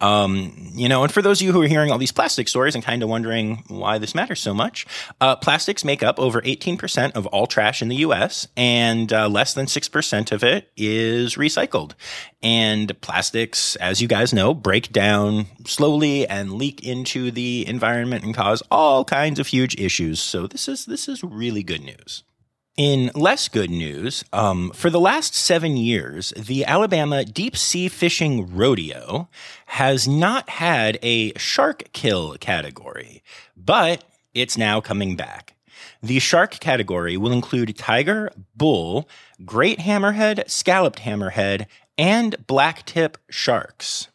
Um, 0.01 0.73
you 0.75 0.89
know, 0.89 1.05
and 1.05 1.13
for 1.13 1.23
those 1.23 1.41
of 1.41 1.47
you 1.47 1.53
who 1.53 1.63
are 1.63 1.69
hearing 1.69 1.93
all 1.93 1.99
these 1.99 2.13
plastic 2.13 2.49
stories 2.49 2.75
and 2.75 2.83
kind 2.83 3.03
of 3.03 3.09
wondering 3.09 3.63
why 3.69 3.97
this 3.99 4.15
matters 4.15 4.41
so 4.41 4.53
much, 4.53 4.85
uh, 5.21 5.37
plastics 5.37 5.85
make 5.85 6.03
up 6.03 6.19
over 6.19 6.43
18% 6.43 7.13
of 7.13 7.27
all 7.29 7.47
trash 7.47 7.81
in 7.81 7.89
the 7.89 7.97
US, 7.97 8.49
and 8.57 9.13
uh, 9.13 9.29
less 9.29 9.55
than 9.55 9.67
6% 9.67 10.33
of 10.33 10.43
it 10.43 10.73
is 10.77 11.37
recycled. 11.37 11.93
And 12.43 13.01
plastics, 13.01 13.77
as 13.77 14.03
you 14.03 14.09
guys 14.09 14.35
know, 14.35 14.53
break 14.53 14.93
down 14.93 15.47
slowly 15.65 16.27
and 16.27 16.55
leak 16.55 16.85
into 16.85 17.31
the 17.31 17.67
environment 17.67 18.25
and 18.25 18.35
cause 18.35 18.63
all 18.71 19.05
kinds 19.05 19.39
of 19.39 19.47
huge 19.47 19.81
issues. 19.81 20.21
So 20.21 20.49
this 20.49 20.69
is 20.69 20.87
this 20.87 21.09
is 21.09 21.23
really 21.23 21.63
good 21.63 21.83
news. 21.83 22.25
In 22.77 23.13
less 23.15 23.47
good 23.47 23.71
news, 23.71 24.25
um, 24.33 24.73
for 24.75 24.91
the 24.91 24.99
last 24.99 25.33
seven 25.33 25.77
years, 25.77 26.33
the 26.37 26.65
Alabama 26.65 27.25
Deep 27.25 27.57
Sea 27.57 27.87
Fishing 27.87 28.53
Rodeo 28.53 29.29
has 29.67 30.09
not 30.09 30.49
had 30.49 30.99
a 31.01 31.33
shark 31.39 31.85
kill 31.93 32.37
category, 32.39 33.23
but 33.57 34.03
it's 34.35 34.59
now 34.59 34.81
coming 34.81 35.15
back. 35.15 35.55
The 36.03 36.19
shark 36.19 36.59
category 36.59 37.17
will 37.17 37.31
include 37.31 37.79
tiger, 37.79 38.33
bull, 38.57 39.09
great 39.45 39.79
hammerhead, 39.79 40.51
scalloped 40.51 40.99
hammerhead, 40.99 41.67
and 41.97 42.35
blacktip 42.49 43.15
sharks. 43.31 44.09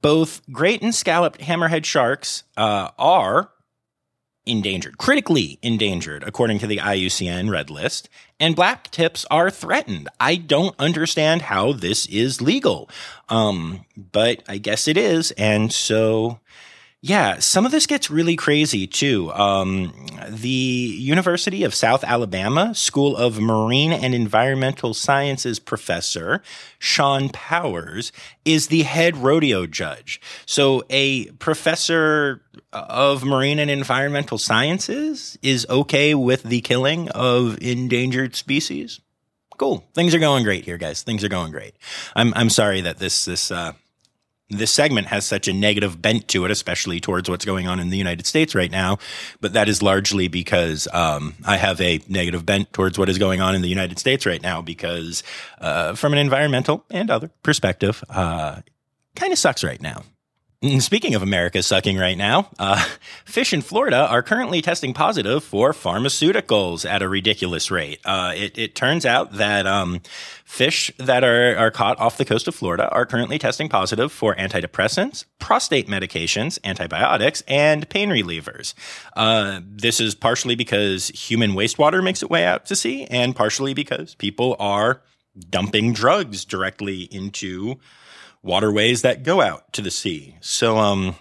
Both 0.00 0.40
great 0.52 0.82
and 0.82 0.94
scalloped 0.94 1.40
hammerhead 1.40 1.84
sharks 1.84 2.44
uh, 2.56 2.90
are 2.96 3.50
endangered, 4.46 4.98
critically 4.98 5.58
endangered, 5.62 6.22
according 6.22 6.58
to 6.58 6.66
the 6.66 6.78
IUCN 6.78 7.50
Red 7.50 7.70
List, 7.70 8.08
and 8.38 8.56
black 8.56 8.90
tips 8.90 9.24
are 9.30 9.50
threatened. 9.50 10.08
I 10.20 10.36
don't 10.36 10.74
understand 10.78 11.42
how 11.42 11.72
this 11.72 12.06
is 12.06 12.42
legal, 12.42 12.90
um, 13.28 13.84
but 13.96 14.42
I 14.48 14.58
guess 14.58 14.88
it 14.88 14.96
is, 14.96 15.30
and 15.32 15.72
so 15.72 16.40
yeah, 17.06 17.38
some 17.38 17.66
of 17.66 17.70
this 17.70 17.86
gets 17.86 18.10
really 18.10 18.34
crazy 18.34 18.86
too. 18.86 19.30
Um, 19.34 19.92
the 20.26 20.48
University 20.48 21.62
of 21.62 21.74
South 21.74 22.02
Alabama 22.02 22.74
School 22.74 23.14
of 23.14 23.38
Marine 23.38 23.92
and 23.92 24.14
Environmental 24.14 24.94
Sciences 24.94 25.58
professor, 25.58 26.40
Sean 26.78 27.28
Powers, 27.28 28.10
is 28.46 28.68
the 28.68 28.84
head 28.84 29.18
rodeo 29.18 29.66
judge. 29.66 30.18
So 30.46 30.82
a 30.88 31.26
professor 31.32 32.40
of 32.72 33.22
marine 33.22 33.58
and 33.58 33.70
environmental 33.70 34.38
sciences 34.38 35.38
is 35.42 35.66
okay 35.68 36.14
with 36.14 36.44
the 36.44 36.62
killing 36.62 37.10
of 37.10 37.58
endangered 37.60 38.34
species. 38.34 39.00
Cool. 39.58 39.84
Things 39.92 40.14
are 40.14 40.18
going 40.18 40.42
great 40.42 40.64
here, 40.64 40.78
guys. 40.78 41.02
Things 41.02 41.22
are 41.22 41.28
going 41.28 41.52
great. 41.52 41.74
I'm, 42.16 42.32
I'm 42.34 42.48
sorry 42.48 42.80
that 42.80 42.96
this, 42.96 43.26
this, 43.26 43.50
uh, 43.50 43.74
this 44.58 44.70
segment 44.70 45.08
has 45.08 45.24
such 45.24 45.48
a 45.48 45.52
negative 45.52 46.00
bent 46.00 46.28
to 46.28 46.44
it, 46.44 46.50
especially 46.50 47.00
towards 47.00 47.28
what's 47.28 47.44
going 47.44 47.68
on 47.68 47.80
in 47.80 47.90
the 47.90 47.96
United 47.96 48.26
States 48.26 48.54
right 48.54 48.70
now. 48.70 48.98
But 49.40 49.52
that 49.54 49.68
is 49.68 49.82
largely 49.82 50.28
because 50.28 50.88
um, 50.92 51.34
I 51.44 51.56
have 51.56 51.80
a 51.80 52.00
negative 52.08 52.44
bent 52.46 52.72
towards 52.72 52.98
what 52.98 53.08
is 53.08 53.18
going 53.18 53.40
on 53.40 53.54
in 53.54 53.62
the 53.62 53.68
United 53.68 53.98
States 53.98 54.26
right 54.26 54.42
now, 54.42 54.62
because 54.62 55.22
uh, 55.60 55.94
from 55.94 56.12
an 56.12 56.18
environmental 56.18 56.84
and 56.90 57.10
other 57.10 57.30
perspective, 57.42 58.02
uh, 58.08 58.60
kind 59.16 59.32
of 59.32 59.38
sucks 59.38 59.64
right 59.64 59.80
now. 59.80 60.02
Speaking 60.78 61.14
of 61.14 61.22
America 61.22 61.62
sucking 61.62 61.98
right 61.98 62.16
now, 62.16 62.48
uh, 62.58 62.82
fish 63.26 63.52
in 63.52 63.60
Florida 63.60 64.06
are 64.08 64.22
currently 64.22 64.62
testing 64.62 64.94
positive 64.94 65.44
for 65.44 65.72
pharmaceuticals 65.72 66.88
at 66.88 67.02
a 67.02 67.08
ridiculous 67.08 67.70
rate. 67.70 68.00
Uh, 68.04 68.32
it, 68.34 68.56
it, 68.56 68.74
turns 68.74 69.04
out 69.04 69.32
that 69.32 69.66
um, 69.66 70.00
fish 70.46 70.90
that 70.96 71.22
are, 71.22 71.54
are 71.56 71.70
caught 71.70 71.98
off 72.00 72.16
the 72.16 72.24
coast 72.24 72.48
of 72.48 72.54
Florida 72.54 72.88
are 72.90 73.04
currently 73.04 73.38
testing 73.38 73.68
positive 73.68 74.10
for 74.10 74.34
antidepressants, 74.36 75.26
prostate 75.38 75.86
medications, 75.86 76.58
antibiotics, 76.64 77.42
and 77.46 77.86
pain 77.90 78.08
relievers. 78.08 78.72
Uh, 79.16 79.60
this 79.66 80.00
is 80.00 80.14
partially 80.14 80.54
because 80.54 81.08
human 81.08 81.52
wastewater 81.52 82.02
makes 82.02 82.22
its 82.22 82.30
way 82.30 82.46
out 82.46 82.64
to 82.64 82.74
sea, 82.74 83.04
and 83.10 83.36
partially 83.36 83.74
because 83.74 84.14
people 84.14 84.56
are 84.58 85.02
dumping 85.50 85.92
drugs 85.92 86.44
directly 86.44 87.02
into 87.02 87.78
waterways 88.44 89.02
that 89.02 89.22
go 89.22 89.40
out 89.40 89.72
to 89.72 89.82
the 89.82 89.90
sea. 89.90 90.36
So, 90.40 90.76
um, 90.76 91.16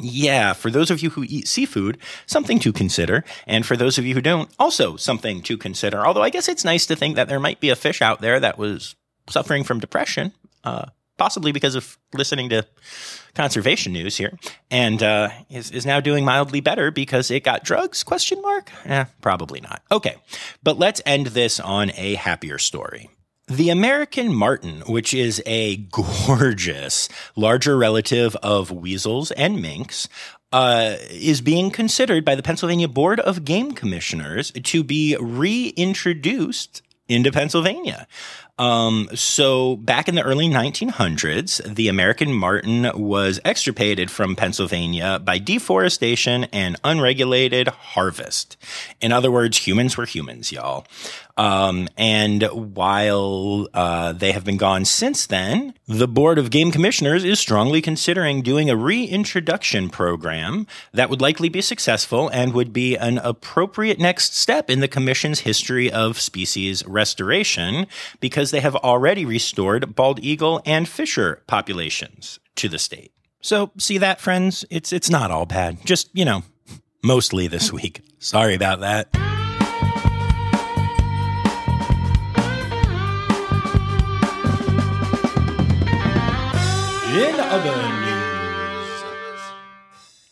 yeah, 0.00 0.52
for 0.52 0.70
those 0.70 0.90
of 0.90 1.02
you 1.02 1.10
who 1.10 1.24
eat 1.28 1.48
seafood, 1.48 1.98
something 2.24 2.58
to 2.60 2.72
consider. 2.72 3.24
And 3.46 3.66
for 3.66 3.76
those 3.76 3.98
of 3.98 4.06
you 4.06 4.14
who 4.14 4.22
don't, 4.22 4.48
also 4.58 4.96
something 4.96 5.42
to 5.42 5.58
consider. 5.58 6.06
Although 6.06 6.22
I 6.22 6.30
guess 6.30 6.48
it's 6.48 6.64
nice 6.64 6.86
to 6.86 6.96
think 6.96 7.16
that 7.16 7.28
there 7.28 7.40
might 7.40 7.60
be 7.60 7.68
a 7.68 7.76
fish 7.76 8.00
out 8.00 8.20
there 8.20 8.40
that 8.40 8.56
was 8.56 8.94
suffering 9.28 9.64
from 9.64 9.80
depression, 9.80 10.32
uh, 10.64 10.86
possibly 11.18 11.52
because 11.52 11.74
of 11.74 11.98
listening 12.14 12.48
to 12.48 12.66
conservation 13.34 13.92
news 13.92 14.16
here, 14.16 14.38
and 14.70 15.02
uh, 15.02 15.28
is, 15.50 15.70
is 15.70 15.84
now 15.84 16.00
doing 16.00 16.24
mildly 16.24 16.60
better 16.60 16.90
because 16.90 17.30
it 17.30 17.44
got 17.44 17.62
drugs? 17.62 18.02
Question 18.02 18.40
mark? 18.40 18.70
Eh, 18.86 19.04
probably 19.20 19.60
not. 19.60 19.82
Okay, 19.92 20.16
but 20.62 20.78
let's 20.78 21.02
end 21.04 21.26
this 21.28 21.60
on 21.60 21.90
a 21.96 22.14
happier 22.14 22.58
story. 22.58 23.10
The 23.50 23.70
American 23.70 24.32
marten, 24.32 24.82
which 24.82 25.12
is 25.12 25.42
a 25.44 25.78
gorgeous, 25.78 27.08
larger 27.34 27.76
relative 27.76 28.36
of 28.36 28.70
weasels 28.70 29.32
and 29.32 29.60
minks, 29.60 30.08
uh, 30.52 30.94
is 31.10 31.40
being 31.40 31.72
considered 31.72 32.24
by 32.24 32.36
the 32.36 32.44
Pennsylvania 32.44 32.86
Board 32.86 33.18
of 33.18 33.44
Game 33.44 33.72
Commissioners 33.72 34.52
to 34.52 34.84
be 34.84 35.16
reintroduced 35.20 36.82
into 37.08 37.32
Pennsylvania. 37.32 38.06
Um, 38.60 39.08
so 39.14 39.76
back 39.76 40.06
in 40.06 40.14
the 40.16 40.22
early 40.22 40.46
1900s, 40.46 41.74
the 41.74 41.88
American 41.88 42.30
marten 42.30 42.90
was 42.94 43.40
extirpated 43.42 44.10
from 44.10 44.36
Pennsylvania 44.36 45.18
by 45.18 45.38
deforestation 45.38 46.44
and 46.52 46.76
unregulated 46.84 47.68
harvest. 47.68 48.58
In 49.00 49.12
other 49.12 49.30
words, 49.30 49.56
humans 49.56 49.96
were 49.96 50.04
humans, 50.04 50.52
y'all. 50.52 50.86
Um, 51.40 51.88
and 51.96 52.42
while 52.52 53.66
uh, 53.72 54.12
they 54.12 54.32
have 54.32 54.44
been 54.44 54.58
gone 54.58 54.84
since 54.84 55.26
then, 55.26 55.72
the 55.88 56.06
Board 56.06 56.36
of 56.36 56.50
Game 56.50 56.70
Commissioners 56.70 57.24
is 57.24 57.40
strongly 57.40 57.80
considering 57.80 58.42
doing 58.42 58.68
a 58.68 58.76
reintroduction 58.76 59.88
program 59.88 60.66
that 60.92 61.08
would 61.08 61.22
likely 61.22 61.48
be 61.48 61.62
successful 61.62 62.28
and 62.28 62.52
would 62.52 62.74
be 62.74 62.94
an 62.94 63.16
appropriate 63.16 63.98
next 63.98 64.36
step 64.36 64.68
in 64.68 64.80
the 64.80 64.88
Commission's 64.88 65.40
history 65.40 65.90
of 65.90 66.20
species 66.20 66.84
restoration 66.86 67.86
because 68.20 68.50
they 68.50 68.60
have 68.60 68.76
already 68.76 69.24
restored 69.24 69.94
bald 69.94 70.22
eagle 70.22 70.60
and 70.66 70.90
fisher 70.90 71.42
populations 71.46 72.38
to 72.56 72.68
the 72.68 72.78
state. 72.78 73.12
So, 73.40 73.70
see 73.78 73.96
that, 73.96 74.20
friends? 74.20 74.66
It's 74.68 74.92
it's 74.92 75.08
not 75.08 75.30
all 75.30 75.46
bad. 75.46 75.86
Just 75.86 76.10
you 76.12 76.26
know, 76.26 76.42
mostly 77.02 77.46
this 77.46 77.72
week. 77.72 78.02
Sorry 78.18 78.54
about 78.54 78.80
that. 78.80 79.08
In 87.12 87.40
other 87.40 87.76
news, 88.00 89.42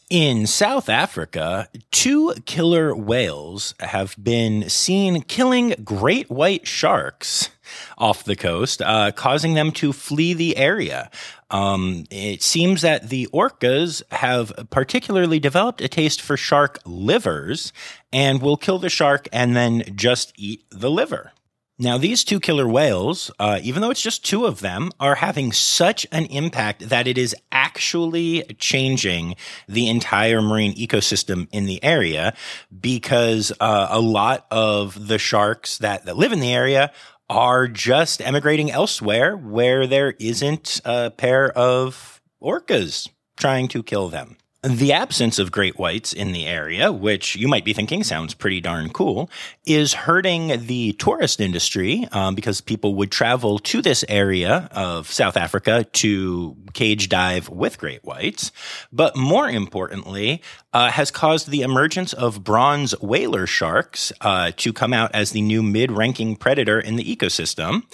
in 0.09 0.47
South 0.47 0.89
Africa, 0.89 1.68
two 1.91 2.35
killer 2.47 2.95
whales 2.95 3.74
have 3.81 4.14
been 4.22 4.68
seen 4.68 5.22
killing 5.22 5.74
great 5.83 6.31
white 6.31 6.68
sharks 6.68 7.51
off 7.99 8.22
the 8.22 8.37
coast, 8.37 8.81
uh, 8.81 9.11
causing 9.11 9.55
them 9.55 9.72
to 9.72 9.93
flee 9.93 10.35
the 10.35 10.57
area. 10.57 11.11
Um, 11.51 12.05
it 12.12 12.45
seems 12.45 12.83
that 12.83 13.09
the 13.09 13.26
orcas 13.35 14.05
have 14.12 14.53
particularly 14.70 15.41
developed 15.41 15.81
a 15.81 15.89
taste 15.89 16.22
for 16.22 16.37
shark 16.37 16.79
livers 16.87 17.72
and 18.12 18.41
will 18.41 18.57
kill 18.57 18.79
the 18.79 18.89
shark 18.89 19.26
and 19.33 19.57
then 19.57 19.83
just 19.97 20.33
eat 20.37 20.64
the 20.70 20.93
liver. 20.93 21.33
Now, 21.81 21.97
these 21.97 22.24
two 22.24 22.41
killer 22.41 22.66
whales, 22.66 23.31
uh, 23.39 23.61
even 23.62 23.83
though 23.83 23.91
it's 23.91 24.03
just 24.03 24.24
two 24.24 24.47
of 24.47 24.59
them, 24.59 24.91
are 24.99 25.14
having 25.14 25.53
such 25.53 26.09
an 26.11 26.24
impact 26.26 26.89
that 26.89 27.07
it 27.07 27.16
is 27.16 27.37
actually 27.53 28.43
changing 28.59 29.37
the 29.68 29.89
entire 29.89 30.43
marine 30.43 30.74
ecosystem 30.74 31.47
in 31.53 31.66
the 31.66 31.83
area 31.85 32.35
because 32.81 33.53
uh, 33.61 33.87
a 33.91 34.01
lot 34.01 34.49
of 34.51 35.07
the 35.07 35.18
sharks 35.18 35.79
that, 35.79 36.05
that 36.07 36.16
live 36.16 36.33
in 36.33 36.41
the 36.41 36.53
area 36.53 36.93
are 37.31 37.68
just 37.68 38.20
emigrating 38.22 38.72
elsewhere 38.72 39.37
where 39.37 39.87
there 39.87 40.16
isn't 40.18 40.81
a 40.85 41.12
pair 41.12 41.49
of 41.57 42.20
orcas 42.43 43.09
trying 43.37 43.68
to 43.68 43.85
kill 43.85 44.09
them. 44.09 44.37
The 44.65 44.93
absence 44.93 45.39
of 45.39 45.53
great 45.53 45.79
whites 45.79 46.13
in 46.13 46.33
the 46.33 46.47
area, 46.47 46.91
which 46.91 47.37
you 47.37 47.47
might 47.47 47.65
be 47.65 47.73
thinking 47.73 48.03
sounds 48.03 48.35
pretty 48.35 48.61
darn 48.61 48.91
cool, 48.91 49.31
is 49.65 49.95
hurting 49.95 50.67
the 50.67 50.95
tourist 50.95 51.41
industry 51.41 52.09
um, 52.11 52.35
because 52.35 52.61
people 52.61 52.97
would 52.97 53.13
travel 53.13 53.61
to 53.61 53.81
this 53.81 54.05
area 54.09 54.69
of 54.73 55.13
South 55.13 55.37
Africa 55.37 55.85
to 55.93 56.57
cage 56.73 57.09
dive 57.09 57.49
with 57.49 57.79
great 57.79 58.03
whites. 58.05 58.51
But 58.91 59.15
more 59.17 59.49
importantly, 59.49 60.43
uh, 60.73 60.91
has 60.91 61.11
caused 61.11 61.49
the 61.49 61.62
emergence 61.62 62.12
of 62.12 62.45
bronze 62.45 62.93
whaler 63.01 63.47
sharks 63.47 64.12
uh, 64.21 64.53
to 64.57 64.73
come 64.73 64.93
out 64.93 65.11
as 65.14 65.31
the 65.31 65.41
new 65.41 65.62
mid 65.62 65.91
ranking 65.91 66.37
predator 66.37 66.79
in 66.79 66.97
the 66.97 67.16
ecosystem. 67.16 67.85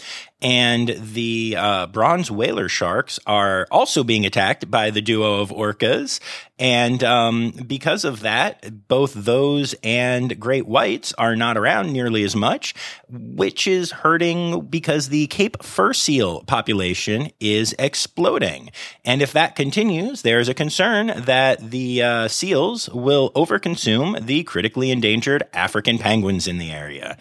And 0.42 0.94
the 0.98 1.56
uh, 1.56 1.86
bronze 1.86 2.30
whaler 2.30 2.68
sharks 2.68 3.18
are 3.26 3.66
also 3.70 4.04
being 4.04 4.26
attacked 4.26 4.70
by 4.70 4.90
the 4.90 5.00
duo 5.00 5.40
of 5.40 5.48
orcas. 5.48 6.20
And 6.58 7.02
um, 7.02 7.52
because 7.66 8.04
of 8.04 8.20
that, 8.20 8.86
both 8.86 9.14
those 9.14 9.74
and 9.82 10.38
great 10.38 10.66
whites 10.66 11.14
are 11.14 11.34
not 11.34 11.56
around 11.56 11.94
nearly 11.94 12.24
as 12.24 12.36
much, 12.36 12.74
which 13.08 13.66
is 13.66 13.90
hurting 13.90 14.66
because 14.66 15.08
the 15.08 15.28
Cape 15.28 15.62
fur 15.62 15.94
seal 15.94 16.42
population 16.42 17.30
is 17.40 17.74
exploding. 17.78 18.70
And 19.02 19.22
if 19.22 19.32
that 19.32 19.56
continues, 19.56 20.22
there's 20.22 20.50
a 20.50 20.54
concern 20.54 21.06
that 21.24 21.70
the 21.70 22.02
uh, 22.02 22.28
seals 22.64 22.88
will 22.90 23.30
overconsume 23.32 24.24
the 24.24 24.42
critically 24.44 24.90
endangered 24.90 25.42
African 25.52 25.98
penguins 25.98 26.46
in 26.46 26.58
the 26.58 26.70
area 26.70 27.16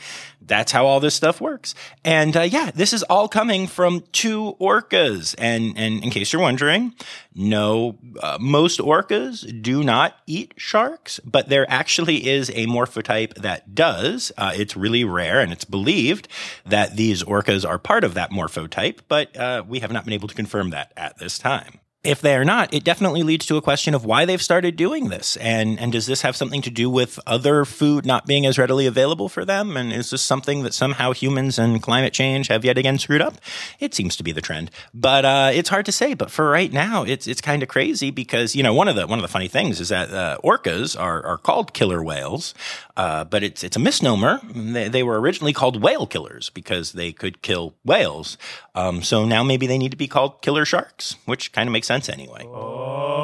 that's 0.45 0.71
how 0.71 0.85
all 0.85 0.99
this 0.99 1.15
stuff 1.15 1.39
works. 1.39 1.73
And 2.03 2.35
uh, 2.35 2.41
yeah, 2.41 2.71
this 2.73 2.93
is 2.93 3.03
all 3.03 3.27
coming 3.27 3.67
from 3.67 4.03
two 4.11 4.55
orcas. 4.59 5.35
And 5.37 5.77
and 5.77 6.03
in 6.03 6.09
case 6.09 6.33
you're 6.33 6.41
wondering, 6.41 6.93
no, 7.33 7.97
uh, 8.21 8.37
most 8.39 8.79
orcas 8.79 9.61
do 9.61 9.83
not 9.83 10.17
eat 10.27 10.53
sharks, 10.57 11.19
but 11.23 11.49
there 11.49 11.65
actually 11.69 12.27
is 12.27 12.49
a 12.49 12.67
morphotype 12.67 13.35
that 13.35 13.73
does. 13.73 14.31
Uh, 14.37 14.51
it's 14.55 14.75
really 14.75 15.03
rare, 15.03 15.39
and 15.39 15.51
it's 15.51 15.65
believed 15.65 16.27
that 16.65 16.95
these 16.95 17.23
orcas 17.23 17.67
are 17.67 17.79
part 17.79 18.03
of 18.03 18.13
that 18.13 18.31
morphotype, 18.31 18.99
but 19.07 19.35
uh, 19.37 19.63
we 19.67 19.79
have 19.79 19.91
not 19.91 20.03
been 20.03 20.13
able 20.13 20.27
to 20.27 20.35
confirm 20.35 20.71
that 20.71 20.91
at 20.97 21.17
this 21.19 21.37
time. 21.37 21.79
If 22.03 22.19
they 22.19 22.35
are 22.35 22.43
not, 22.43 22.73
it 22.73 22.83
definitely 22.83 23.23
leads 23.23 23.45
to 23.45 23.55
a 23.55 23.61
question 23.61 23.93
of 23.93 24.03
why 24.03 24.25
they've 24.25 24.41
started 24.41 24.75
doing 24.75 25.07
this. 25.07 25.37
And, 25.37 25.79
and 25.79 25.91
does 25.91 26.05
this 26.05 26.21
have 26.21 26.35
something 26.35 26.61
to 26.63 26.69
do 26.69 26.89
with 26.89 27.17
other 27.25 27.63
food 27.63 28.05
not 28.05 28.25
being 28.25 28.45
as 28.45 28.57
readily 28.57 28.85
available 28.85 29.29
for 29.29 29.45
them? 29.45 29.77
And 29.77 29.93
is 29.93 30.09
this 30.09 30.21
something 30.21 30.63
that 30.63 30.73
somehow 30.73 31.13
humans 31.13 31.57
and 31.57 31.81
climate 31.81 32.11
change 32.11 32.49
have 32.49 32.65
yet 32.65 32.77
again 32.77 32.99
screwed 32.99 33.21
up? 33.21 33.35
It 33.79 33.93
seems 33.93 34.17
to 34.17 34.23
be 34.23 34.33
the 34.33 34.41
trend, 34.41 34.69
but, 34.93 35.23
uh, 35.23 35.51
it's 35.53 35.69
hard 35.69 35.85
to 35.85 35.93
say. 35.93 36.13
But 36.13 36.29
for 36.29 36.49
right 36.49 36.73
now, 36.73 37.03
it's, 37.03 37.25
it's 37.25 37.41
kind 37.41 37.63
of 37.63 37.69
crazy 37.69 38.11
because, 38.11 38.53
you 38.53 38.63
know, 38.63 38.73
one 38.73 38.89
of 38.89 38.97
the, 38.97 39.07
one 39.07 39.19
of 39.19 39.23
the 39.23 39.29
funny 39.29 39.47
things 39.47 39.79
is 39.79 39.89
that, 39.89 40.11
uh, 40.11 40.37
orcas 40.43 40.99
are, 40.99 41.25
are 41.25 41.37
called 41.37 41.73
killer 41.73 42.03
whales. 42.03 42.53
Uh, 42.95 43.23
but 43.23 43.43
it's, 43.43 43.63
it's 43.63 43.77
a 43.77 43.79
misnomer. 43.79 44.39
They, 44.53 44.87
they 44.87 45.03
were 45.03 45.19
originally 45.19 45.53
called 45.53 45.81
whale 45.81 46.05
killers 46.05 46.49
because 46.51 46.91
they 46.91 47.11
could 47.11 47.41
kill 47.41 47.73
whales. 47.83 48.37
Um, 48.75 49.01
so 49.01 49.25
now 49.25 49.41
maybe 49.43 49.67
they 49.67 49.77
need 49.77 49.91
to 49.91 49.97
be 49.97 50.07
called 50.07 50.41
killer 50.41 50.65
sharks, 50.65 51.15
which 51.25 51.51
kind 51.53 51.67
of 51.67 51.73
makes 51.73 51.87
anyway. 52.09 52.47
Oh, 52.53 53.22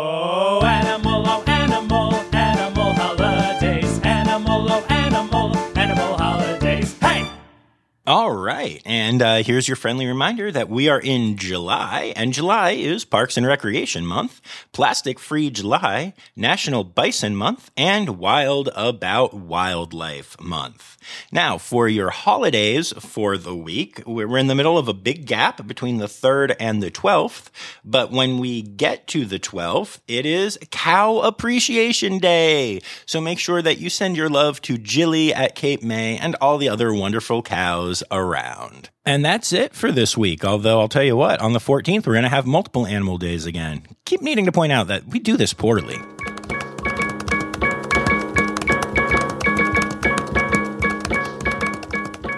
All 8.10 8.36
right. 8.36 8.82
And 8.86 9.22
uh, 9.22 9.44
here's 9.44 9.68
your 9.68 9.76
friendly 9.76 10.08
reminder 10.08 10.52
that 10.52 10.68
we 10.68 10.90
are 10.90 11.00
in 11.00 11.38
July, 11.38 12.12
and 12.16 12.34
July 12.34 12.72
is 12.72 13.06
Parks 13.06 13.38
and 13.38 13.46
Recreation 13.46 14.04
Month, 14.04 14.42
Plastic 14.72 15.20
Free 15.20 15.52
July, 15.52 16.16
National 16.36 16.84
Bison 16.84 17.36
Month, 17.36 17.70
and 17.78 18.18
Wild 18.18 18.70
About 18.76 19.36
Wildlife 19.36 20.42
Month. 20.42 20.98
Now, 21.32 21.60
for 21.60 21.88
your 21.88 22.10
holidays 22.10 22.94
for 22.94 23.38
the 23.38 23.56
week, 23.56 24.02
we're 24.08 24.40
in 24.40 24.48
the 24.48 24.56
middle 24.56 24.80
of 24.80 24.88
a 24.88 24.94
big 24.94 25.28
gap 25.28 25.68
between 25.68 25.98
the 25.98 26.08
3rd 26.08 26.56
and 26.60 26.82
the 26.82 26.90
12th. 26.90 27.50
But 27.86 28.12
when 28.12 28.40
we 28.40 28.64
get 28.64 29.06
to 29.10 29.24
the 29.24 29.40
12th, 29.40 30.00
it 30.08 30.26
is 30.26 30.58
Cow 30.72 31.20
Appreciation 31.20 32.18
Day. 32.18 32.82
So 33.06 33.22
make 33.22 33.38
sure 33.38 33.62
that 33.62 33.78
you 33.78 33.92
send 33.92 34.18
your 34.18 34.30
love 34.30 34.62
to 34.64 34.80
Jilly 34.80 35.32
at 35.32 35.54
Cape 35.54 35.84
May 35.84 36.18
and 36.18 36.36
all 36.42 36.58
the 36.58 36.70
other 36.70 36.92
wonderful 36.92 37.44
cows 37.44 37.99
around. 38.12 38.90
And 39.06 39.24
that's 39.24 39.54
it 39.54 39.74
for 39.74 39.92
this 39.92 40.18
week. 40.18 40.46
Although 40.46 40.80
I'll 40.80 40.90
tell 40.90 41.04
you 41.04 41.16
what, 41.16 41.42
on 41.42 41.54
the 41.54 41.60
14th, 41.60 42.06
we're 42.06 42.14
going 42.14 42.24
to 42.24 42.30
have 42.30 42.46
multiple 42.46 42.86
animal 42.86 43.18
days 43.18 43.46
again. 43.46 43.84
Keep 44.06 44.22
needing 44.22 44.46
to 44.46 44.52
point 44.52 44.72
out 44.72 44.88
that 44.88 45.08
we 45.08 45.20
do 45.20 45.38
this 45.38 45.54
poorly. 45.54 45.98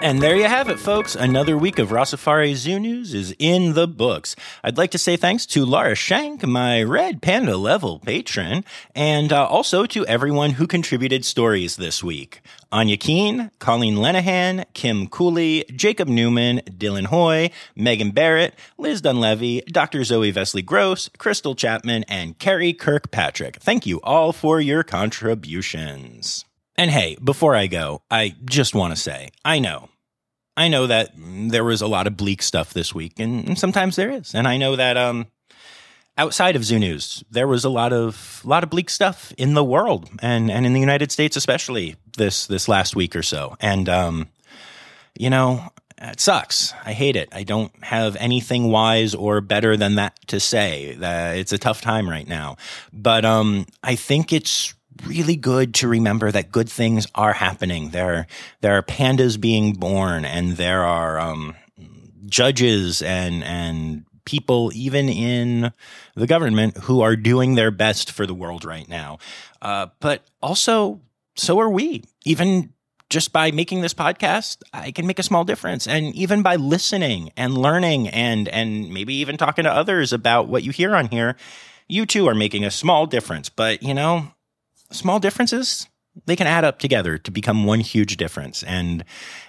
And 0.02 0.20
there 0.20 0.34
you 0.34 0.48
have 0.48 0.68
it, 0.68 0.80
folks. 0.80 1.14
Another 1.14 1.56
week 1.56 1.78
of 1.78 1.90
Rossafari 1.90 2.56
Zoo 2.56 2.80
News 2.80 3.14
is 3.14 3.36
in 3.38 3.74
the 3.74 3.86
books. 3.86 4.34
I'd 4.64 4.76
like 4.76 4.90
to 4.90 4.98
say 4.98 5.16
thanks 5.16 5.46
to 5.46 5.64
Laura 5.64 5.94
Shank, 5.94 6.44
my 6.44 6.82
Red 6.82 7.22
Panda 7.22 7.56
level 7.56 8.00
patron, 8.00 8.64
and 8.96 9.32
uh, 9.32 9.46
also 9.46 9.86
to 9.86 10.04
everyone 10.06 10.50
who 10.50 10.66
contributed 10.66 11.24
stories 11.24 11.76
this 11.76 12.02
week. 12.02 12.40
Anya 12.72 12.96
Keene, 12.96 13.52
Colleen 13.60 13.94
Lenahan, 13.94 14.64
Kim 14.74 15.06
Cooley, 15.06 15.64
Jacob 15.70 16.08
Newman, 16.08 16.62
Dylan 16.66 17.06
Hoy, 17.06 17.52
Megan 17.76 18.10
Barrett, 18.10 18.56
Liz 18.76 19.02
Dunlevy, 19.02 19.64
Dr. 19.66 20.02
Zoe 20.02 20.32
Vesley 20.32 20.66
Gross, 20.66 21.10
Crystal 21.16 21.54
Chapman, 21.54 22.02
and 22.08 22.36
Carrie 22.40 22.72
Kirkpatrick. 22.72 23.58
Thank 23.60 23.86
you 23.86 24.00
all 24.00 24.32
for 24.32 24.60
your 24.60 24.82
contributions. 24.82 26.44
And 26.82 26.90
hey, 26.90 27.16
before 27.22 27.54
I 27.54 27.68
go, 27.68 28.02
I 28.10 28.34
just 28.44 28.74
want 28.74 28.92
to 28.92 29.00
say, 29.00 29.28
I 29.44 29.60
know 29.60 29.88
I 30.56 30.66
know 30.66 30.88
that 30.88 31.12
there 31.16 31.62
was 31.62 31.80
a 31.80 31.86
lot 31.86 32.08
of 32.08 32.16
bleak 32.16 32.42
stuff 32.42 32.74
this 32.74 32.92
week, 32.92 33.20
and, 33.20 33.56
sometimes 33.56 33.94
there 33.94 34.10
is. 34.10 34.34
And 34.34 34.48
I 34.48 34.56
know 34.56 34.74
that 34.74 34.96
um, 34.96 35.28
outside 36.18 36.56
of 36.56 36.64
Zoo 36.64 36.80
News, 36.80 37.22
there 37.30 37.46
was 37.46 37.64
a 37.64 37.70
lot 37.70 37.92
of 37.92 38.42
a 38.44 38.48
lot 38.48 38.64
of 38.64 38.70
bleak 38.70 38.90
stuff 38.90 39.32
in 39.38 39.54
the 39.54 39.62
world, 39.62 40.10
and 40.20 40.50
and 40.50 40.66
in 40.66 40.72
the 40.72 40.80
United 40.80 41.12
States 41.12 41.36
especially 41.36 41.94
this 42.16 42.48
this 42.48 42.66
last 42.66 42.96
week 42.96 43.14
or 43.14 43.22
so. 43.22 43.56
And 43.60 43.88
um, 43.88 44.28
you 45.16 45.30
know, 45.30 45.68
it 45.98 46.18
sucks. 46.18 46.74
I 46.84 46.94
hate 46.94 47.14
it. 47.14 47.28
I 47.30 47.44
don't 47.44 47.72
have 47.84 48.16
anything 48.16 48.72
wise 48.72 49.14
or 49.14 49.40
better 49.40 49.76
than 49.76 49.94
that 49.94 50.18
to 50.26 50.40
say. 50.40 50.96
That 50.96 51.36
it's 51.36 51.52
a 51.52 51.58
tough 51.58 51.80
time 51.80 52.10
right 52.10 52.26
now, 52.26 52.56
but 52.92 53.24
um, 53.24 53.66
I 53.84 53.94
think 53.94 54.32
it's 54.32 54.74
really 55.06 55.36
good 55.36 55.74
to 55.74 55.88
remember 55.88 56.30
that 56.30 56.52
good 56.52 56.68
things 56.68 57.06
are 57.14 57.32
happening. 57.32 57.90
There, 57.90 58.26
there 58.60 58.76
are 58.76 58.82
pandas 58.82 59.40
being 59.40 59.74
born, 59.74 60.24
and 60.24 60.52
there 60.52 60.84
are 60.84 61.18
um, 61.18 61.56
judges 62.26 63.02
and 63.02 63.44
and 63.44 64.04
people 64.24 64.70
even 64.74 65.08
in 65.08 65.72
the 66.14 66.26
government 66.26 66.76
who 66.78 67.00
are 67.00 67.16
doing 67.16 67.54
their 67.54 67.70
best 67.70 68.10
for 68.10 68.26
the 68.26 68.34
world 68.34 68.64
right 68.64 68.88
now. 68.88 69.18
Uh, 69.60 69.88
but 70.00 70.24
also, 70.40 71.00
so 71.34 71.58
are 71.58 71.70
we. 71.70 72.04
Even 72.24 72.72
just 73.10 73.32
by 73.32 73.50
making 73.50 73.82
this 73.82 73.94
podcast, 73.94 74.62
I 74.72 74.90
can 74.90 75.06
make 75.06 75.18
a 75.18 75.22
small 75.22 75.44
difference. 75.44 75.86
And 75.86 76.14
even 76.14 76.42
by 76.42 76.56
listening 76.56 77.30
and 77.36 77.56
learning 77.58 78.08
and 78.08 78.48
and 78.48 78.92
maybe 78.92 79.14
even 79.14 79.36
talking 79.36 79.64
to 79.64 79.72
others 79.72 80.12
about 80.12 80.48
what 80.48 80.62
you 80.62 80.72
hear 80.72 80.96
on 80.96 81.08
here, 81.08 81.36
you 81.88 82.06
too 82.06 82.26
are 82.28 82.34
making 82.34 82.64
a 82.64 82.70
small 82.70 83.06
difference. 83.06 83.48
But 83.50 83.82
you 83.82 83.92
know, 83.92 84.32
small 84.92 85.18
differences 85.18 85.88
they 86.26 86.36
can 86.36 86.46
add 86.46 86.64
up 86.64 86.78
together 86.78 87.18
to 87.18 87.30
become 87.30 87.64
one 87.64 87.80
huge 87.80 88.16
difference 88.16 88.62
and 88.64 89.04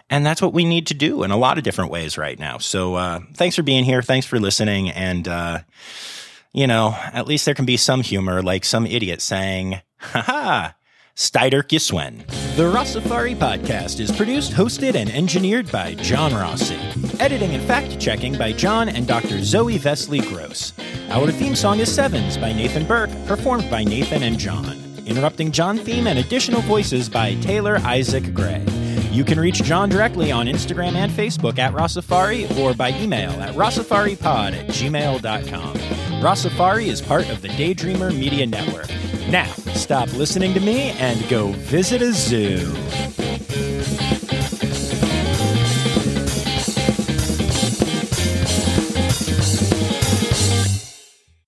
and 0.09 0.25
that's 0.25 0.41
what 0.41 0.53
we 0.53 0.65
need 0.65 0.87
to 0.87 0.93
do 0.93 1.23
in 1.23 1.31
a 1.31 1.37
lot 1.37 1.57
of 1.57 1.63
different 1.63 1.91
ways 1.91 2.17
right 2.17 2.39
now 2.39 2.57
so 2.57 2.95
uh, 2.95 3.19
thanks 3.33 3.55
for 3.55 3.63
being 3.63 3.83
here 3.83 4.01
thanks 4.01 4.25
for 4.25 4.39
listening 4.39 4.89
and 4.89 5.27
uh, 5.27 5.59
you 6.53 6.67
know 6.67 6.95
at 7.13 7.27
least 7.27 7.45
there 7.45 7.55
can 7.55 7.65
be 7.65 7.77
some 7.77 8.01
humor 8.01 8.41
like 8.41 8.63
some 8.63 8.85
idiot 8.85 9.21
saying 9.21 9.81
haha 9.99 10.71
Steider 11.15 11.61
Giswen. 11.61 12.25
The 12.55 12.63
Rossafari 12.63 13.35
podcast 13.35 13.99
is 13.99 14.11
produced, 14.11 14.51
hosted, 14.51 14.95
and 14.95 15.11
engineered 15.11 15.71
by 15.71 15.93
John 15.93 16.33
Rossi. 16.33 16.79
Editing 17.19 17.53
and 17.53 17.63
fact 17.67 17.99
checking 17.99 18.35
by 18.35 18.51
John 18.51 18.89
and 18.89 19.05
Dr. 19.05 19.43
Zoe 19.43 19.77
Vesley 19.77 20.27
Gross. 20.27 20.73
Our 21.09 21.31
theme 21.31 21.53
song 21.53 21.79
is 21.79 21.93
Sevens 21.93 22.35
by 22.35 22.51
Nathan 22.51 22.87
Burke, 22.87 23.11
performed 23.27 23.69
by 23.69 23.83
Nathan 23.83 24.23
and 24.23 24.39
John. 24.39 24.92
Interrupting 25.05 25.51
John 25.51 25.77
theme 25.77 26.07
and 26.07 26.19
additional 26.19 26.61
voices 26.61 27.09
by 27.09 27.35
Taylor 27.35 27.77
Isaac 27.83 28.33
Gray. 28.33 28.65
You 29.11 29.23
can 29.23 29.39
reach 29.39 29.61
John 29.63 29.89
directly 29.89 30.31
on 30.31 30.47
Instagram 30.47 30.95
and 30.95 31.11
Facebook 31.11 31.59
at 31.59 31.73
Rossafari 31.73 32.49
or 32.57 32.73
by 32.73 32.89
email 32.99 33.31
at 33.41 33.53
rossafaripod 33.53 34.53
at 34.53 34.67
gmail.com. 34.69 35.75
Rossafari 36.21 36.87
is 36.87 37.01
part 37.01 37.29
of 37.29 37.41
the 37.41 37.49
Daydreamer 37.49 38.17
Media 38.17 38.47
Network. 38.47 38.89
Now, 39.29 39.51
stop 39.75 40.11
listening 40.13 40.53
to 40.53 40.59
me 40.59 40.91
and 40.91 41.27
go 41.29 41.51
visit 41.51 42.01
a 42.01 42.13
zoo. 42.13 42.73